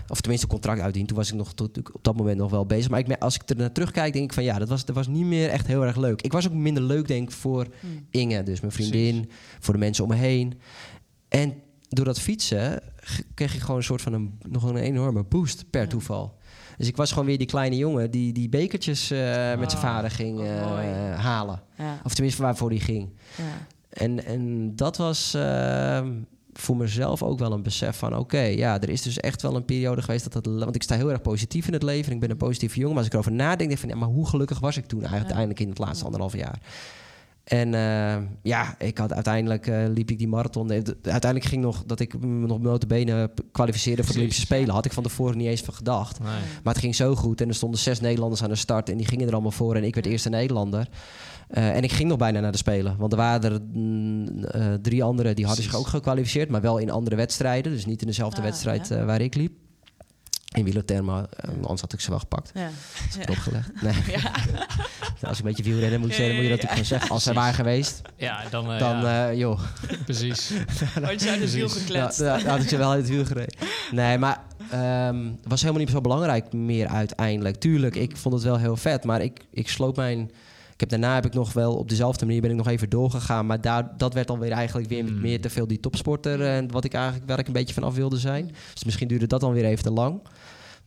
[0.09, 1.07] of tenminste, contract uitdien.
[1.07, 2.91] Toen was ik nog tot, op dat moment nog wel bezig.
[2.91, 5.07] Maar ik, als ik er naar terugkijk, denk ik van ja, dat was, dat was
[5.09, 6.23] niet meer echt heel erg leuk.
[6.23, 8.07] Ik was ook minder leuk, denk ik, voor Hmm.
[8.11, 10.55] Inge, dus mijn vriendin, voor de mensen om me heen.
[11.29, 11.55] En
[11.89, 12.81] door dat fietsen
[13.35, 15.87] kreeg ik gewoon een soort van een, nog een enorme boost per Ja.
[15.89, 16.36] toeval.
[16.77, 19.19] Dus ik was gewoon weer die kleine jongen die die bekertjes eh,
[19.59, 21.61] met zijn Oh, vader ging eh, halen.
[21.79, 23.09] Ja, Of tenminste waarvoor hij ging.
[23.37, 23.45] ja.
[23.89, 26.13] En, en dat was ehm,
[26.53, 28.17] voor mezelf ook wel een besef van...
[28.17, 30.47] oké, ja, er is dus echt wel een periode geweest dat het...
[30.59, 32.89] want ik sta heel erg positief in het leven en ik ben een positieve jongen...
[32.95, 33.89] maar als ik erover nadenk, denk ik van...
[33.89, 36.59] ja, maar hoe gelukkig was ik toen eigenlijk uiteindelijk in het laatste anderhalf jaar?
[37.47, 40.71] En eh, ja, ik had uiteindelijk eh, liep ik die marathon.
[40.71, 44.45] Eh, Uiteindelijk ging nog dat ik me nog notabene kwalificeerde voor de Olympische.
[44.45, 44.75] Spelen.
[44.75, 46.19] Had ik van tevoren niet eens van gedacht.
[46.19, 46.29] Nee.
[46.63, 49.07] Maar het ging zo goed en er stonden zes Nederlanders aan de start en die
[49.07, 50.89] gingen er allemaal voor en ik werd eerste Nederlander.
[51.49, 54.27] En ik ging nog bijna naar de Spelen, want er waren er mm,
[54.83, 58.07] drie anderen die hadden zich ook gekwalificeerd, maar wel in andere wedstrijden, dus niet in
[58.07, 59.05] dezelfde Ah, wedstrijd ja.
[59.05, 59.53] waar ik liep.
[60.57, 62.51] In wielertermen, eh, anders had ik ze wel gepakt.
[62.55, 62.71] Ja.
[63.27, 63.83] Dat is.
[63.83, 63.95] Nee.
[65.21, 65.29] Ja.
[65.29, 67.11] Als ik een beetje wielrennen moet zeggen, dan moet je dat natuurlijk gewoon zeggen.
[67.11, 69.61] Als ze waren geweest, Ja, dan, eh, dan ja, eh, joh,
[70.05, 70.51] precies.
[71.03, 72.19] Had je uit het wiel gekletst.
[72.21, 73.55] Ja, ja, dan had ik ze wel uit het wiel gereden.
[73.91, 74.41] Nee, maar
[74.71, 77.57] ehm, het was helemaal niet zo belangrijk meer uiteindelijk.
[77.57, 80.31] Tuurlijk, ik vond het wel heel vet, maar ik, ik sloot mijn...
[80.73, 83.47] Ik heb, daarna heb ik nog wel op dezelfde manier ben ik nog even doorgegaan.
[83.47, 85.21] Maar daar, dat werd dan weer eigenlijk weer Mm.
[85.21, 86.43] meer te veel die topsporter.
[86.47, 88.55] En wat ik eigenlijk, waar ik een beetje van af wilde zijn.
[88.73, 90.21] Dus misschien duurde dat dan weer even te lang.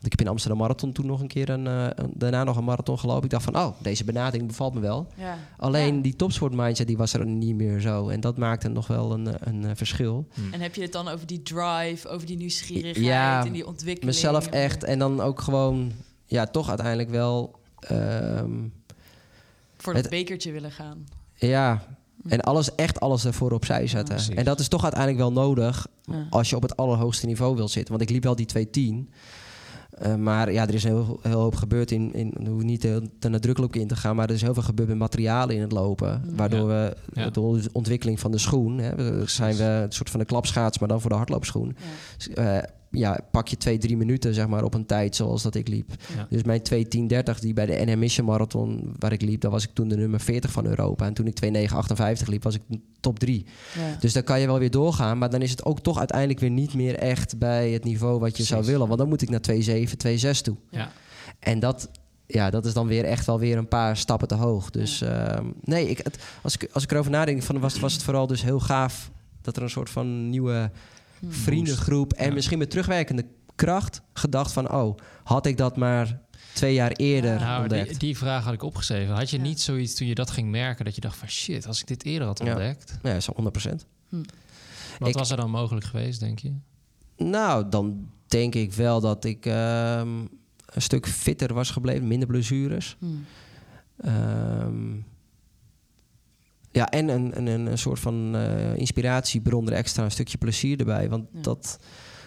[0.01, 2.57] Want ik heb in Amsterdam Marathon toen nog een keer een, eh, een- daarna nog
[2.57, 3.23] een marathon gelopen.
[3.23, 5.07] Ik dacht van, oh, deze benadering bevalt me wel.
[5.17, 5.37] Ja.
[5.57, 6.01] Alleen Ja.
[6.01, 8.09] die topsport mindset die was er niet meer zo.
[8.09, 10.27] En dat maakte nog wel een, eh, een, eh, verschil.
[10.51, 14.15] En heb je het dan over die drive, over die nieuwsgierigheid Ja, en die ontwikkeling?
[14.15, 14.83] mezelf echt.
[14.83, 15.91] En dan ook gewoon,
[16.25, 17.57] ja, toch uiteindelijk wel.
[17.79, 18.51] ehm,
[19.77, 21.05] Voor dat het- bekertje willen gaan.
[21.35, 21.83] ja,
[22.27, 24.35] en alles, echt alles ervoor opzij zetten.
[24.37, 26.27] en dat is toch uiteindelijk wel nodig Ja.
[26.29, 27.91] als je op het allerhoogste niveau wilt zitten.
[27.97, 29.09] Want ik liep wel die 210.
[29.99, 33.01] Eh, maar ja, er is heel, heel hoop gebeurd in, in ik hoef niet heel
[33.19, 35.71] te nadrukkelijk in te gaan, maar er is heel veel gebeurd met materialen in het
[35.71, 36.21] lopen.
[36.25, 36.35] Mm.
[36.35, 37.29] Waardoor we Ja.
[37.29, 41.01] de ontwikkeling van de schoen, hè, zijn we een soort van de klapschaats, maar dan
[41.01, 41.75] voor de hardloopschoen.
[42.35, 42.57] Ja.
[42.57, 45.67] Eh, ja, pak je twee, drie minuten zeg maar, op een tijd zoals dat ik
[45.67, 45.91] liep.
[46.15, 46.27] Ja.
[46.29, 46.61] Dus mijn
[47.33, 49.95] 2.10.30 die bij de NM Mission Marathon waar ik liep, daar was ik toen de
[49.95, 51.05] nummer 40 van Europa.
[51.05, 52.61] En toen ik 2.958 liep, was ik
[52.99, 53.45] top 3.
[53.75, 53.97] Ja.
[53.99, 56.49] Dus dan kan je wel weer doorgaan, maar dan is het ook toch uiteindelijk weer
[56.49, 58.87] niet meer echt bij het niveau wat je zou willen.
[58.87, 60.55] Want dan moet ik naar 2.7, 2.6 toe.
[60.69, 60.91] Ja.
[61.39, 61.89] En dat,
[62.25, 64.69] ja, dat is dan weer echt wel weer een paar stappen te hoog.
[64.69, 68.03] Dus ehm, nee, ik, het, als, ik, als ik erover nadenk, van, was, was het
[68.03, 69.11] vooral dus heel gaaf
[69.41, 70.71] dat er een soort van nieuwe
[71.19, 71.31] Hmm.
[71.31, 72.33] vriendengroep en Ja.
[72.33, 76.19] misschien met terugwerkende kracht gedacht van, oh, had ik dat maar
[76.53, 77.39] twee jaar eerder Ja.
[77.39, 77.89] Nou, ontdekt.
[77.89, 79.15] die, die vraag had ik opgeschreven.
[79.15, 79.43] Had je Ja.
[79.43, 82.03] niet zoiets toen je dat ging merken dat je dacht van shit, als ik dit
[82.05, 82.45] eerder had Ja.
[82.49, 83.85] ontdekt, Ja, zo 100%.
[84.99, 86.53] wat Ik- was er dan mogelijk geweest, denk je?
[87.17, 90.07] Nou, dan denk ik wel dat ik ehm,
[90.65, 92.95] een stuk fitter was gebleven, minder blessures.
[92.99, 93.25] Hmm.
[93.97, 94.95] Ehm,
[96.71, 101.09] ja, en een, een, een, soort van eh, inspiratiebron er extra, een stukje plezier erbij.
[101.09, 101.41] Want Ja.
[101.41, 101.79] dat,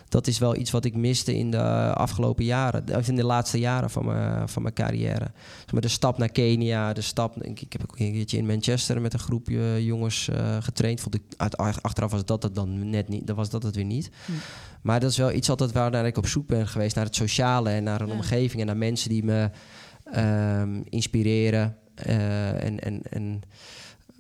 [0.09, 1.59] dat is wel iets wat ik miste in de
[1.95, 5.31] afgelopen jaren, of in de laatste jaren van mijn, van mijn carrière.
[5.59, 7.43] Zeg maar de stap naar Kenia, de stap.
[7.43, 11.01] Ik, ik heb ook een keertje in Manchester met een groepje jongens eh, getraind.
[11.01, 13.85] Vond ik, uit, achteraf was dat het dan net niet, dan was dat het weer
[13.85, 14.11] niet.
[14.27, 14.33] Hm.
[14.83, 17.71] Maar dat is wel iets altijd waar ik op zoek ben geweest naar het sociale
[17.71, 18.13] en naar een Ja.
[18.15, 19.51] omgeving en naar mensen die me
[20.05, 21.77] ehm, inspireren.
[21.95, 23.41] Eh, en, en, en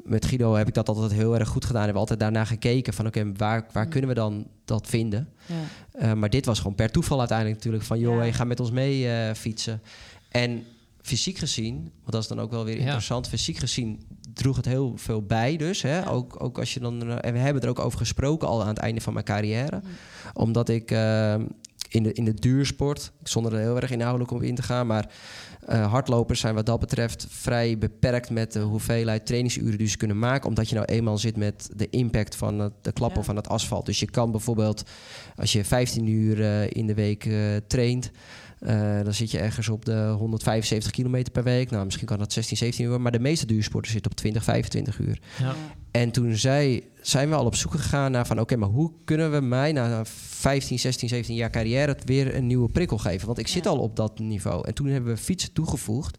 [0.05, 1.83] met Guido heb ik dat altijd heel erg goed gedaan.
[1.85, 5.29] Hebben we altijd daarna gekeken van oké, waar, waar kunnen we dan dat vinden?
[5.47, 5.55] Ja.
[5.93, 8.21] Eh, maar dit was gewoon per toeval uiteindelijk natuurlijk van joh, Ja.
[8.21, 9.83] hey, ga met ons mee eh, fietsen.
[10.29, 10.65] En
[11.03, 12.81] fysiek gezien, want dat is dan ook wel weer Ja.
[12.81, 14.03] interessant, fysiek gezien
[14.35, 15.83] droeg het heel veel bij dus.
[15.83, 15.99] Hè?
[15.99, 16.05] Ja.
[16.09, 18.69] Ook, ook als je dan, eh, en we hebben er ook over gesproken al aan
[18.69, 19.81] het einde van mijn carrière.
[20.35, 21.35] Omdat ik, eh,
[21.89, 25.09] in de, in de duursport, zonder er heel erg inhoudelijk op in te gaan, maar
[25.67, 30.19] eh, hardlopers zijn wat dat betreft vrij beperkt met de hoeveelheid trainingsuren die ze kunnen
[30.19, 33.25] maken, omdat je nou eenmaal zit met de impact van het, de klappen Ja.
[33.27, 33.87] van het asfalt.
[33.87, 34.83] Dus je kan bijvoorbeeld,
[35.37, 37.35] als je 15 uur eh, in de week eh,
[37.67, 38.11] traint,
[38.63, 41.71] eh, dan zit je ergens op de 175 kilometer per week.
[41.71, 44.99] Nou, misschien kan dat 16, 17 uur, maar de meeste duursporters zitten op 20, 25
[44.99, 45.19] uur.
[45.39, 45.55] Ja.
[45.91, 48.41] En toen zij, zijn we al op zoek gegaan naar van...
[48.41, 51.97] oké, maar hoe kunnen we mij na 15, 16, 17 jaar carrière...
[52.05, 53.27] weer een nieuwe prikkel geven?
[53.27, 53.71] Want ik zit Ja.
[53.71, 54.67] al op dat niveau.
[54.67, 56.19] En toen hebben we fietsen toegevoegd.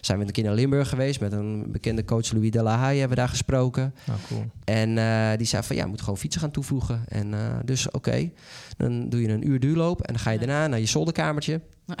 [0.00, 1.20] Zijn we een keer naar Limburg geweest...
[1.20, 3.94] met een bekende coach Louis de la Haye hebben we daar gesproken.
[4.06, 4.44] Nou, cool.
[4.64, 7.04] En eh, die zei van, ja, je moet gewoon fietsen gaan toevoegen.
[7.08, 8.30] En eh, dus oké,
[8.76, 10.00] dan doe je een uur duurloop...
[10.00, 10.46] en dan ga je Ja.
[10.46, 11.60] daarna naar je zolderkamertje...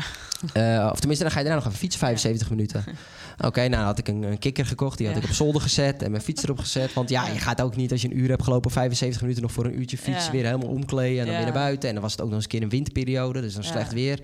[0.52, 2.84] Eh, of tenminste, dan ga je daarna nog even fietsen, 75 minuten.
[3.44, 4.98] Oké, nou had ik een, een kikker gekocht.
[4.98, 5.22] Die had Ja.
[5.22, 6.92] ik op zolder gezet en mijn fiets erop gezet.
[6.92, 9.52] Want ja, je gaat ook niet als je een uur hebt gelopen, 75 minuten nog
[9.52, 10.24] voor een uurtje fietsen.
[10.24, 10.30] Ja.
[10.30, 11.88] Weer helemaal omkleden en dan weer naar buiten.
[11.88, 14.20] En dan was het ook nog eens een keer een winterperiode, dus dan slecht weer.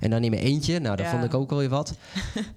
[0.00, 0.78] En dan in mijn eentje.
[0.78, 1.94] Nou, dat vond ik ook wel weer wat.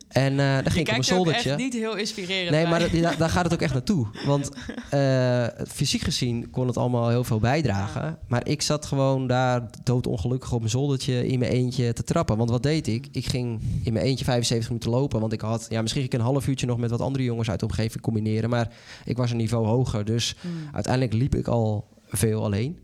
[0.08, 1.50] En eh dan ging ik op mijn er zoldertje.
[1.50, 4.08] echt niet heel inspirerend Nee, maar dat- daar, daar gaat het ook echt naartoe.
[4.26, 4.50] Want
[4.90, 8.18] eh, fysiek gezien kon het allemaal heel veel bijdragen.
[8.28, 12.38] Maar ik zat gewoon daar doodongelukkig op mijn zoldertje in mijn eentje te trappen.
[12.38, 13.08] Want wat deed ik?
[13.12, 15.20] Ik ging in mijn eentje 75 minuten lopen.
[15.20, 17.50] Want ik had, ja, misschien ging ik een half uurtje nog met wat andere jongens
[17.50, 18.50] uit de omgeving combineren.
[18.50, 18.70] Maar
[19.06, 20.06] ik was een niveau hoger.
[20.06, 20.52] Dus Hmm.
[20.72, 22.80] uiteindelijk liep ik al veel alleen.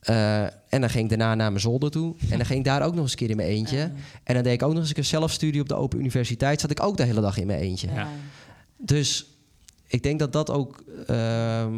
[0.00, 2.14] Eh, en dan ging ik daarna naar mijn zolder toe.
[2.30, 3.76] En dan ging ik daar ook nog eens een keer in mijn eentje.
[3.76, 3.92] Ja.
[4.24, 6.60] En dan deed ik ook nog eens een zelfstudie op de Open Universiteit.
[6.60, 7.88] Zat ik ook de hele dag in mijn eentje.
[7.92, 8.08] Ja.
[8.76, 9.26] Dus
[9.86, 11.74] ik denk dat dat ook, ehm,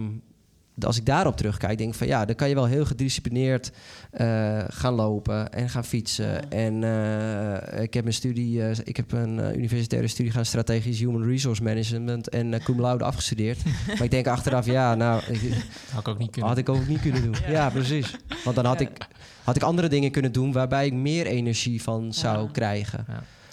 [0.84, 3.70] als ik daarop terugkijk, denk ik van ja, dan kan je wel heel gedisciplineerd
[4.10, 6.26] eh, gaan lopen en gaan fietsen.
[6.26, 6.40] Ja.
[6.48, 10.98] En eh, ik heb een studie, eh, ik heb een eh, universitaire studie gaan strategisch
[10.98, 13.58] human resource management en cum laude afgestudeerd.
[13.86, 16.48] maar ik denk achteraf, ja, nou, ik- Had ik ook niet kunnen.
[16.50, 17.34] had ik ook niet kunnen doen.
[17.46, 17.50] Ja.
[17.50, 18.16] Ja, precies.
[18.44, 18.86] Want dan had Ja.
[18.88, 19.06] ik
[19.44, 22.48] had ik andere dingen kunnen doen waarbij ik meer energie van zou Ja.
[22.52, 23.04] krijgen.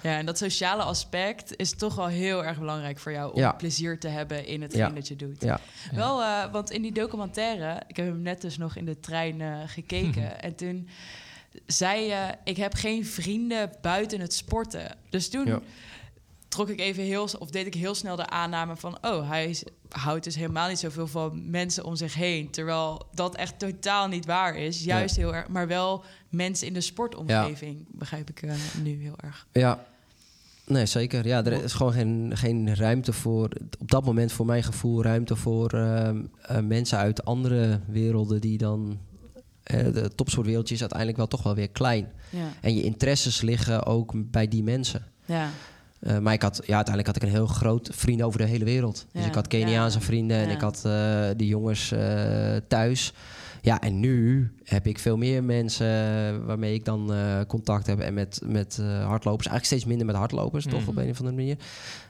[0.03, 3.51] Ja, en dat sociale aspect is toch wel heel erg belangrijk voor jou om Ja.
[3.51, 4.89] plezier te hebben in hetgeen Ja.
[4.89, 5.41] dat je doet.
[5.41, 5.59] Ja.
[5.91, 9.41] Wel, eh, want in die documentaire, ik heb hem net dus nog in de trein
[9.41, 10.41] eh, gekeken.
[10.43, 10.89] en toen
[11.65, 14.95] zei je, ik heb geen vrienden buiten het sporten.
[15.09, 15.61] Dus toen.
[16.49, 19.63] Trok ik even heel, of deed ik heel snel de aanname van, oh, hij is-
[19.89, 22.49] houdt dus helemaal niet zoveel van mensen om zich heen.
[22.49, 24.83] Terwijl dat echt totaal niet waar is.
[24.83, 28.53] Juist heel erg, maar wel mensen in de sportomgeving, begrijp ik eh,
[28.83, 29.47] nu heel erg.
[29.51, 29.85] Ja.
[30.65, 31.27] Nee, zeker.
[31.27, 33.49] Ja, er is gewoon geen, geen ruimte voor,
[33.79, 38.57] op dat moment voor mijn gevoel, ruimte voor ehm, eh, mensen uit andere werelden die
[38.57, 38.99] dan.
[39.63, 42.11] eh, de topsportwereldje is uiteindelijk wel toch wel weer klein.
[42.29, 45.05] Ja, En je interesses liggen ook bij die mensen.
[45.25, 45.49] ja.
[45.99, 48.65] Eh, maar ik had, ja, uiteindelijk had ik een heel groot vrienden over de hele
[48.65, 49.05] wereld.
[49.11, 50.03] Dus ik had Keniaanse Ja.
[50.05, 50.53] vrienden en Ja.
[50.55, 50.81] ik had eh,
[51.37, 53.13] de jongens eh, thuis.
[53.61, 57.11] Ja, en nu heb ik veel meer mensen waarmee ik dan
[57.47, 57.99] contact heb.
[57.99, 59.47] En met, met hardlopers.
[59.47, 60.89] Eigenlijk steeds minder met hardlopers, toch Mhm.
[60.89, 61.57] op een of andere manier.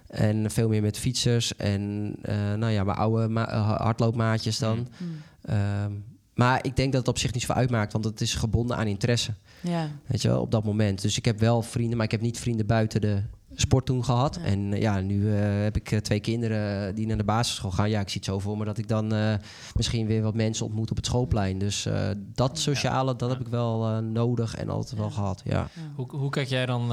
[0.07, 1.56] En veel meer met fietsers.
[1.56, 2.16] En
[2.57, 4.78] nou ja, mijn oude ma- hardloopmaatjes dan.
[4.78, 5.10] Mhm.
[5.45, 5.52] Hm.
[5.52, 5.91] Ehm,
[6.34, 7.94] maar ik denk dat het op zich niet zoveel uitmaakt.
[7.94, 9.34] Want het is gebonden aan interesse.
[9.61, 9.88] Ja.
[10.06, 11.02] Weet je wel, op dat moment.
[11.02, 13.22] Dus ik heb wel vrienden, maar ik heb niet vrienden buiten de
[13.61, 14.36] sport toen gehad.
[14.36, 14.48] Ja.
[14.48, 17.90] En eh, ja, nu eh, heb ik eh, twee kinderen die naar de basisschool gaan.
[17.90, 19.34] Ja, ik zie het zo voor me dat ik dan eh,
[19.76, 21.57] misschien weer wat mensen ontmoet op het schoolplein.
[21.57, 25.41] Dus eh, dat sociale, dat heb ik wel eh, nodig en altijd wel gehad.
[25.45, 25.68] Ja.
[25.95, 26.88] Hoe, hoe kijk jij dan eh,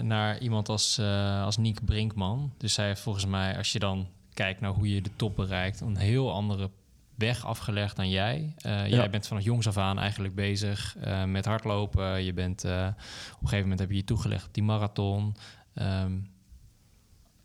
[0.00, 2.52] naar iemand als, eh als Niek Brinkman?
[2.58, 5.80] Dus zij heeft volgens mij, als je dan kijkt naar hoe je de top bereikt,
[5.80, 6.70] een heel andere
[7.14, 8.54] weg afgelegd dan jij.
[8.58, 12.24] Eh, Jij bent vanaf jongs af aan eigenlijk bezig eh, met hardlopen.
[12.24, 12.86] Je bent eh,
[13.32, 15.34] op een gegeven moment heb je je toegelegd op die marathon.
[15.74, 16.18] Ehm,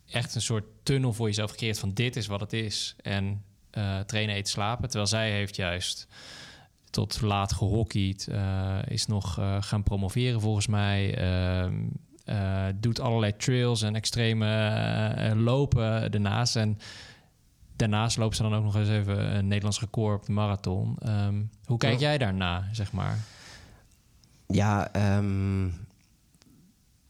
[0.09, 2.95] echt een soort tunnel voor jezelf gecreëerd van dit is wat het is.
[3.01, 4.89] En eh, trainen, eten, slapen.
[4.89, 6.07] Terwijl zij heeft juist
[6.89, 11.17] tot laat gehockeyd, eh, is nog eh, gaan promoveren volgens mij.
[11.17, 11.75] Ehm,
[12.25, 16.55] eh, doet allerlei trails en extreme lopen ernaast.
[16.55, 16.79] En
[17.75, 20.97] daarnaast loopt ze dan ook nog eens even een Nederlands record op de marathon.
[20.99, 23.17] Ehm, hoe kijk jij daarna, zeg maar?
[24.47, 25.69] Ja, ehm,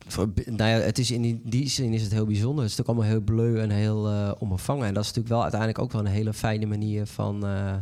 [0.08, 2.64] voor- nou ja, het is in die, die zin is het heel bijzonder.
[2.64, 4.88] Het is natuurlijk allemaal heel bleu en heel onbevangen.
[4.88, 7.74] En dat is natuurlijk wel uiteindelijk ook wel een hele fijne manier van eh,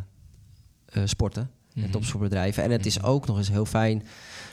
[0.85, 1.49] eh, sporten.
[1.73, 1.85] Mhm.
[1.85, 2.63] En topsportbedrijven.
[2.63, 3.07] En het is Mhm.
[3.07, 4.03] ook nog eens heel fijn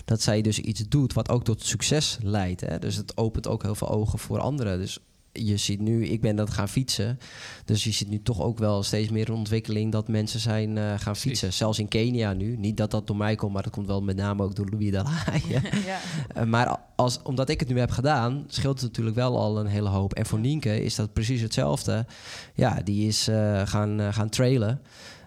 [0.05, 2.61] dat zij dus iets doet wat ook tot succes leidt.
[2.61, 2.79] Hè?
[2.79, 4.79] Dus het opent ook heel veel ogen voor anderen.
[4.79, 4.99] Dus
[5.33, 7.19] je ziet nu, ik ben dat gaan fietsen.
[7.65, 10.93] Dus je ziet nu toch ook wel steeds meer een ontwikkeling dat mensen zijn eh,
[10.97, 11.53] gaan fietsen.
[11.53, 12.57] Zelfs in Kenia nu.
[12.57, 14.91] Niet dat dat door mij komt, maar dat komt wel met name ook door Louis
[14.91, 15.61] de Haye.
[15.87, 15.99] ja.
[16.35, 19.67] Eh, maar als, omdat ik het nu heb gedaan, scheelt het natuurlijk wel al een
[19.67, 20.15] hele hoop.
[20.15, 22.07] En voor Nienke is dat precies hetzelfde.
[22.55, 24.81] Ja, die is eh, gaan, gaan trailen.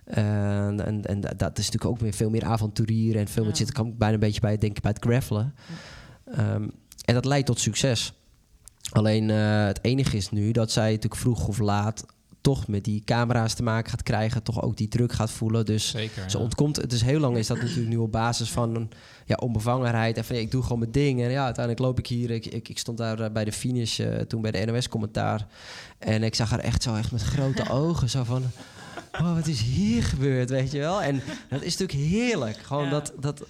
[0.06, 3.57] En, en, en dat is natuurlijk ook weer veel meer avonturier en veel meer Ja.
[3.57, 5.56] zit kan ik bijna een beetje bij, denk ik, bij het gravelen.
[6.26, 6.68] Ehm,
[7.06, 8.14] en dat leidt tot succes.
[8.91, 12.06] Alleen eh, het enige is nu dat zij natuurlijk vroeg of laat
[12.45, 15.66] toch met die camera's te maken gaat krijgen, toch ook die druk gaat voelen.
[15.66, 16.30] Dus Zeker.
[16.30, 16.44] ze ja.
[16.44, 18.90] ontkomt, het is heel lang is dat natuurlijk nu op basis van een
[19.26, 20.18] ja, onbevangenheid.
[20.18, 21.22] En van ja, ik doe gewoon mijn ding.
[21.22, 22.32] En ja, uiteindelijk loop ik hier.
[22.32, 25.48] Ik, ik, ik stond daar eh, bij de finish eh, toen bij de NOS-commentaar.
[25.98, 28.10] En ik zag haar echt zo echt met grote ogen.
[28.10, 28.44] Zo van,
[29.12, 31.02] oh, wat is hier gebeurd, weet je wel?
[31.02, 32.57] En dat is natuurlijk heerlijk.
[32.57, 32.90] Gewoon Ja.
[32.90, 33.41] dat, dat,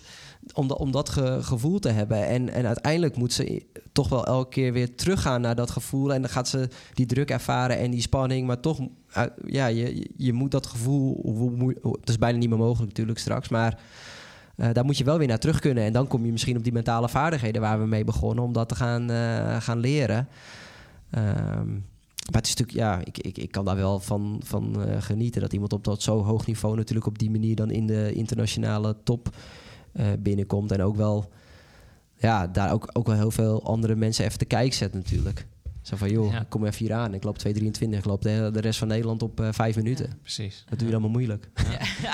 [0.54, 2.28] om, dat- om dat ge- gevoel te hebben.
[2.28, 6.14] En, en uiteindelijk moet ze toch wel elke keer weer teruggaan naar dat gevoel.
[6.14, 8.48] En dan gaat ze die druk ervaren en die spanning.
[8.48, 11.22] Maar toch, uh, ja, je, je- moet dat gevoel...
[12.00, 13.80] Het is bijna niet meer mogelijk natuurlijk straks, maar...
[14.56, 15.84] eh, daar moet je wel weer naar terug kunnen.
[15.84, 18.44] En dan kom je misschien op die mentale vaardigheden waar we mee begonnen...
[18.44, 20.28] om dat te gaan, eh, gaan leren.
[21.10, 21.70] Ehm,
[22.32, 25.42] maar het is natuurlijk, ja, ik, ik, ik kan daar wel van, van eh, genieten.
[25.42, 28.96] Dat iemand op dat zo hoog niveau natuurlijk op die manier dan in de internationale
[29.04, 29.30] top
[29.96, 30.72] eh, binnenkomt.
[30.72, 31.30] En ook wel,
[32.18, 35.46] ja, daar ook, ook wel heel veel andere mensen even te kijken zet natuurlijk.
[35.82, 36.46] Zo van, joh, Ja.
[36.50, 37.14] kom even hier aan.
[37.14, 37.98] Ik loop 2,23.
[37.98, 40.18] Ik loop de, de rest van Nederland op eh, vijf minuten.
[40.22, 40.64] Precies.
[40.70, 41.50] Dat doe je allemaal moeilijk.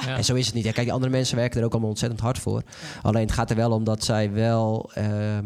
[0.06, 0.18] Ja.
[0.18, 0.64] En zo is het niet.
[0.64, 2.62] Kijk, die andere mensen werken er ook allemaal ontzettend hard voor.
[3.02, 4.92] Alleen het gaat er wel om dat zij wel...
[4.94, 5.38] eh,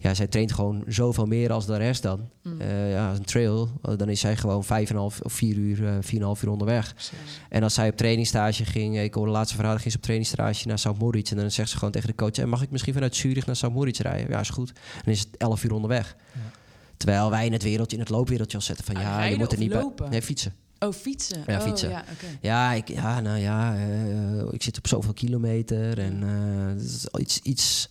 [0.00, 2.28] ja, zij traint gewoon zoveel meer als de rest dan.
[2.42, 2.60] Mm.
[2.60, 5.86] Eh, ja, een trail, eh, dan is zij gewoon vijf en half of vier uur,
[5.88, 6.94] eh, vier en half uur onderweg.
[6.94, 7.12] Precies.
[7.48, 10.66] En als zij op trainingstage ging, ik hoorde de laatste verhaal, ging ze op trainingstage
[10.68, 10.98] naar St.
[10.98, 11.30] Moritz.
[11.30, 13.56] En dan zegt ze gewoon tegen de coach, eh, mag ik misschien vanuit Zurich naar
[13.56, 13.68] St.
[13.70, 14.30] Moritz rijden?
[14.30, 14.72] Ja, is goed.
[15.04, 16.16] Dan is het elf uur onderweg.
[16.34, 16.40] Ja.
[16.96, 19.52] Terwijl wij in het wereldje, in het loopwereldje al zetten van Ah, ja, je moet
[19.52, 19.80] er niet bij.
[19.80, 20.10] lopen?
[20.10, 20.52] Nee, fietsen.
[20.78, 21.42] Oh, fietsen.
[21.46, 21.90] Ja, Oh, fietsen.
[21.90, 22.04] Ja.
[22.40, 23.74] Ja, ik, ja, nou ja,
[24.50, 26.22] ik zit op zoveel kilometer en
[26.80, 27.88] is iets, iets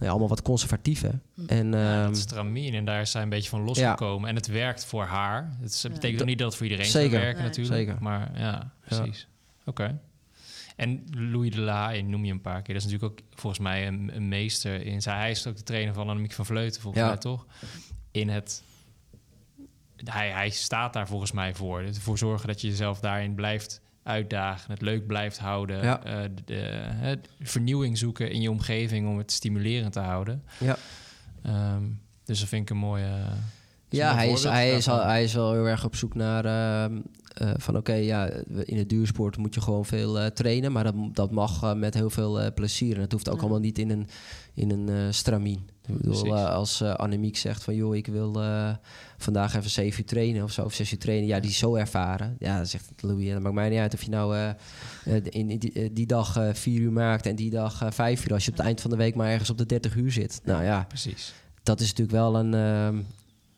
[0.00, 1.10] ja, allemaal wat conservatief, hè.
[1.34, 1.44] Hm.
[1.46, 4.28] En, Ja, ehm, dat is Tramien en daar is zij een beetje van losgekomen.
[4.28, 5.56] En het werkt voor haar.
[5.60, 6.20] Het is- betekent Ja.
[6.20, 7.10] ook niet dat het voor iedereen Zeker.
[7.10, 7.48] zou werken Nee.
[7.48, 7.76] natuurlijk.
[7.76, 8.02] Zeker.
[8.02, 9.28] Maar ja, precies.
[9.64, 10.00] Oké.
[10.76, 12.74] En Louis de La Haye noem je een paar keer.
[12.74, 15.02] Dat is natuurlijk ook volgens mij een, een meester in...
[15.02, 17.08] Zij, hij is ook de trainer van Annemiek van Vleuten, volgens Ja.
[17.08, 17.46] mij toch?
[18.10, 18.62] In het...
[20.04, 21.82] Hij, hij staat daar volgens mij voor.
[21.82, 24.70] Dus Ervoor zorgen dat je jezelf daarin blijft uitdagen.
[24.70, 25.82] Het leuk blijft houden.
[25.82, 26.04] Ja.
[26.04, 30.44] eh, de, vernieuwing zoeken in je omgeving om het stimulerend te houden.
[30.58, 30.76] ja.
[31.42, 31.84] Ehm,
[32.24, 33.10] dus dat vind ik een mooie...
[33.88, 37.00] Ja, hij is, hij, is al, hij is wel heel erg op zoek naar ehm,
[37.40, 38.30] eh, van oké, ja,
[38.64, 41.94] in het duursport moet je gewoon veel eh, trainen, maar dat, dat mag eh, met
[41.94, 42.94] heel veel plezier.
[42.94, 43.40] En het hoeft ook Ja.
[43.40, 44.06] allemaal niet in een,
[44.54, 45.68] in een stramien.
[45.86, 46.38] Ik bedoel, Precies.
[46.46, 48.42] als Annemiek zegt van joh, ik wil
[49.16, 51.74] vandaag even zeven uur trainen of zo, of zes uur trainen, ja, die is zo
[51.74, 52.36] ervaren.
[52.38, 54.54] Ja, dan zegt Louis, en dat maakt mij niet uit of je nou
[55.22, 58.44] in, die, die dag eh, vier uur maakt en die dag eh, vijf uur, als
[58.44, 60.40] je op het eind van de week maar ergens op de 30 uur zit.
[60.44, 61.34] Nou ja, Precies.
[61.62, 63.04] dat is natuurlijk wel een.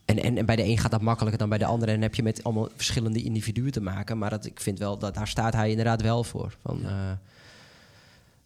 [0.04, 1.86] En, en, en bij de een gaat dat makkelijker dan bij de andere.
[1.86, 4.18] En dan heb je met allemaal verschillende individuen te maken.
[4.18, 6.56] Maar dat, ik vind wel dat daar staat hij inderdaad wel voor.
[6.60, 7.10] Van, eh,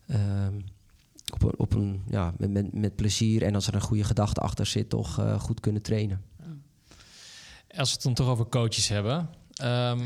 [0.06, 0.54] ehm,
[1.32, 4.40] op een, op een, ja, met, met, met plezier en als er een goede gedachte
[4.40, 6.22] achter zit, toch eh, goed kunnen trainen.
[7.76, 9.28] Als we het dan toch over coaches hebben.
[9.54, 10.00] ehm,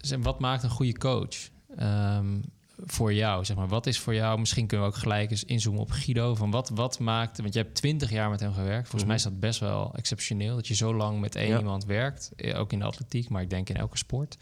[0.22, 2.40] wat maakt een goede coach ehm,
[2.86, 3.44] voor jou?
[3.44, 3.68] Zeg maar.
[3.68, 6.34] Wat is voor jou, misschien kunnen we ook gelijk eens inzoomen op Guido.
[6.34, 8.88] Van wat, wat maakt, want je hebt twintig jaar met hem gewerkt.
[8.88, 9.06] Volgens Mhm.
[9.06, 10.54] mij is dat best wel exceptioneel.
[10.54, 11.58] Dat je zo lang met één Ja.
[11.58, 12.30] iemand werkt.
[12.36, 14.36] eh, Ook in de atletiek, maar ik denk in elke sport.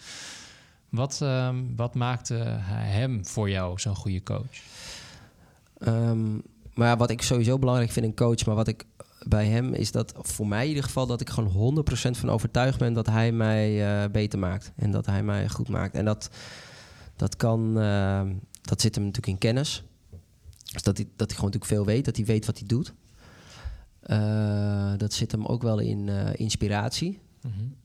[0.89, 2.35] Wat, ehm, wat maakte
[2.69, 4.57] hem voor jou zo'n goede coach?
[5.79, 6.33] Ehm,
[6.75, 8.85] maar ja, wat ik sowieso belangrijk vind in een coach, maar wat ik
[9.29, 12.79] bij hem is dat, voor mij in ieder geval, dat ik gewoon 100% van overtuigd
[12.79, 14.73] ben dat hij mij eh, beter maakt.
[14.77, 15.95] En dat hij mij goed maakt.
[15.95, 16.31] En dat,
[17.23, 19.85] dat kan, ehm, dat zit hem natuurlijk in kennis.
[20.73, 22.95] Dus dat hij, dat hij gewoon natuurlijk veel weet, dat hij weet wat hij doet.
[24.01, 27.19] Eh, dat zit hem ook wel in eh, inspiratie.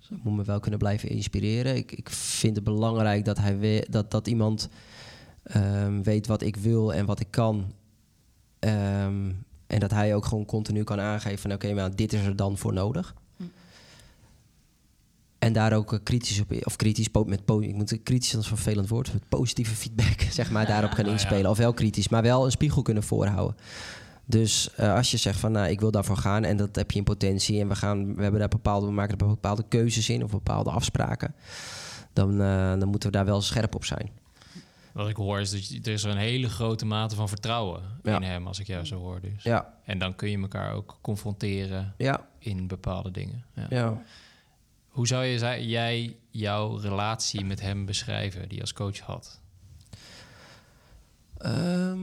[0.10, 1.76] Hij moet me wel kunnen blijven inspireren.
[1.76, 4.70] Ik, ik vind het belangrijk dat, hij we- dat, dat iemand
[5.44, 7.72] ehm, weet wat ik wil en wat ik kan.
[8.60, 9.32] Ehm,
[9.68, 11.54] en dat hij ook gewoon continu kan aangeven van...
[11.54, 13.14] oké, maar dit is er dan voor nodig.
[15.40, 16.52] En daar ook eh, kritisch op...
[16.64, 19.14] of kritisch, po- met po- ik moet kritisch, dat is een vervelend woord...
[19.14, 21.22] met positieve feedback, zeg maar, daarop gaan Nou ja.
[21.22, 21.50] inspelen.
[21.52, 23.56] Of wel kritisch, maar wel een spiegel kunnen voorhouden.
[24.26, 26.44] Dus eh, als je zegt van, nou, ik wil daarvoor gaan...
[26.44, 27.60] en dat heb je in potentie...
[27.60, 30.24] en we, gaan, we, hebben daar bepaalde, we maken er bepaalde keuzes in...
[30.24, 31.36] of bepaalde afspraken...
[32.14, 34.10] dan, eh, dan moeten we daar wel scherp op zijn.
[34.94, 38.16] Wat ik hoor is dat er is een hele grote mate van vertrouwen Ja.
[38.16, 39.22] in hem, als ik jou zo hoor.
[39.22, 39.44] Dus.
[39.44, 43.44] Ja, En dan kun je elkaar ook confronteren ja, in bepaalde dingen.
[43.70, 44.02] Ja.
[44.98, 49.42] Hoe zou je, jij jouw relatie met hem beschrijven, die je als coach had?
[51.38, 52.00] Ehm,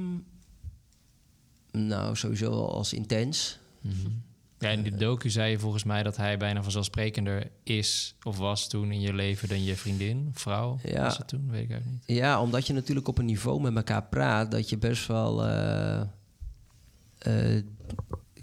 [1.70, 3.58] nou, sowieso als intens.
[3.80, 4.10] Mhm.
[4.58, 8.68] Ja, in die docu zei je volgens mij dat hij bijna vanzelfsprekender is of was
[8.68, 10.78] toen in je leven dan je vriendin, vrouw.
[10.82, 11.02] Ja.
[11.02, 11.50] Was het toen?
[11.50, 12.16] Weet ik eigenlijk niet.
[12.18, 15.44] Ja, omdat je natuurlijk op een niveau met elkaar praat dat je best wel.
[15.44, 16.00] eh,
[17.18, 17.64] eh,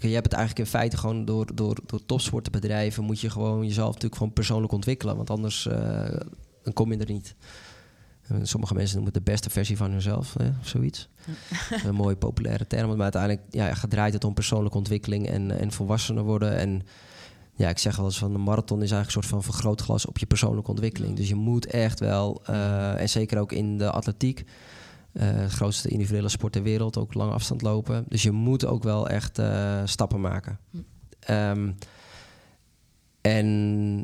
[0.08, 3.86] je hebt het eigenlijk in feite gewoon door, door, door topsportbedrijven moet je gewoon jezelf
[3.86, 5.16] natuurlijk gewoon persoonlijk ontwikkelen.
[5.16, 6.20] Want anders eh,
[6.62, 7.34] dan kom je er niet.
[8.22, 11.08] En sommige mensen noemen het de beste versie van hunzelf, hè, of zoiets.
[11.84, 12.88] een mooie populaire term.
[12.88, 16.56] Maar uiteindelijk ja, draait het om persoonlijke ontwikkeling en, en volwassener worden.
[16.56, 16.82] En
[17.54, 20.18] ja, ik zeg wel eens van een marathon is eigenlijk een soort van vergrootglas op
[20.18, 21.16] je persoonlijke ontwikkeling.
[21.16, 24.44] Dus je moet echt wel, eh, en zeker ook in de atletiek,
[25.12, 28.04] de grootste individuele sport ter wereld, ook lange afstand lopen.
[28.08, 30.58] Dus je moet ook wel echt eh, stappen maken.
[31.20, 31.70] Ehm,
[33.20, 33.94] en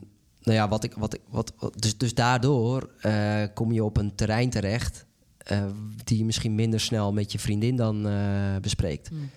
[0.43, 3.97] nou ja, wat ik, wat ik, wat, wat- dus, dus daardoor eh, kom je op
[3.97, 5.07] een terrein terecht
[5.39, 5.65] eh,
[6.05, 9.09] die je misschien minder snel met je vriendin dan eh, bespreekt.
[9.09, 9.31] Hmm.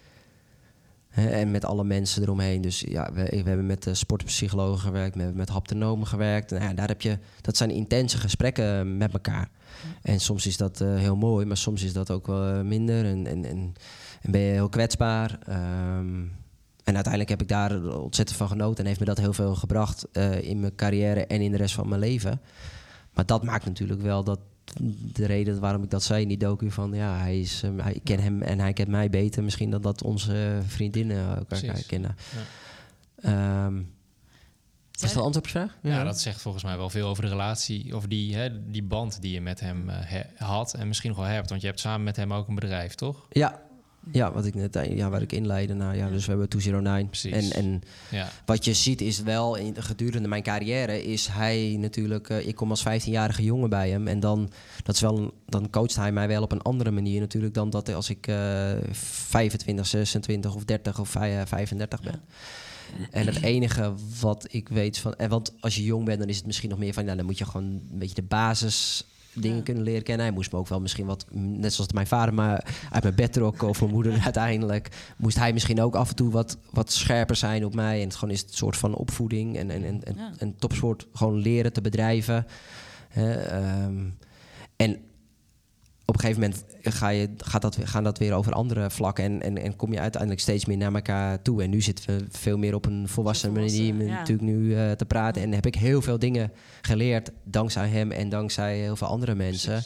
[1.11, 2.61] En met alle mensen eromheen.
[2.61, 6.51] Dus ja, we, hebben met sportpsychologen gewerkt, we hebben met haptonomen gewerkt.
[6.51, 9.49] Nou ja, daar heb je, dat zijn intense gesprekken met elkaar.
[10.01, 13.05] En soms is dat eh, heel mooi, maar soms is dat ook wel eh, minder.
[13.05, 13.73] En, en, en,
[14.21, 15.39] en ben je heel kwetsbaar.
[15.45, 16.21] Ehm,
[16.83, 20.07] en uiteindelijk heb ik daar ontzettend van genoten en heeft me dat heel veel gebracht
[20.11, 22.41] eh, in mijn carrière en in de rest van mijn leven.
[23.13, 24.39] Maar dat maakt natuurlijk wel dat
[25.14, 27.93] de reden waarom ik dat zei in die docu van ja, hij is, eh, hij,
[27.93, 31.85] ik ken hem en hij kent mij beter misschien dan dat onze vriendinnen elkaar Precies.
[31.85, 32.15] kennen.
[33.22, 33.65] Ja.
[33.65, 33.77] Ehm,
[34.91, 35.77] is dat antwoord op je vraag?
[35.81, 36.03] Ja.
[36.03, 39.31] dat zegt volgens mij wel veel over de relatie, over die, hè, die band die
[39.31, 41.49] je met hem eh, he- had en misschien nog wel hebt.
[41.49, 43.26] Want je hebt samen met hem ook een bedrijf, toch?
[43.30, 43.61] Ja,
[44.11, 45.73] ja, wat ik net, eh, ja, waar ik inleidde.
[45.73, 47.07] Nou, ja, dus we hebben 209.
[47.09, 47.49] Precies.
[47.51, 52.29] En, en Ja, wat je ziet is wel, in, gedurende mijn carrière is hij natuurlijk...
[52.29, 54.07] eh, ik kom als 15-jarige jongen bij hem.
[54.07, 54.49] En dan,
[54.83, 57.53] dat is wel een- dan coacht hij mij wel op een andere manier natuurlijk...
[57.53, 62.21] dan dat als ik eh 25, 26 of 30 of vij- 35 ben.
[63.11, 65.13] En het enige wat ik weet van...
[65.15, 67.03] En want als je jong bent, dan is het misschien nog meer van...
[67.05, 69.63] Nou, dan moet je gewoon een beetje de basis dingen Ja.
[69.63, 70.25] kunnen leren kennen.
[70.25, 71.25] Hij moest me ook wel misschien wat...
[71.31, 73.61] Net zoals mijn vader maar uit mijn bed trok...
[73.61, 74.89] of mijn moeder uiteindelijk...
[75.17, 77.99] moest hij misschien ook af en toe wat, wat scherper zijn op mij.
[77.99, 79.57] En het gewoon is het een soort van opvoeding...
[79.57, 80.31] en, en, en, en, Ja.
[80.37, 82.45] en topsport gewoon leren te bedrijven.
[83.13, 84.03] Ehm,
[84.75, 84.97] en
[86.11, 86.63] op een gegeven moment
[86.97, 89.23] ga je, gaat dat, weer- gaan dat weer over andere vlakken.
[89.23, 91.63] En, en, en kom je uiteindelijk steeds meer naar elkaar toe.
[91.63, 94.13] En nu zitten we veel meer op een volwassen manier ja.
[94.13, 95.41] natuurlijk nu eh, te praten.
[95.41, 96.51] En heb ik heel veel dingen
[96.81, 99.83] geleerd dankzij hem en dankzij heel veel andere mensen.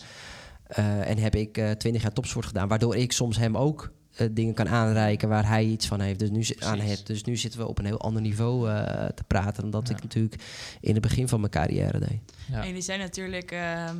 [0.67, 2.67] Eh, en heb ik eh, twintig jaar topsport gedaan.
[2.67, 6.19] Waardoor ik soms hem ook eh, dingen kan aanreiken waar hij iets van heeft.
[6.19, 7.07] Dus nu, aan heeft.
[7.07, 9.61] Dus nu zitten we op een heel ander niveau eh, te praten...
[9.61, 9.95] dan dat Ja.
[9.95, 10.35] ik natuurlijk
[10.81, 12.19] in het begin van mijn carrière deed.
[12.51, 12.61] ja.
[12.61, 13.97] En jullie zijn natuurlijk, ehm,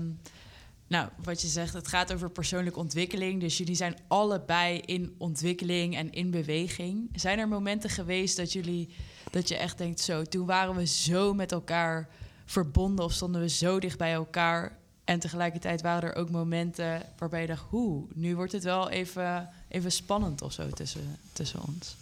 [0.88, 3.40] nou, wat je zegt, het gaat over persoonlijke ontwikkeling.
[3.40, 7.10] Dus jullie zijn allebei in ontwikkeling en in beweging.
[7.14, 8.96] Zijn er momenten geweest dat jullie,
[9.32, 12.10] dat je echt denkt, zo, toen waren we zo met elkaar
[12.46, 14.78] verbonden of stonden we zo dicht bij elkaar.
[15.04, 19.50] En tegelijkertijd waren er ook momenten waarbij je dacht, hoe, nu wordt het wel even,
[19.68, 21.96] even spannend of zo tussen, tussen ons.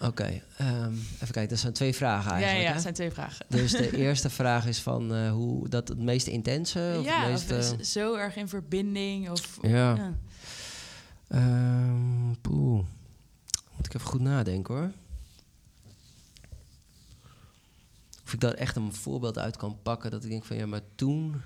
[0.00, 1.48] Oké, ehm, even kijken.
[1.48, 2.62] Dat zijn twee vragen Ja, eigenlijk.
[2.62, 2.72] ja, hè?
[2.72, 3.46] het zijn twee vragen.
[3.48, 7.48] Dus de eerste vraag is van eh, hoe dat het meest intense of ja, het
[7.48, 7.74] meest...
[7.78, 9.58] is zo erg in verbinding of...
[9.62, 10.14] Ja.
[11.28, 12.84] ehm, poeh.
[13.76, 14.90] Moet ik even goed nadenken hoor.
[18.24, 20.80] Of ik daar echt een voorbeeld uit kan pakken dat ik denk van ja, maar
[20.94, 21.42] toen.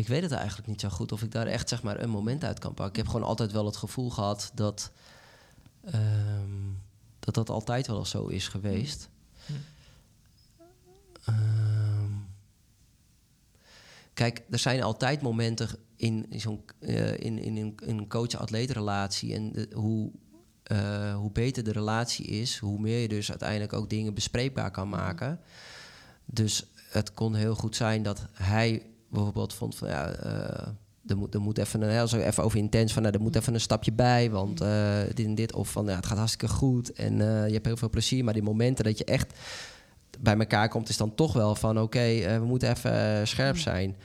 [0.00, 2.44] Ik weet het eigenlijk niet zo goed of ik daar echt zeg maar een moment
[2.44, 2.88] uit kan pakken.
[2.94, 4.90] Ik heb gewoon altijd wel het gevoel gehad dat
[5.84, 6.50] ehm,
[7.18, 9.08] dat, dat altijd wel zo is geweest.
[11.24, 12.12] Ehm,
[14.14, 19.52] Kijk, er zijn altijd momenten in zo'n eh, in, in, in een coach-atleet relatie en
[19.52, 20.10] de- hoe,
[20.62, 24.88] eh, hoe beter de relatie is, hoe meer je dus uiteindelijk ook dingen bespreekbaar kan
[24.88, 25.40] maken.
[26.24, 30.68] Dus het kon heel goed zijn dat hij bijvoorbeeld vond van ja, eh,
[31.06, 33.54] er moet, er moet even, een, als even over intens van nou, er moet even
[33.54, 35.52] een stapje bij, want eh, dit en dit.
[35.54, 38.24] Of van ja, het gaat hartstikke goed en eh, je hebt heel veel plezier.
[38.24, 39.38] Maar die momenten dat je echt
[40.20, 43.96] bij elkaar komt, is dan toch wel van oké, we moeten even scherp zijn.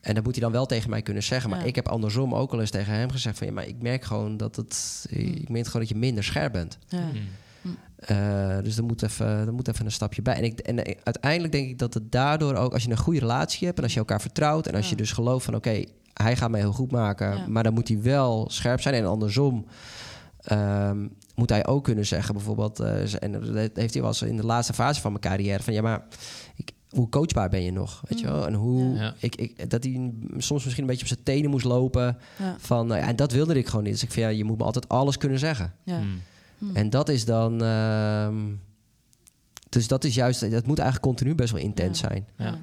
[0.00, 1.50] En dat moet hij dan wel tegen mij kunnen zeggen.
[1.50, 1.64] Maar Ja.
[1.64, 4.36] ik heb andersom ook al eens tegen hem gezegd van ja, maar ik merk gewoon
[4.36, 5.06] dat het.
[5.10, 6.78] Ik merk gewoon dat je minder scherp bent.
[6.88, 6.98] Ja.
[6.98, 7.28] Mm.
[7.98, 10.34] Eh, dus er moet, even, er moet even een stapje bij.
[10.34, 13.18] En, ik, en eh, uiteindelijk denk ik dat het daardoor ook, als je een goede
[13.20, 14.90] relatie hebt en als je elkaar vertrouwt en als Ja.
[14.90, 17.46] je dus gelooft van oké, hij gaat mij heel goed maken, Ja.
[17.48, 18.94] maar dan moet hij wel scherp zijn.
[18.94, 19.64] En andersom
[20.42, 24.36] ehm, moet hij ook kunnen zeggen, bijvoorbeeld, eh, en dat heeft hij wel eens in
[24.36, 26.02] de laatste fase van mijn carrière, van ja, maar
[26.56, 28.02] ik, hoe coachbaar ben je nog?
[28.08, 28.46] Weet je wel?
[28.46, 29.14] En hoe Ja.
[29.18, 32.16] ik, ik, dat hij soms misschien een beetje op zijn tenen moest lopen.
[32.38, 32.56] Ja.
[32.58, 33.92] Van, nou en dat wilde ik gewoon niet.
[33.92, 35.72] Dus ik vind, ja, je moet me altijd alles kunnen zeggen.
[35.82, 35.98] Ja.
[35.98, 36.20] Hmm.
[36.58, 36.76] Hmm.
[36.76, 37.62] En dat is dan.
[37.62, 38.36] ehm,
[39.68, 42.08] dus dat is juist, dat moet eigenlijk continu best wel intens Ja.
[42.08, 42.26] zijn.
[42.36, 42.58] Ja.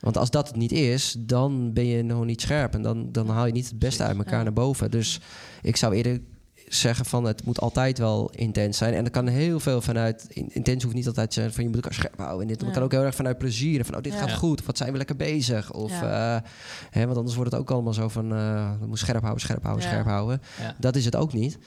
[0.00, 2.74] Want als dat het niet is, dan ben je nog niet scherp.
[2.74, 4.42] En dan, dan haal je niet het beste uit elkaar Ja.
[4.42, 4.90] naar boven.
[4.90, 5.20] Dus
[5.62, 6.20] ik zou eerder
[6.68, 8.94] zeggen van het moet altijd wel intens zijn.
[8.94, 10.26] En er kan heel veel vanuit...
[10.28, 12.40] in- Intens hoeft niet altijd te zijn van je moet elkaar scherp houden.
[12.40, 12.70] En dit Ja.
[12.70, 13.78] kan ook heel erg vanuit plezier.
[13.78, 14.18] En van oh, dit Ja.
[14.18, 14.60] gaat goed.
[14.60, 15.72] Of wat zijn we lekker bezig.
[15.72, 16.36] Of, Ja.
[16.36, 16.50] eh,
[16.90, 18.32] hè, want anders wordt het ook allemaal zo van...
[18.32, 19.90] eh we moeten scherp houden, scherp houden, Ja.
[19.90, 20.40] scherp houden.
[20.60, 20.74] Ja.
[20.78, 21.58] Dat is het ook niet.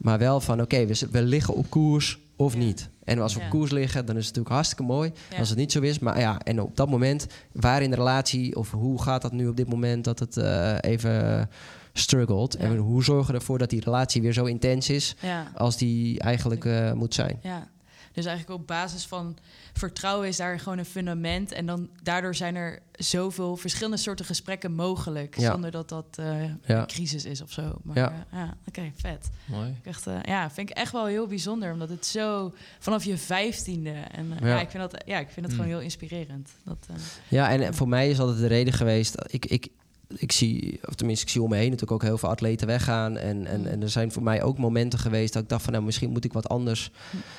[0.00, 2.88] Maar wel van oké, we, we liggen op koers of niet.
[3.04, 5.12] En als we op koers liggen, dan is het natuurlijk hartstikke mooi.
[5.38, 8.56] Als het niet zo is, maar ja, en op dat moment, waar in de relatie
[8.56, 11.48] of hoe gaat dat nu op dit moment dat het eh, even
[11.92, 12.54] struggelt?
[12.56, 15.16] En hoe zorgen we ervoor dat die relatie weer zo intens is
[15.54, 17.38] als die eigenlijk eh, moet zijn?
[17.42, 17.68] Ja,
[18.12, 19.36] dus eigenlijk op basis van
[19.72, 21.52] vertrouwen is daar gewoon een fundament.
[21.52, 25.38] En dan daardoor zijn er zoveel verschillende soorten gesprekken mogelijk.
[25.38, 25.50] Ja.
[25.52, 26.80] Zonder dat dat eh, Ja.
[26.80, 27.78] een crisis is of zo.
[27.82, 28.26] Maar Ja.
[28.32, 29.30] ja, ja oké, vet.
[29.44, 29.74] Mooi.
[29.84, 31.72] Echt, eh, ja, vind ik echt wel heel bijzonder.
[31.72, 33.90] Omdat het zo vanaf je vijftiende.
[33.90, 34.60] En eh, Ja.
[34.60, 35.60] ik vind dat, ja, ik vind het Mm.
[35.60, 36.50] gewoon heel inspirerend.
[36.64, 36.96] Dat, eh,
[37.28, 39.14] Ja, en voor mij is altijd de reden geweest.
[39.26, 39.68] Ik, ik,
[40.16, 43.16] ik zie, of tenminste, ik zie om me heen natuurlijk ook heel veel atleten weggaan.
[43.16, 43.66] En, en, Mm.
[43.66, 46.24] en er zijn voor mij ook momenten geweest dat ik dacht van nou, misschien moet
[46.24, 46.90] ik wat anders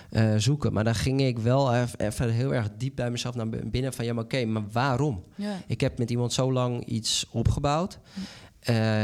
[0.10, 0.74] eh, zoeken.
[0.74, 4.14] Maar dan ging ik wel even heel erg diep bij mezelf naar binnen van ja,
[4.14, 5.24] maar oké, maar waarom?
[5.36, 5.62] ja.
[5.68, 8.00] Ik heb met iemand zo lang iets opgebouwd.
[8.60, 9.04] Eh,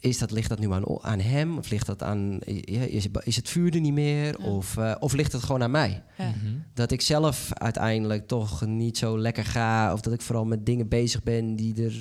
[0.00, 1.58] is dat, ligt dat nu aan, aan hem?
[1.58, 2.38] Of ligt dat aan.
[2.46, 4.40] ja, Is, het- is het vuur er niet meer?
[4.40, 4.46] Ja.
[4.46, 6.02] Of, eh, of ligt het gewoon aan mij?
[6.18, 6.28] Ja.
[6.28, 6.54] Mhm.
[6.74, 9.92] Dat ik zelf uiteindelijk toch niet zo lekker ga.
[9.92, 11.92] Of dat ik vooral met dingen bezig ben die, er,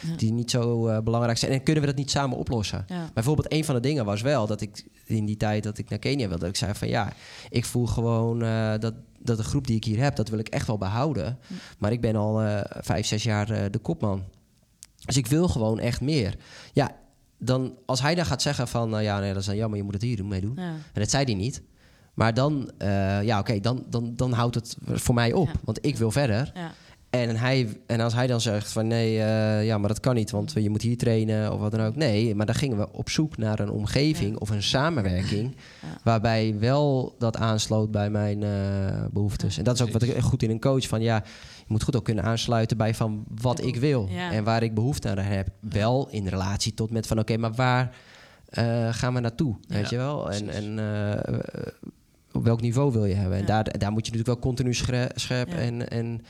[0.00, 0.16] Ja.
[0.16, 1.52] die niet zo eh, belangrijk zijn.
[1.52, 2.84] En kunnen we dat niet samen oplossen?
[2.88, 3.10] Ja.
[3.14, 5.98] Bijvoorbeeld, een van de dingen was wel dat ik in die tijd dat ik naar
[5.98, 7.12] Kenia wilde, dat ik zei van ja,
[7.50, 10.48] ik voel gewoon eh, dat, dat de groep die ik hier heb, dat wil ik
[10.48, 11.38] echt wel behouden.
[11.78, 14.22] Maar ik ben al eh, vijf, zes jaar eh, de kopman.
[15.04, 16.36] Dus ik wil gewoon echt meer.
[16.72, 16.90] Ja,
[17.44, 19.84] dan als hij dan gaat zeggen van nou ja, nee, dat is dan jammer, je
[19.84, 20.52] moet het hier doen, meedoen.
[20.56, 20.62] Ja.
[20.62, 21.62] En dat zei hij niet.
[22.14, 25.46] Maar dan, eh, ja, oké, dan, dan, dan houdt het voor mij op.
[25.46, 25.52] Ja.
[25.64, 26.50] Want ik wil verder.
[26.54, 26.72] Ja.
[27.10, 30.30] En, hij, en als hij dan zegt van nee, eh, ja, maar dat kan niet,
[30.30, 31.96] want je moet hier trainen of wat dan ook.
[31.96, 34.36] Nee, maar dan gingen we op zoek naar een omgeving Ja.
[34.38, 35.88] of een samenwerking Ja.
[36.04, 38.50] waarbij wel dat aansloot bij mijn eh,
[39.10, 39.52] behoeftes.
[39.52, 41.22] Ja, en dat is ook wat ik goed in een coach van ja,
[41.66, 43.64] je moet goed ook kunnen aansluiten bij van wat Ja.
[43.64, 44.32] ik wil Ja.
[44.32, 45.48] en waar ik behoefte aan heb.
[45.60, 47.94] Wel in relatie tot met van oké, maar waar
[48.48, 49.56] eh, gaan we naartoe?
[49.68, 50.30] Weet je wel?
[50.30, 50.64] En, precies.
[50.64, 51.38] en eh,
[52.32, 53.38] op welk niveau wil je hebben?
[53.38, 54.74] En daar, daar moet je natuurlijk wel continu
[55.14, 56.22] scherp, en, en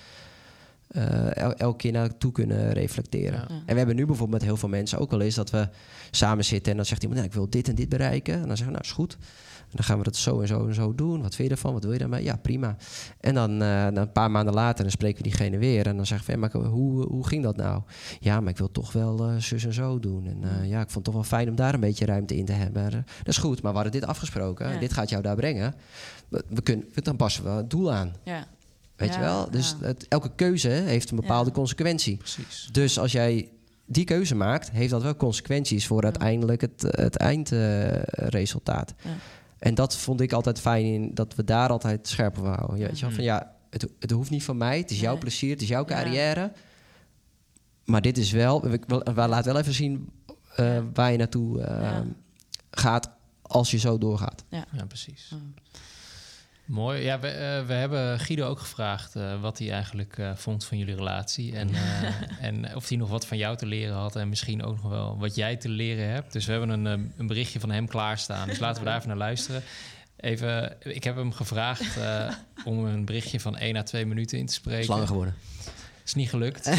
[0.88, 3.38] eh, el- elke keer naartoe kunnen reflecteren.
[3.40, 3.46] Ja.
[3.48, 5.68] En we hebben nu bijvoorbeeld met heel veel mensen ook wel eens dat we
[6.10, 8.34] samen zitten en dan zegt iemand, nou, ik wil dit en dit bereiken.
[8.34, 9.16] En dan zeggen we, nou, is goed.
[9.74, 11.22] En dan gaan we dat zo en zo en zo doen.
[11.22, 11.72] Wat vind je ervan?
[11.72, 12.24] Wat wil je daarmee?
[12.24, 12.76] Ja, prima.
[13.20, 15.86] En dan, eh, dan een paar maanden later dan spreken we diegene weer.
[15.86, 17.82] En dan zeggen we, maar hoe, hoe ging dat nou?
[18.20, 20.26] Ja, maar ik wil toch wel eh, zus en zo doen.
[20.26, 22.44] En eh, ja, ik vond het toch wel fijn om daar een beetje ruimte in
[22.44, 22.90] te hebben.
[22.90, 24.72] Dat is goed, maar we hadden dit afgesproken.
[24.72, 24.78] Ja.
[24.78, 25.74] Dit gaat jou daar brengen.
[26.28, 28.12] We, we kunnen, dan passen we het doel aan.
[28.24, 28.46] Ja.
[28.96, 29.50] Weet Ja, je wel?
[29.50, 29.86] Dus ja.
[29.86, 31.54] het, elke keuze heeft een bepaalde Ja.
[31.56, 32.16] consequentie.
[32.16, 32.68] Precies.
[32.72, 33.48] Dus als jij
[33.86, 36.04] die keuze maakt, heeft dat wel consequenties voor Ja.
[36.04, 38.94] uiteindelijk het, het eindresultaat.
[39.02, 39.10] Ja.
[39.64, 42.78] En dat vond ik altijd fijn in dat we daar altijd scherp op houden.
[42.78, 43.14] Ja, weet je Mhm.
[43.14, 45.20] van ja, het, het hoeft niet van mij, het is jouw Nee.
[45.20, 45.94] plezier, het is jouw Ja.
[45.94, 46.52] carrière.
[47.84, 50.08] Maar dit is wel, we, we, we laten wel even zien
[50.56, 52.04] eh, waar je naartoe eh, Ja.
[52.70, 53.10] gaat
[53.42, 54.44] als je zo doorgaat.
[54.48, 55.28] Ja, precies.
[55.30, 55.36] Ja.
[56.64, 57.02] Mooi.
[57.02, 60.78] Ja, we, eh, we hebben Guido ook gevraagd eh, wat hij eigenlijk eh, vond van
[60.78, 61.56] jullie relatie.
[61.56, 61.70] En,
[62.40, 64.16] en of hij nog wat van jou te leren had.
[64.16, 66.32] En misschien ook nog wel wat jij te leren hebt.
[66.32, 68.48] Dus we hebben een, een berichtje van hem klaarstaan.
[68.48, 69.62] Dus laten we daar even naar luisteren.
[70.16, 71.98] Even, ik heb hem gevraagd
[72.64, 74.80] om een berichtje van 1 à 2 minuten in te Het spreken.
[74.82, 75.34] is langer geworden.
[76.04, 76.64] Is niet gelukt.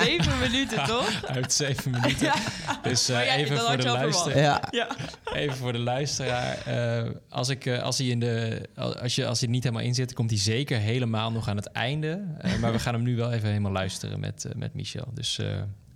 [0.00, 1.24] Zeven minuten, toch?
[1.26, 2.32] Uit 7 minuten.
[2.82, 4.96] Dus eh, ja, even, voor de luisteraar, Ja, Ja.
[5.34, 6.56] even voor de luisteraar.
[6.66, 9.94] eh, als, ik, eh, als, hij in de, als, je, als hij niet helemaal in
[9.94, 12.24] zit, komt hij zeker helemaal nog aan het einde.
[12.38, 15.08] Eh, maar we gaan hem nu wel even helemaal luisteren met, eh, met Michel.
[15.14, 15.46] Dus eh,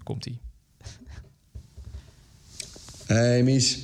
[0.03, 0.39] komt hij.
[3.07, 3.79] Hey Mies.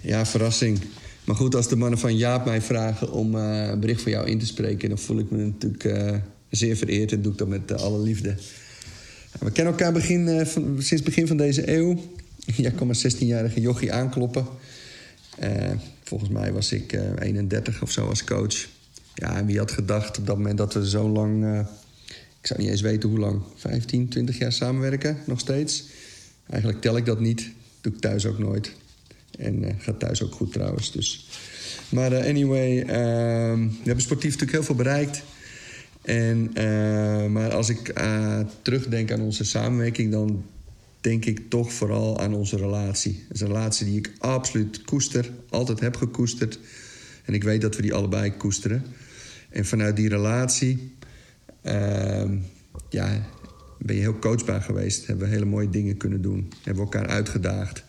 [0.00, 0.80] Ja, verrassing.
[1.24, 4.26] Maar goed, als de mannen van Jaap mij vragen om eh, een bericht voor jou
[4.28, 4.88] in te spreken...
[4.88, 6.16] dan voel ik me natuurlijk eh,
[6.56, 8.34] zeer vereerd en doe ik dat met eh, alle liefde.
[9.38, 10.46] We kennen elkaar begin, eh,
[10.78, 12.02] sinds begin van deze eeuw.
[12.56, 14.46] Jij kwam als 16-jarige jochie aankloppen.
[15.38, 15.70] Eh,
[16.02, 18.68] volgens mij was ik eh, 31 of zo als coach.
[19.14, 21.60] Ja, en wie had gedacht op dat moment dat we zo lang...
[22.40, 23.42] ik zou niet eens weten hoe lang.
[23.56, 25.84] 15, 20 jaar samenwerken, nog steeds.
[26.46, 27.50] Eigenlijk tel ik dat niet.
[27.80, 28.72] Doe ik thuis ook nooit.
[29.38, 30.92] En gaat thuis ook goed trouwens.
[30.92, 31.28] Dus.
[31.88, 35.22] Maar anyway, ehm, we hebben sportief natuurlijk heel veel bereikt.
[36.06, 40.44] En, eh, maar als ik eh, terugdenk aan onze samenwerking, dan
[41.00, 43.24] denk ik toch vooral aan onze relatie.
[43.28, 46.58] Het is een relatie die ik absoluut koester, altijd heb gekoesterd.
[47.24, 48.84] En ik weet dat we die allebei koesteren.
[49.50, 50.94] En vanuit die relatie
[51.62, 52.36] ehm,
[52.90, 53.26] ja,
[53.78, 55.06] ben je heel coachbaar geweest.
[55.06, 56.52] Hebben we hele mooie dingen kunnen doen.
[56.62, 57.84] Hebben we elkaar uitgedaagd.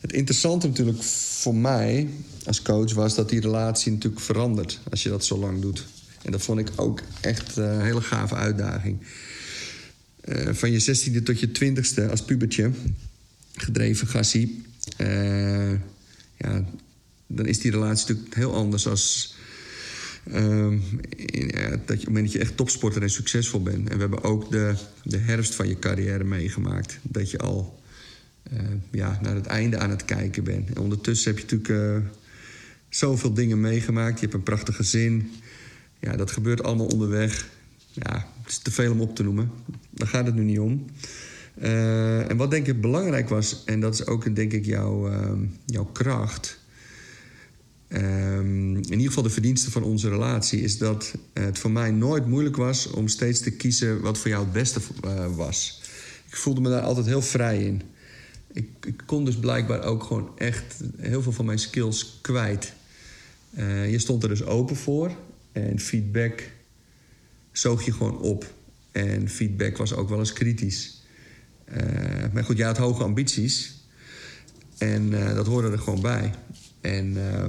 [0.00, 2.08] Het interessante natuurlijk voor mij
[2.44, 5.86] als coach was dat die relatie natuurlijk verandert als je dat zo lang doet.
[6.22, 8.98] En dat vond ik ook echt eh, een hele gave uitdaging.
[10.20, 12.70] Eh, van je zestiende tot je twintigste als pubertje,
[13.54, 14.64] gedreven gassie.
[14.98, 15.70] Uh,
[16.36, 16.64] ja,
[17.26, 19.36] dan is die relatie natuurlijk heel anders als
[20.32, 23.88] ehm, dat je, op het moment dat je echt topsporter en succesvol bent.
[23.88, 24.74] En we hebben ook de,
[25.04, 26.98] de herfst van je carrière meegemaakt.
[27.02, 27.80] Dat je al
[28.90, 30.68] ja, naar het einde aan het kijken bent.
[30.68, 32.04] En ondertussen heb je natuurlijk
[32.88, 34.14] zoveel dingen meegemaakt.
[34.14, 35.30] Je hebt een prachtig gezin.
[36.02, 37.48] Ja, dat gebeurt allemaal onderweg.
[37.92, 39.50] Ja, het is te veel om op te noemen.
[39.90, 40.84] Daar gaat het nu niet om.
[41.62, 45.32] Uh, en wat denk ik belangrijk was, en dat is ook denk ik jouw, uh,
[45.66, 46.60] jouw kracht.
[47.88, 52.26] Um, in ieder geval de verdienste van onze relatie, is dat het voor mij nooit
[52.26, 55.82] moeilijk was om steeds te kiezen wat voor jou het beste uh, was.
[56.28, 57.82] Ik voelde me daar altijd heel vrij in.
[58.52, 62.72] Ik, ik, kon dus blijkbaar ook gewoon echt heel veel van mijn skills kwijt.
[63.88, 65.16] je stond er dus open voor.
[65.52, 66.50] En feedback
[67.52, 68.54] zoog je gewoon op.
[68.92, 71.02] En feedback was ook wel eens kritisch.
[71.72, 71.76] Uh,
[72.32, 73.80] maar goed, jij had hoge ambities.
[74.78, 76.34] En uh, dat hoorde er gewoon bij.
[76.80, 77.46] En, uh,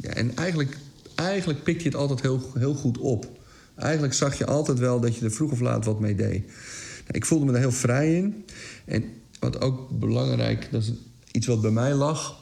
[0.00, 0.76] ja, en eigenlijk,
[1.14, 3.40] eigenlijk je het altijd heel, heel goed op.
[3.74, 6.46] Eigenlijk zag je altijd wel dat je er vroeg of laat wat mee deed.
[6.46, 8.44] Nou, ik voelde me daar heel vrij in.
[8.84, 9.04] En
[9.38, 10.92] wat ook belangrijk, dat is
[11.30, 12.40] iets wat bij mij lag...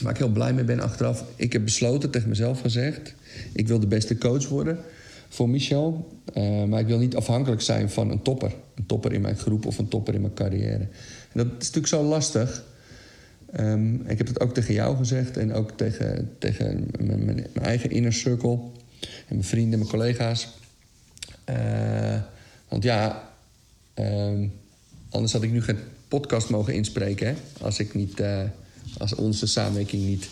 [0.00, 1.24] waar ik heel blij mee ben achteraf.
[1.36, 3.14] Ik heb besloten, tegen mezelf gezegd...
[3.52, 4.78] Ik wil de beste coach worden
[5.28, 6.18] voor Michel.
[6.34, 8.54] Uh, maar ik wil niet afhankelijk zijn van een topper.
[8.74, 10.88] Een topper in mijn groep of een topper in mijn carrière.
[11.32, 12.64] Dat is natuurlijk zo lastig.
[13.60, 17.90] Um, ik heb het ook tegen jou gezegd en ook tegen, tegen mijn, mijn, eigen
[17.90, 18.58] inner circle.
[19.00, 20.48] En mijn vrienden en mijn collega's.
[21.50, 22.20] Uh,
[22.68, 23.28] want ja,
[23.94, 24.52] um,
[25.08, 27.26] anders had ik nu geen podcast mogen inspreken.
[27.26, 27.34] Hè?
[27.60, 28.42] Als, ik niet, uh,
[28.98, 30.28] als onze samenwerking niet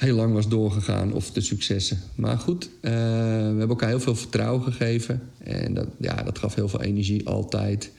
[0.00, 1.98] heel lang was doorgegaan of de successen.
[2.14, 5.22] Maar goed, uh, we hebben elkaar heel veel vertrouwen gegeven.
[5.38, 7.90] En dat, ja, dat gaf heel veel energie altijd.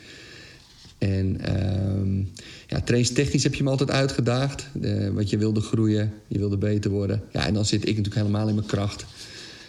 [0.98, 2.26] En uh,
[2.68, 4.68] ja, trainstechnisch heb je me altijd uitgedaagd.
[4.82, 7.24] Uh, want je wilde groeien, je wilde beter worden.
[7.32, 9.06] Ja, en dan zit ik natuurlijk helemaal in mijn kracht.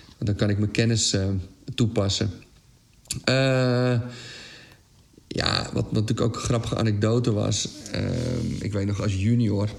[0.07, 1.25] Want dan kan ik mijn kennis uh,
[1.75, 2.31] toepassen.
[5.29, 7.69] ja, wat, wat natuurlijk ook een grappige anekdote was.
[7.93, 9.71] Ehm, ik weet nog als junior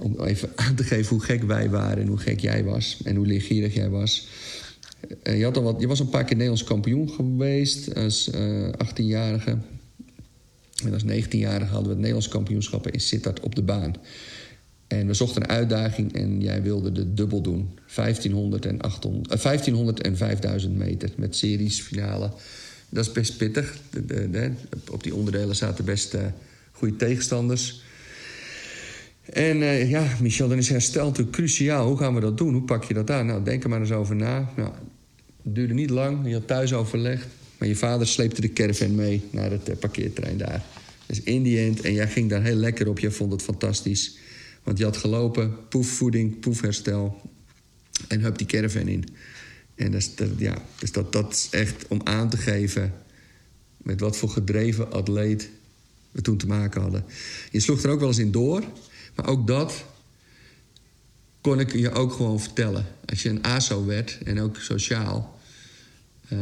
[0.00, 3.16] om even aan te geven hoe gek wij waren en hoe gek jij was en
[3.16, 4.28] hoe leergierig jij was.
[5.22, 8.68] Uh, je, had al wat, je was een paar keer Nederlands kampioen geweest als uh,
[8.68, 9.58] eh, 18-jarige.
[10.84, 13.94] En als 19-jarige hadden we het Nederlands kampioenschappen in Sittard op de baan.
[14.86, 17.78] En we zochten een uitdaging en jij wilde de dubbel doen.
[17.94, 22.30] 1500 en, 800, uh, 1500 en 5000 meter met series, finale.
[22.88, 23.78] Dat is best pittig.
[24.90, 26.16] Op die onderdelen zaten best
[26.72, 27.82] goede tegenstanders.
[29.32, 31.86] En uh, ja, Michel, dan is herstel natuurlijk cruciaal.
[31.86, 32.52] Hoe gaan we dat doen?
[32.52, 33.26] Hoe pak je dat aan?
[33.26, 34.52] Nou, denk er maar eens over na.
[34.56, 34.72] Nou,
[35.42, 36.26] het duurde niet lang.
[36.26, 37.26] Je had thuis overlegd.
[37.58, 40.64] Maar je vader sleepte de caravan mee naar het uh, daar.
[41.06, 42.98] Dus in die end, en jij ging daar heel lekker op.
[42.98, 44.16] Jij vond het fantastisch.
[44.62, 47.20] Want je had gelopen, poefvoeding, poefherstel.
[48.08, 49.04] En hup die caravan in.
[49.74, 52.92] En dat, dat, ja, dus dat, dat is echt om aan te geven...
[53.76, 55.50] met wat voor gedreven atleet
[56.10, 57.04] we toen te maken hadden.
[57.50, 58.64] Je sloeg er ook wel eens in door...
[59.20, 59.84] Maar ook dat
[61.40, 62.86] kon ik je ook gewoon vertellen.
[63.06, 65.38] Als je een ASO werd en ook sociaal...
[66.32, 66.38] Uh,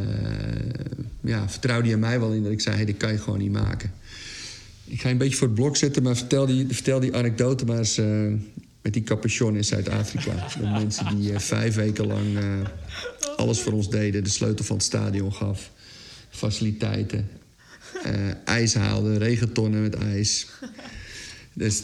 [1.21, 2.75] ja, vertrouwde je mij wel in dat ik zei...
[2.75, 3.93] Hey, dit kan je gewoon niet maken.
[4.85, 6.03] Ik ga je een beetje voor het blok zetten...
[6.03, 7.97] maar vertel die, vertel die anekdote maar eens...
[7.97, 8.33] Uh,
[8.81, 10.47] met die capuchon in Zuid-Afrika.
[10.59, 12.37] de mensen die uh, vijf weken lang
[13.35, 14.23] alles voor ons deden.
[14.23, 15.71] De sleutel van het stadion gaf.
[16.29, 17.29] Faciliteiten.
[18.45, 20.47] ijs haalden, regentonnen met ijs.
[21.59, 21.83] Dus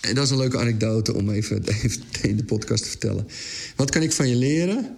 [0.00, 3.26] en dat is een leuke anekdote om even, even in de podcast te vertellen.
[3.76, 4.96] Wat kan ik van je leren?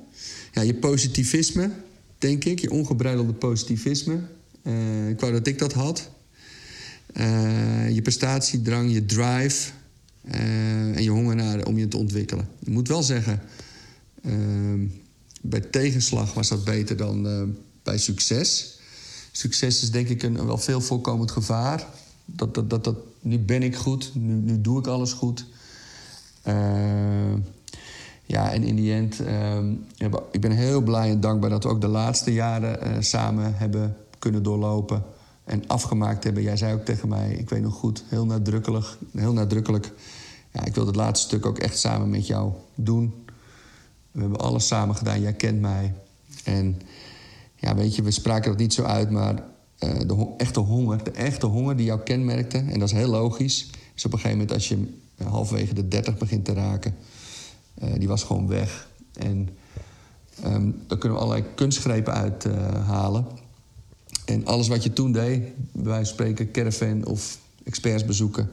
[0.52, 1.70] Ja, je positivisme,
[2.18, 2.58] denk ik.
[2.58, 4.20] Je ongebreidelde positivisme.
[4.62, 6.10] Uh, ik wou dat ik dat had.
[7.16, 9.70] Uh, je prestatiedrang, je drive.
[10.24, 12.48] Uh, en je honger naar, om je te ontwikkelen.
[12.60, 13.42] Ik moet wel zeggen,
[14.22, 14.86] ehm,
[15.40, 17.22] bij tegenslag was dat beter dan
[17.82, 18.78] bij succes.
[19.32, 21.86] Succes is denk ik een wel veel voorkomend gevaar
[22.36, 25.46] dat, dat, nu ben ik goed, nu, nu doe ik alles goed.
[26.46, 26.54] Uh,
[28.26, 29.18] ja, en in die end,
[29.96, 33.54] hebben- ik ben heel blij en dankbaar dat we ook de laatste jaren eh, samen
[33.56, 35.02] hebben kunnen doorlopen
[35.44, 36.42] en afgemaakt hebben.
[36.42, 39.92] Jij zei ook tegen mij, ik weet nog goed, heel nadrukkelijk, heel nadrukkelijk.
[40.52, 43.14] Ja, ik wil het laatste stuk ook echt samen met jou doen.
[44.10, 45.94] We hebben alles samen gedaan, jij kent mij.
[46.44, 46.80] En
[47.56, 49.42] ja, weet je, we spraken dat niet zo uit, maar eh,
[49.80, 53.70] de ho- echte honger, de echte honger die jou kenmerkte, en dat is heel logisch,
[53.94, 56.94] is op een gegeven moment als je eh, halverwege de 30 begint te raken,
[57.74, 58.88] eh, die was gewoon weg.
[59.18, 59.48] En
[60.42, 62.82] ehm daar kunnen we allerlei kunstgrepen uithalen.
[62.82, 63.26] halen.
[64.24, 65.42] en alles wat je toen deed,
[65.82, 68.50] van spreken, caravan of experts bezoeken,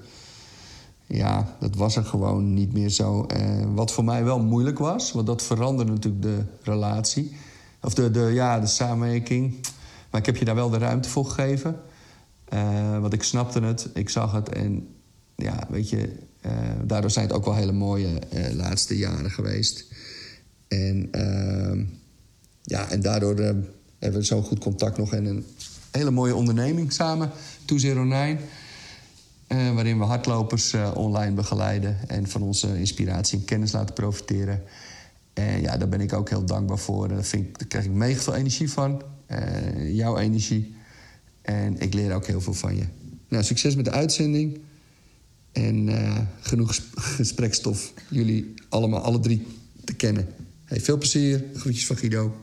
[1.05, 3.23] ja, dat was er gewoon niet meer zo.
[3.25, 7.31] Eh, wat voor mij wel moeilijk was, want dat veranderde natuurlijk de relatie.
[7.81, 9.55] Of de, de, ja, de samenwerking.
[10.17, 11.81] Maar ik heb je daar wel de ruimte voor gegeven.
[12.45, 14.49] Eh, want ik snapte het, ik zag het.
[14.49, 14.87] En
[15.35, 16.51] ja, weet je, eh,
[16.83, 19.85] daardoor zijn het ook wel hele mooie eh, laatste jaren geweest.
[20.67, 21.83] En, ehm,
[22.61, 23.35] ja, en daardoor
[23.99, 25.13] hebben we zo'n goed contact nog.
[25.13, 25.45] En een
[25.91, 27.31] hele mooie onderneming samen,
[27.65, 28.39] 209.
[29.47, 34.63] Eh, waarin we hardlopers online begeleiden en van onze inspiratie en kennis laten profiteren.
[35.33, 37.07] En ja, daar ben ik ook heel dankbaar voor.
[37.07, 39.15] Daar, vind ik, daar krijg ik mega veel energie van.
[39.27, 40.75] Eh, jouw energie.
[41.41, 42.83] En ik leer ook heel veel van je.
[43.27, 44.59] Nou, succes met de uitzending.
[45.51, 47.93] En eh, genoeg ges- gesprekstof.
[48.09, 49.47] Jullie allemaal, alle drie,
[49.83, 50.27] te kennen.
[50.65, 51.43] Hey, veel plezier.
[51.55, 52.35] Groetjes van Guido.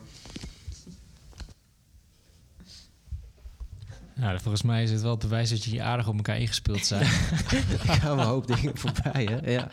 [4.15, 7.01] Nou, volgens mij is het wel het bewijs dat jullie aardig op elkaar ingespeeld zijn.
[7.01, 9.51] Er gaan een hoop dingen voorbij, hè?
[9.51, 9.69] Ja.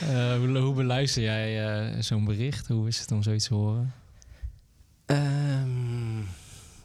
[0.00, 2.66] Eh, hoe, hoe beluister jij eh, zo'n bericht?
[2.68, 3.92] Hoe is het om zoiets te horen?
[5.06, 5.97] Ehm,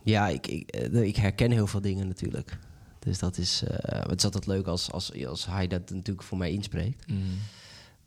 [0.03, 2.57] ja, ik, ik, eh, ik herken heel veel dingen natuurlijk.
[3.03, 6.37] Dus dat is, eh, het is altijd leuk als, als, als hij dat natuurlijk voor
[6.37, 7.07] mij inspreekt.
[7.07, 7.21] Mm.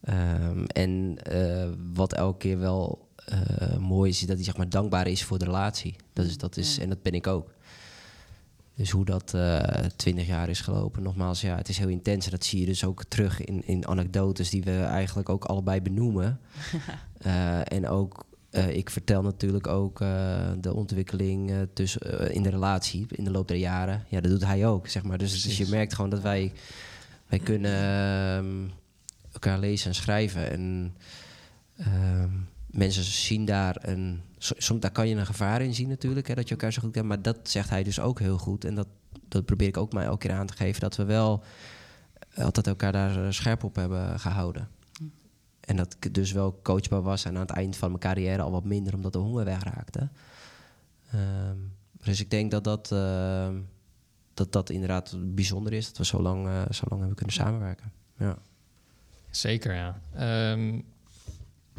[0.01, 4.68] Ehm, en eh, wat elke keer wel eh, mooi is, is dat hij zeg maar
[4.68, 5.97] dankbaar is voor de relatie.
[6.12, 7.55] Dat is, dat is, En dat ben ik ook.
[8.74, 9.35] Dus hoe dat
[9.97, 12.24] twintig jaar is gelopen, nogmaals, ja, het is heel intens.
[12.24, 15.81] En dat zie je dus ook terug in, in anekdotes die we eigenlijk ook allebei
[15.82, 16.40] benoemen.
[17.16, 18.24] Eh, en ook,
[18.57, 23.31] eh, ik vertel natuurlijk ook eh, de ontwikkeling eh, tussen, in de relatie in de
[23.31, 24.05] loop der jaren.
[24.09, 25.19] Ja, dat doet hij ook, zeg maar.
[25.19, 26.53] Dus, dus je merkt gewoon dat wij,
[27.27, 28.69] wij kunnen ehm,
[29.33, 30.51] elkaar lezen en schrijven.
[30.51, 30.95] En
[31.77, 32.31] ehm,
[32.66, 34.20] mensen zien daar een...
[34.39, 36.81] so- Soms daar kan je een gevaar in zien natuurlijk, hè, dat je elkaar zo
[36.81, 37.07] goed kent.
[37.07, 38.65] Maar dat zegt hij dus ook heel goed.
[38.65, 38.89] En dat,
[39.28, 40.81] dat probeer ik ook mij elke keer aan te geven.
[40.81, 41.45] Dat we wel
[42.37, 44.69] altijd elkaar daar scherp op hebben gehouden.
[45.66, 48.51] En dat ik dus wel coachbaar was en aan het eind van mijn carrière al
[48.51, 50.09] wat minder, omdat de honger wegraakte.
[51.10, 51.56] Ehm,
[52.02, 53.60] dus ik denk dat dat, ehm,
[54.34, 57.93] dat dat inderdaad bijzonder is, dat we zo lang, eh, zo lang hebben kunnen samenwerken.
[58.18, 58.38] Ja.
[59.30, 60.01] Zeker, ja.
[60.14, 60.80] Ehm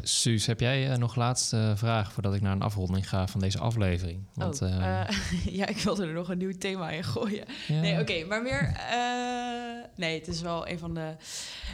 [0.02, 3.58] Suus, heb jij eh, nog laatste vraag voordat ik naar een afronding ga van deze
[3.58, 4.22] aflevering?
[4.34, 5.16] Want, oh, ehm, eh,
[5.58, 7.44] ja, ik wilde er nog een nieuw thema in gooien.
[7.68, 7.80] ja.
[7.80, 8.74] Nee, oké, maar meer...
[8.90, 11.14] eh, nee, het is wel een van de...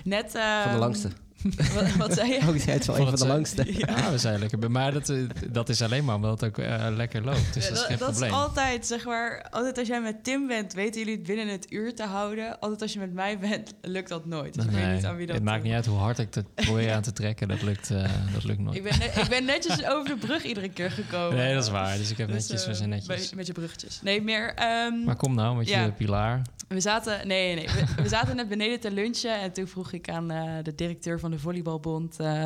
[0.04, 0.30] Net...
[0.62, 1.10] Van de langste.
[1.74, 2.40] Wat, wat zei je?
[2.48, 3.64] Ook het wel een van de zo- langste.
[3.86, 4.58] Ja, we zijn lekker.
[4.58, 5.18] bij- Maar dat, eh,
[5.50, 7.54] dat is alleen maar omdat het ook eh, lekker loopt.
[7.54, 8.30] Dus dat is geen dat probleem.
[8.30, 11.66] is altijd, zeg maar, altijd als jij met Tim bent, weten jullie het binnen het
[11.72, 12.60] uur te houden.
[12.60, 14.54] Altijd als je met mij bent, lukt dat nooit.
[14.54, 16.18] Dus ik weet Nee, niet aan wie dat het maakt eh, niet uit hoe hard
[16.18, 17.48] ik het probeer aan te trekken.
[17.48, 18.76] Dat lukt, eh, dat lukt nooit.
[18.76, 21.36] Ik ben, net- ik ben netjes over de brug iedere keer gekomen.
[21.36, 21.96] Nee, dat is waar.
[21.96, 23.08] Dus ik heb Dus, netjes, eh, we zijn netjes.
[23.08, 24.00] Met, met je bruggetjes.
[24.02, 24.54] Nee, meer...
[24.54, 25.84] ehm, Maar kom nou met Ja.
[25.84, 26.42] je pilaar.
[26.68, 30.08] We zaten, nee, nee, we, we zaten net beneden te lunchen en toen vroeg ik
[30.10, 32.44] aan eh, de directeur van de Volleybalbond: eh,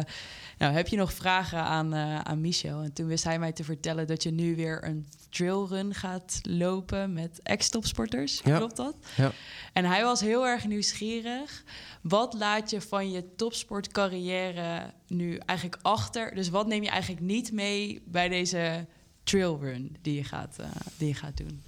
[0.59, 2.83] Nou, heb je nog vragen aan, eh, aan Michel?
[2.83, 7.13] En toen wist hij mij te vertellen dat je nu weer een trailrun gaat lopen
[7.13, 8.41] met ex-topsporters.
[8.45, 8.57] Ja.
[8.57, 8.97] Klopt dat?
[9.17, 9.33] Ja.
[9.73, 11.65] En hij was heel erg nieuwsgierig.
[12.03, 16.35] Wat laat je van je topsportcarrière nu eigenlijk achter?
[16.35, 18.87] Dus wat neem je eigenlijk niet mee bij deze
[19.25, 20.67] trailrun die je gaat, eh,
[20.97, 21.63] die je gaat doen?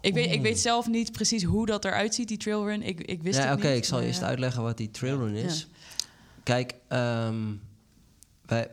[0.00, 2.82] Ik weet, ik weet zelf niet precies hoe dat eruit ziet, die trailrun.
[2.82, 5.66] Ik, ik wist ja, oké, ik zal eerst uitleggen wat die trailrun is.
[6.46, 7.36] Kijk, ehm,
[8.46, 8.68] wij,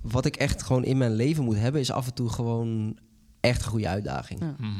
[0.00, 2.98] wat ik echt gewoon in mijn leven moet hebben, is af en toe gewoon
[3.40, 4.40] echt een goede uitdaging.
[4.40, 4.54] Ja.
[4.58, 4.70] Mhm.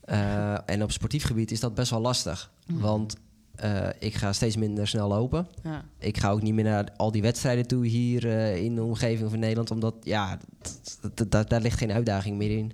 [0.00, 2.50] Eh, en op sportief gebied is dat best wel lastig.
[2.66, 2.80] Mhm.
[2.80, 3.16] Want
[3.54, 5.46] eh, ik ga steeds minder snel lopen.
[5.62, 5.84] Ja.
[5.98, 9.30] Ik ga ook niet meer naar al die wedstrijden toe hier eh, in de omgeving
[9.30, 9.70] van Nederland.
[9.70, 12.72] Omdat, ja, d- d- d- daar ligt geen uitdaging meer in.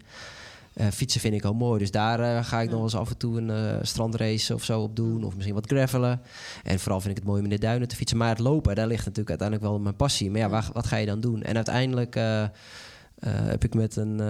[0.74, 1.78] Eh, fietsen vind ik al mooi.
[1.78, 2.70] Dus daar eh, ga ik Ja.
[2.70, 5.24] nog wel eens af en toe een eh, strandrace of zo op doen.
[5.24, 6.20] Of misschien wat gravelen.
[6.62, 8.18] En vooral vind ik het mooi om in de duinen te fietsen.
[8.18, 10.30] Maar het lopen, daar ligt natuurlijk uiteindelijk wel mijn passie.
[10.30, 11.42] Maar ja, waar, wat ga je dan doen?
[11.42, 12.14] En uiteindelijk...
[13.24, 14.20] heb ik met een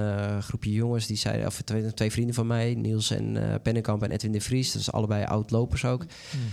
[0.42, 4.32] groepje jongens die zeiden, of twee, twee vrienden van mij, Niels en Pennenkamp en Edwin
[4.32, 6.04] de Vries, dat is allebei oud-lopers ook,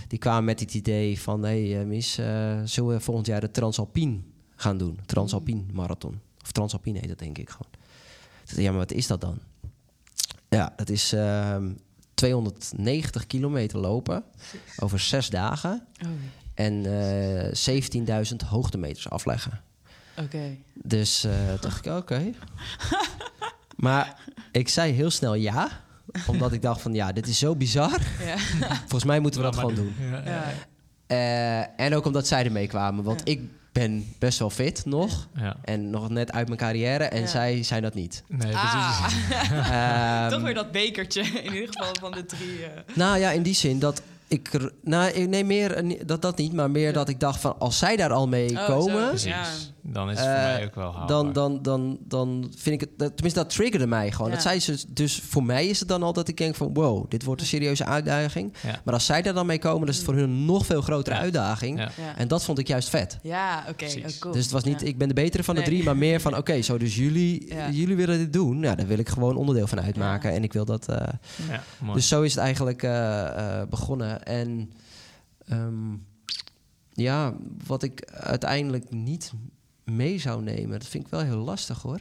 [0.08, 4.18] die kwamen met het idee van, hé hey, eh, zullen we volgend jaar de Transalpine
[4.56, 4.98] gaan doen?
[5.06, 6.20] Transalpine Marathon.
[6.42, 7.72] Of Transalpine heet dat denk ik gewoon.
[8.44, 9.38] Ja, maar wat is dat dan?
[10.56, 11.70] Ja, dat is ehm,
[12.14, 14.24] 290 kilometer lopen
[14.78, 16.10] over zes dagen Oh,
[16.54, 19.60] en eh 17.000 hoogtemeters afleggen.
[20.18, 20.56] oké.
[20.74, 22.22] Dus eh dacht ik, oké.
[23.76, 24.20] maar
[24.52, 25.68] ik zei heel snel ja.
[26.26, 28.00] Omdat ik dacht van, ja, dit is zo bizar.
[28.24, 28.38] Ja.
[28.88, 29.94] Volgens mij moeten we dat gewoon doen.
[30.24, 30.52] Ja.
[31.06, 33.04] Eh, en ook omdat zij ermee kwamen.
[33.04, 33.32] Want Ja.
[33.32, 33.40] ik
[33.72, 35.28] ben best wel fit nog.
[35.34, 35.56] Ja.
[35.64, 37.04] En nog net uit mijn carrière.
[37.04, 37.26] En Ja.
[37.26, 38.22] zij zijn dat niet.
[38.28, 38.62] Nee, precies.
[38.62, 39.12] Ah,
[40.22, 42.64] Ehm, toch weer dat bekertje in ieder geval van de drie.
[42.64, 42.94] eh.
[42.94, 44.50] Nou ja, in die zin dat ik...
[44.82, 46.52] Nou, ik- nee, meer eh, dat, dat niet.
[46.52, 47.58] Maar meer dat ik dacht van...
[47.58, 49.18] Als zij daar al mee Oh, komen...
[49.18, 49.30] zo.
[49.84, 51.06] Dan is het voor Eh, mij ook wel haalbaar.
[51.06, 52.98] dan, dan, dan, dan vind ik het...
[52.98, 54.28] dat- Tenminste, dat triggerde mij gewoon.
[54.28, 54.34] Ja.
[54.34, 56.74] Dat zij ze, dus voor mij is het dan al dat ik denk van...
[56.74, 58.52] Wow, dit wordt een serieuze uitdaging.
[58.62, 58.80] Ja.
[58.84, 59.80] Maar als zij daar dan mee komen...
[59.80, 61.20] dan is het voor hun een nog veel grotere Ja.
[61.22, 61.78] uitdaging.
[61.78, 61.90] Ja.
[61.96, 63.18] Ja, En dat vond ik juist vet.
[63.22, 63.84] ja oké.
[63.84, 63.90] Oh,
[64.20, 64.34] cool.
[64.34, 64.86] Dus het was niet, Ja.
[64.86, 65.70] ik ben de betere van de Nee.
[65.70, 67.70] drie, maar meer van, oké, zo dus jullie, Ja.
[67.70, 68.58] jullie willen dit doen.
[68.60, 70.30] Nou, daar wil ik gewoon onderdeel van uitmaken.
[70.30, 70.36] Ja.
[70.36, 70.88] En ik wil dat.
[70.88, 70.96] eh,
[71.48, 71.94] Ja, mooi.
[71.94, 74.22] dus zo is het eigenlijk eh, eh, begonnen.
[74.24, 74.72] En
[75.46, 75.94] ehm,
[76.92, 77.34] ja,
[77.66, 79.32] wat ik uiteindelijk niet
[79.84, 82.00] mee zou nemen, dat vind ik wel heel lastig hoor.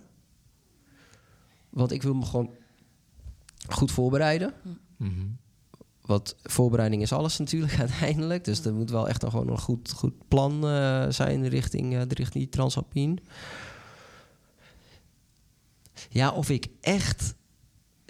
[1.69, 2.49] Want ik wil me gewoon
[3.69, 4.53] goed voorbereiden.
[4.97, 5.27] Mhm.
[6.01, 8.45] Want voorbereiding is alles natuurlijk uiteindelijk.
[8.45, 12.01] Dus er moet wel echt nog gewoon een goed, goed plan eh, zijn richting, eh,
[12.01, 13.17] richting die Transalpine.
[16.09, 17.35] Ja, of ik echt...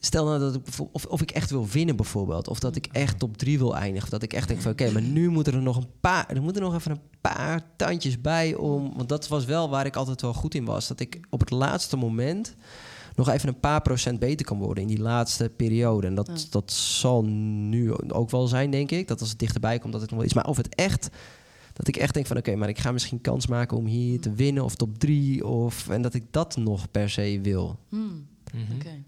[0.03, 0.61] Stel nou dat ik
[0.91, 2.47] of, of ik echt wil winnen bijvoorbeeld.
[2.47, 4.03] Of dat ik echt top 3 wil eindigen.
[4.03, 6.29] Of dat ik echt denk van oké, maar nu moeten er nog een paar...
[6.29, 8.93] Er moeten nog even een paar tandjes bij om...
[8.95, 10.87] Want dat was wel waar ik altijd wel goed in was.
[10.87, 12.55] Dat ik op het laatste moment
[13.15, 16.07] nog even een paar procent beter kan worden in die laatste periode.
[16.07, 16.35] En dat, Ja.
[16.49, 19.07] dat zal nu ook wel zijn, denk ik.
[19.07, 20.33] Dat als het dichterbij komt, dat het nog wel is.
[20.35, 21.09] Maar of het echt...
[21.73, 24.33] Dat ik echt denk van oké, maar ik ga misschien kans maken om hier te
[24.33, 25.45] winnen of top 3.
[25.45, 27.79] Of, en dat ik dat nog per se wil.
[27.89, 28.75] Hmm, Mhm.
[28.75, 29.03] oké.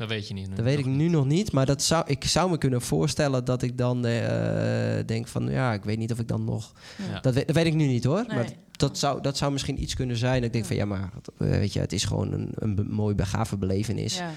[0.00, 0.56] Dat weet je niet.
[0.56, 3.62] Dat weet ik nu nog niet, maar dat zou, ik zou me kunnen voorstellen dat
[3.62, 6.72] ik dan eh, denk van ja, ik weet niet of ik dan nog.
[7.12, 7.20] Ja.
[7.20, 8.24] Dat, weet, dat weet ik nu niet hoor.
[8.26, 8.36] Nee.
[8.36, 10.34] Maar dat zou, dat zou misschien iets kunnen zijn.
[10.36, 12.84] Dat ik denk van ja, maar eh, weet je, het is gewoon een, een be-
[12.84, 14.16] mooi begave belevenis.
[14.18, 14.30] Ja.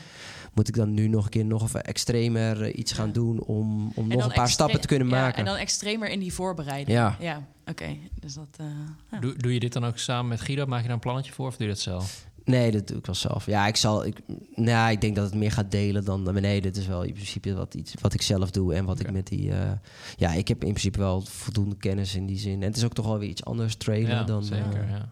[0.53, 3.13] Moet ik dan nu nog een keer nog even extremer eh, iets gaan Ja.
[3.13, 5.37] doen om, om nog een paar stappen te kunnen ja, maken?
[5.37, 6.97] En dan extremer in die voorbereiding.
[6.97, 7.17] Ja.
[7.19, 7.97] Ja, oké.
[8.19, 8.47] Dus dat...
[8.57, 8.65] eh,
[9.11, 9.19] ja.
[9.19, 10.65] Doe, doe je dit dan ook samen met Guido?
[10.65, 12.25] Maak je daar een plannetje voor of doe je dat zelf?
[12.45, 13.45] Nee, dat doe ik wel zelf.
[13.45, 14.05] Ja, ik zal.
[14.05, 14.17] Ik,
[14.55, 16.33] nou, ik denk dat het meer gaat delen dan.
[16.33, 18.73] Nee, dit is wel in principe wat, iets, wat ik zelf doe.
[18.73, 19.51] En wat ik met die.
[19.51, 19.71] eh,
[20.15, 22.61] ja, ik heb in principe wel voldoende kennis in die zin.
[22.61, 24.43] En het is ook toch wel weer iets anders trainen Ja, dan.
[24.43, 24.81] zeker.
[24.83, 25.09] eh, ja.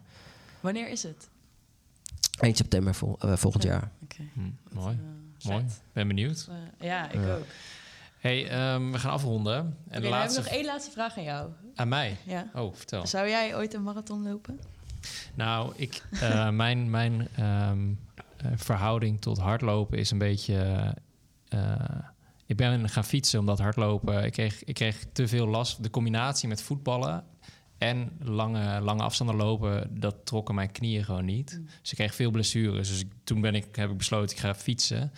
[0.60, 1.30] Wanneer is het?
[2.40, 3.70] eind september vol- eh, volgend Ja.
[3.70, 3.92] jaar.
[4.04, 4.24] Oké.
[4.34, 4.98] Hm, mooi,
[5.44, 5.66] mooi.
[5.94, 6.50] Ben benieuwd.
[6.80, 7.46] Ja, ik ook.
[8.20, 9.78] hey, ehm, we gaan afronden.
[9.90, 10.38] En de laatste...
[10.40, 11.50] heb ik nog één laatste vraag aan jou.
[11.76, 12.18] Aan mij?
[12.26, 12.50] Ja.
[12.56, 13.08] Oh, vertel.
[13.08, 14.60] Zou jij ooit een marathon lopen?
[15.36, 17.94] Nou, ik, eh, mijn, mijn ehm,
[18.38, 20.94] eh, verhouding tot hardlopen is een beetje...
[21.48, 21.76] eh,
[22.46, 24.26] ik ben gaan fietsen omdat hardlopen...
[24.26, 25.84] Ik kreeg, ik kreeg te veel last.
[25.84, 27.24] De combinatie met voetballen
[27.78, 30.00] en lange, lange afstanden lopen...
[30.00, 31.62] dat trokken mijn knieën gewoon niet.
[31.82, 32.90] Dus ik kreeg veel blessures.
[32.90, 35.12] Dus ik, toen ben ik, heb ik besloten, ik ga fietsen.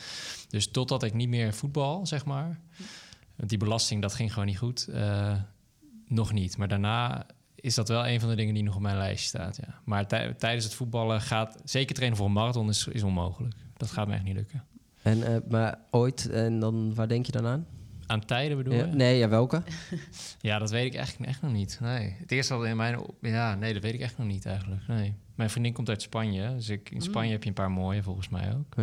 [0.49, 2.59] Dus totdat ik niet meer voetbal, zeg maar...
[3.35, 4.87] Want die belasting, dat ging gewoon niet goed.
[6.07, 6.57] nog niet.
[6.57, 7.25] Maar daarna
[7.63, 9.55] is dat wel een van de dingen die nog op mijn lijstje staat.
[9.65, 9.79] Ja.
[9.85, 11.61] Maar tij- tijdens het voetballen gaat...
[11.63, 13.53] Zeker trainen voor een marathon is, is onmogelijk.
[13.77, 14.63] Dat gaat me echt niet lukken.
[15.01, 17.65] En, eh, maar ooit, en dan waar denk je dan aan?
[18.05, 18.91] Aan tijden bedoel Ja, je?
[18.91, 19.63] nee, ja, welke?
[20.41, 21.77] Ja, dat weet ik echt, echt nog niet.
[21.81, 22.15] Nee.
[22.19, 22.99] Het eerste al in mijn...
[23.21, 24.81] Ja, nee, dat weet ik echt nog niet eigenlijk.
[24.87, 25.13] Nee.
[25.35, 26.55] Mijn vriendin komt uit Spanje.
[26.55, 28.75] Dus ik, in Spanje heb je een paar mooie, volgens mij ook.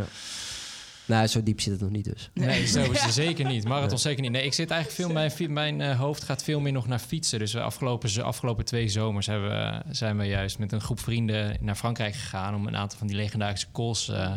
[1.10, 2.30] Nou, zo diep zit het nog niet dus.
[2.34, 3.64] Nee, zo is het zeker niet.
[3.64, 4.30] Marathon zeker niet.
[4.30, 5.12] Nee, ik zit eigenlijk veel...
[5.46, 7.38] Mijn, mijn eh, hoofd gaat veel meer nog naar fietsen.
[7.38, 11.56] Dus de afgelopen, afgelopen twee zomers hebben, we- zijn we juist met een groep vrienden
[11.60, 12.54] naar Frankrijk gegaan...
[12.54, 14.32] om een aantal van die legendarische calls eh,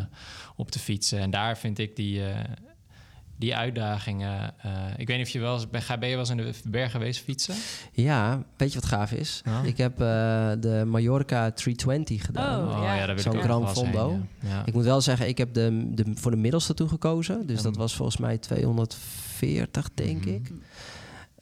[0.56, 1.18] op te fietsen.
[1.18, 2.36] En daar vind ik die, eh,
[3.36, 4.54] die uitdagingen...
[4.62, 5.66] eh, ik weet niet of je wel eens...
[6.08, 7.54] Je wel eens in de bergen geweest fietsen?
[7.92, 9.40] Ja, weet je wat gaaf is?
[9.44, 9.62] Ja.
[9.62, 12.68] Ik heb eh, de Mallorca 320 gedaan.
[12.68, 12.96] Oh, ja.
[13.06, 14.08] daar wil Zo'n Gran Fondo.
[14.10, 14.48] heen, ja.
[14.48, 14.62] Ja.
[14.66, 17.46] Ik moet wel zeggen, ik heb de, de, voor de middelste toen gekozen.
[17.46, 17.62] Dus Ja.
[17.62, 20.34] dat was volgens mij 240, denk Mhm.
[20.34, 20.50] ik.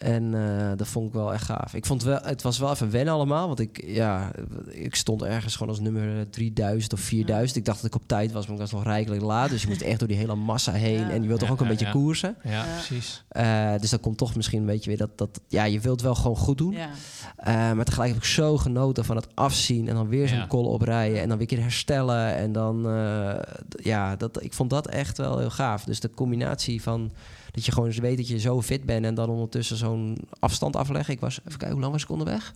[0.03, 1.75] En eh, dat vond ik wel echt gaaf.
[1.75, 3.47] Ik vond wel, het was wel even wennen allemaal.
[3.47, 4.31] Want ik, ja,
[4.69, 7.59] ik stond ergens gewoon als nummer 3000 of 4000.
[7.59, 9.51] Ik dacht dat ik op tijd was, maar ik was nog rijkelijk laat.
[9.51, 10.99] Dus je moet echt door die hele massa heen.
[11.01, 11.11] Ja.
[11.11, 11.93] En je wilt toch Ja, ook een ja, beetje ja.
[11.93, 12.37] koersen.
[12.43, 12.65] Ja, Ja.
[12.75, 13.25] precies.
[13.29, 15.41] Eh, dus dat komt toch misschien een beetje weer dat, dat...
[15.49, 16.73] Ja, je wilt wel gewoon goed doen.
[16.73, 16.89] Ja.
[17.37, 20.47] Eh, maar tegelijk heb ik zo genoten van het afzien en dan weer zo'n Ja.
[20.47, 22.35] kol oprijden en dan weer een keer herstellen.
[22.37, 23.35] En dan, eh,
[23.83, 25.85] ja, dat, ik vond dat echt wel heel gaaf.
[25.85, 27.13] Dus de combinatie van
[27.53, 30.77] dat je gewoon eens weet dat je zo fit bent en dan ondertussen zo'n afstand
[30.77, 31.15] afleggen.
[31.15, 32.53] Ik was, even kijken, hoe lang was ik onderweg?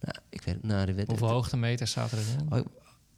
[0.00, 2.58] Nou, ik weet, nou, dat weet Hoeveel hoogtemeters zaten er in?
[2.58, 2.66] Oh,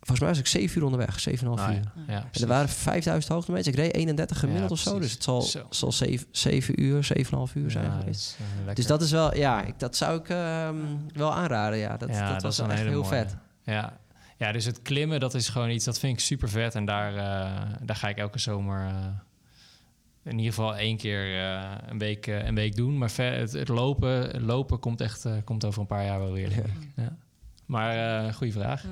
[0.03, 1.49] Volgens mij was ik 7 uur onderweg, 7,5 uur.
[1.49, 3.69] Nou ja, ja, En er waren 5000 hoogtemeters.
[3.69, 4.99] Ik reed 31 gemiddeld Ja, of zo.
[4.99, 5.67] Dus het zal, Zo.
[5.71, 7.09] zal 7, 7 uur,
[7.49, 8.37] 7,5 uur zijn Ja, geweest.
[8.39, 8.75] dat is, eh.
[8.75, 10.77] Dus dat is wel, ja, ik, dat zou ik ehm,
[11.15, 11.79] wel aanraden.
[11.79, 13.05] Ja, dat, Ja, dat was wel echt heel mooie.
[13.05, 13.37] vet.
[13.63, 13.99] Ja.
[14.39, 16.75] ja, dus het klimmen, dat is gewoon iets, dat vind ik super vet.
[16.75, 18.95] En daar, eh, daar ga ik elke zomer eh,
[20.23, 22.99] in ieder geval één keer eh, een, week, eh, een week doen.
[22.99, 26.19] Maar ver, het, het lopen, het lopen komt echt eh, komt over een paar jaar
[26.19, 26.53] wel weer.
[26.97, 27.17] Ja.
[27.67, 28.85] Maar eh goede vraag.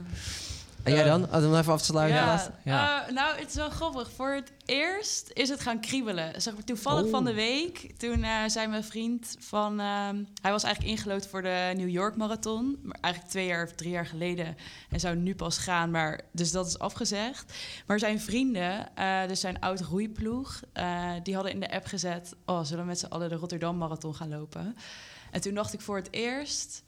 [0.82, 1.34] En jij dan?
[1.34, 2.16] Om even af te sluiten.
[2.18, 2.52] Ja.
[2.64, 3.06] Ja.
[3.06, 4.10] eh, nou, het is wel grappig.
[4.16, 6.42] Voor het eerst is het gaan kriebelen.
[6.42, 7.10] Zeg maar, toevallig Oh.
[7.10, 9.80] van de week, toen eh, zei mijn vriend van...
[9.80, 12.78] ehm, hij was eigenlijk ingelood voor de New York Marathon.
[12.82, 14.56] Maar eigenlijk twee jaar of drie jaar geleden.
[14.90, 17.52] En zou nu pas gaan, maar dus dat is afgezegd.
[17.86, 20.60] Maar zijn vrienden, eh, dus zijn oud roeiploeg...
[21.22, 22.34] die hadden in de app gezet...
[22.46, 24.76] oh, zullen we met z'n allen de Rotterdam Marathon gaan lopen?
[25.30, 26.82] En toen dacht ik voor het eerst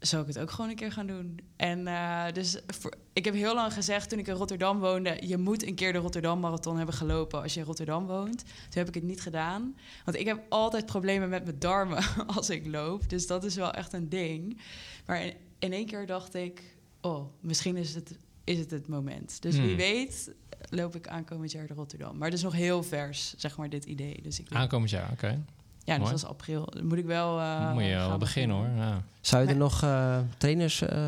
[0.00, 1.40] zou ik het ook gewoon een keer gaan doen.
[1.56, 5.16] En eh, dus voor, ik heb heel lang gezegd toen ik in Rotterdam woonde...
[5.26, 8.38] je moet een keer de Rotterdam Marathon hebben gelopen als je in Rotterdam woont.
[8.44, 9.76] Toen heb ik het niet gedaan.
[10.04, 12.02] Want ik heb altijd problemen met mijn darmen
[12.36, 13.08] als ik loop.
[13.08, 14.60] Dus dat is wel echt een ding.
[15.06, 16.76] Maar in, in één keer dacht ik...
[17.00, 19.42] oh, misschien is het is het, het moment.
[19.42, 19.66] Dus Hmm.
[19.66, 20.34] wie weet
[20.70, 22.16] loop ik aankomend jaar de Rotterdam.
[22.16, 24.22] Maar het is nog heel vers, zeg maar, dit idee.
[24.22, 25.44] Dus ik Aankomend jaar, oké.
[25.90, 26.20] Ja, dus mooi.
[26.20, 26.66] dat is april.
[26.70, 27.38] Dan moet ik wel...
[27.40, 28.68] eh, Moet je wel beginnen hoor.
[28.76, 29.02] Ja.
[29.20, 30.98] Zou je er nog eh, trainers eh,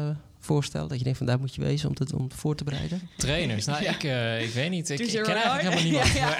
[0.40, 0.88] voorstellen?
[0.88, 3.08] Dat je denkt van daar moet je wezen om het om voor te bereiden?
[3.16, 4.90] Trainers, nou ik, eh, ik weet niet.
[4.90, 6.12] Ik, ik ken eigenlijk helemaal niemand.
[6.12, 6.28] Ja,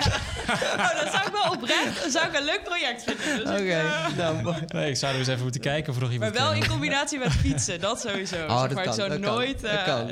[0.76, 2.02] Oh, dat zou ik wel oprecht.
[2.02, 3.44] Dat zou ik een leuk project vinden.
[3.46, 4.54] Dus ik, eh, nou.
[4.66, 6.34] Nee, ik zou er eens even moeten kijken of er nog iemand...
[6.34, 8.36] maar wel in combinatie met fietsen, dat sowieso.
[8.46, 9.62] Oh, zeg dat maar, kan, ik zou nooit,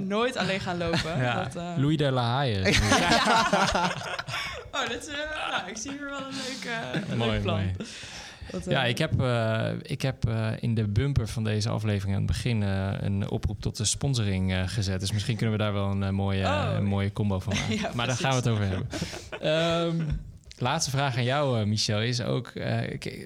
[0.08, 1.18] nooit alleen gaan lopen.
[1.18, 2.62] Ja, Dat, eh, Louis de La Haye.
[4.72, 5.06] Oh, dat is,
[5.50, 6.70] nou, ik zie hier wel een leuk,
[7.10, 7.56] een mooi, leuk plan.
[7.56, 7.70] mooi.
[8.50, 12.16] Dat, eh, Ja, ik heb, eh, ik heb eh, in de bumper van deze aflevering
[12.16, 15.00] aan het begin een oproep tot de sponsoring gezet.
[15.00, 16.72] Dus misschien kunnen we daar wel een, mooie, Oh.
[16.74, 17.78] een mooie combo van maken.
[17.80, 18.88] Ja, maar daar gaan we het over hebben.
[19.40, 20.10] Ehm,
[20.58, 22.52] laatste vraag aan jou, Michel, is ook...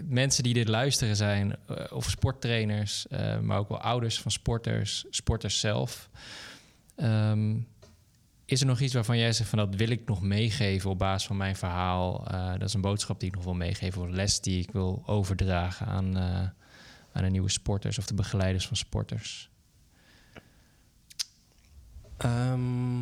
[0.09, 1.57] mensen die dit luisteren zijn,
[1.91, 3.07] of sporttrainers...
[3.43, 6.09] maar ook wel ouders van sporters, sporters zelf...
[6.97, 7.55] Ehm,
[8.47, 11.27] is er nog iets waarvan jij zegt van dat wil ik nog meegeven op basis
[11.27, 12.27] van mijn verhaal?
[12.27, 14.71] Eh, dat is een boodschap die ik nog wil meegeven, of een les die ik
[14.71, 16.41] wil overdragen aan, eh,
[17.13, 19.51] aan de nieuwe sporters of de begeleiders van sporters.
[22.17, 23.01] Ehm,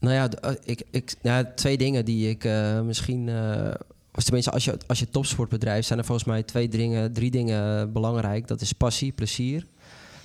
[0.00, 2.44] nou ja, eh, ik, ik, ja, twee dingen die ik
[2.84, 3.28] misschien...
[4.14, 5.86] of tenminste, als je, als je topsport bedrijft...
[5.86, 8.46] zijn er volgens mij twee dingen, drie dingen belangrijk.
[8.46, 9.66] Dat is passie, plezier,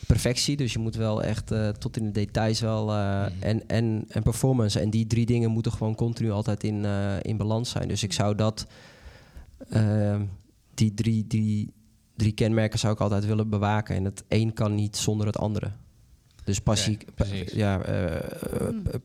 [0.07, 0.55] perfectie.
[0.57, 2.91] Dus je moet wel echt eh, tot in de details wel...
[2.91, 4.79] eh, en, en, en performance.
[4.79, 7.87] En die drie dingen moeten gewoon continu altijd in, eh, in balans zijn.
[7.87, 8.67] Dus ik zou dat...
[9.69, 10.19] eh,
[10.73, 11.71] die drie, die
[12.15, 13.95] drie kenmerken zou ik altijd willen bewaken.
[13.95, 15.71] En het een kan niet zonder het andere.
[16.43, 16.97] Dus passie,
[17.55, 17.81] ja,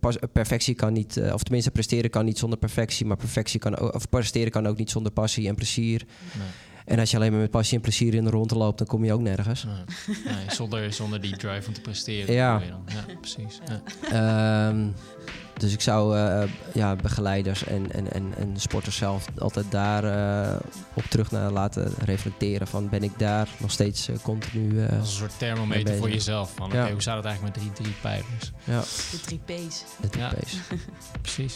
[0.01, 3.95] pas- perfectie kan niet, of tenminste presteren kan niet zonder perfectie, maar perfectie kan ook,
[3.95, 6.05] of presteren kan ook niet zonder passie en plezier.
[6.39, 6.47] Nee,
[6.89, 9.05] En als je alleen maar met passie en plezier in de rond loopt, dan kom
[9.05, 9.65] je ook nergens.
[9.65, 12.35] nee, nee, zonder, zonder die drive om te presteren.
[12.35, 12.61] Ja.
[12.87, 13.59] ja precies.
[14.11, 14.69] Ja.
[14.69, 14.87] Ehm,
[15.57, 16.43] dus ik zou eh,
[16.75, 20.57] ja, begeleiders en, en, en, en sporters zelf altijd daar eh,
[20.95, 22.67] op terug naar laten reflecteren.
[22.67, 24.83] Van ben ik daar nog steeds eh, continu.
[24.85, 26.53] eh, Als een soort thermometer voor jezelf.
[26.57, 26.91] Van, Ja.
[26.91, 28.53] hoe staat het eigenlijk met drie, drie pijlers?
[28.65, 29.85] ja, De drie P's.
[30.11, 30.29] die Ja.
[30.29, 30.57] pace.
[31.23, 31.55] Precies.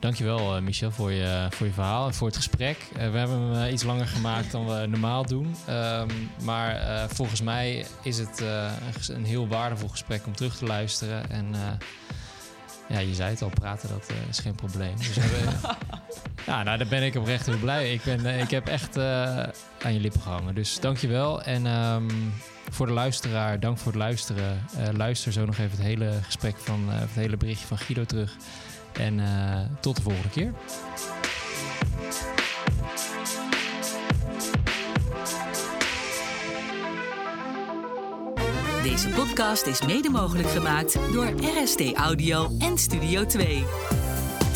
[0.00, 2.76] Dankjewel, eh Michel, voor je, voor je verhaal en voor het gesprek.
[2.96, 5.54] Eh, we hebben hem eh, iets langer gemaakt dan we normaal doen.
[5.66, 6.08] Ehm,
[6.42, 8.42] maar volgens mij is het
[9.08, 11.30] een heel waardevol gesprek om terug te luisteren.
[11.30, 11.54] En
[12.88, 14.96] ja, je zei het al, praten dat is geen probleem.
[14.96, 15.48] Dus we
[16.46, 17.92] ja, nou, daar ben ik oprecht heel blij.
[17.92, 20.54] Ik, ben, ik heb echt aan je lippen gehangen.
[20.54, 21.42] Dus dankjewel.
[21.42, 22.10] En ehm,
[22.70, 24.66] voor de luisteraar, dank voor het luisteren.
[24.92, 28.36] Luister zo nog even het hele gesprek van, het hele berichtje van Guido terug.
[29.00, 30.52] En eh, tot de volgende keer.
[38.82, 41.32] Deze podcast is mede mogelijk gemaakt door
[41.62, 43.64] RST Audio en Studio 2.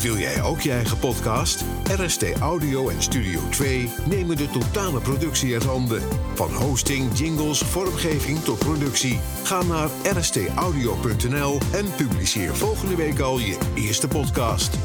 [0.01, 1.63] Wil jij ook je eigen podcast?
[1.99, 6.01] RST Audio en Studio 2 nemen de totale productie uit handen.
[6.33, 9.19] Van hosting, jingles, vormgeving tot productie.
[9.43, 14.77] Ga naar rstaudio.nl en publiceer volgende week al je eerste podcast.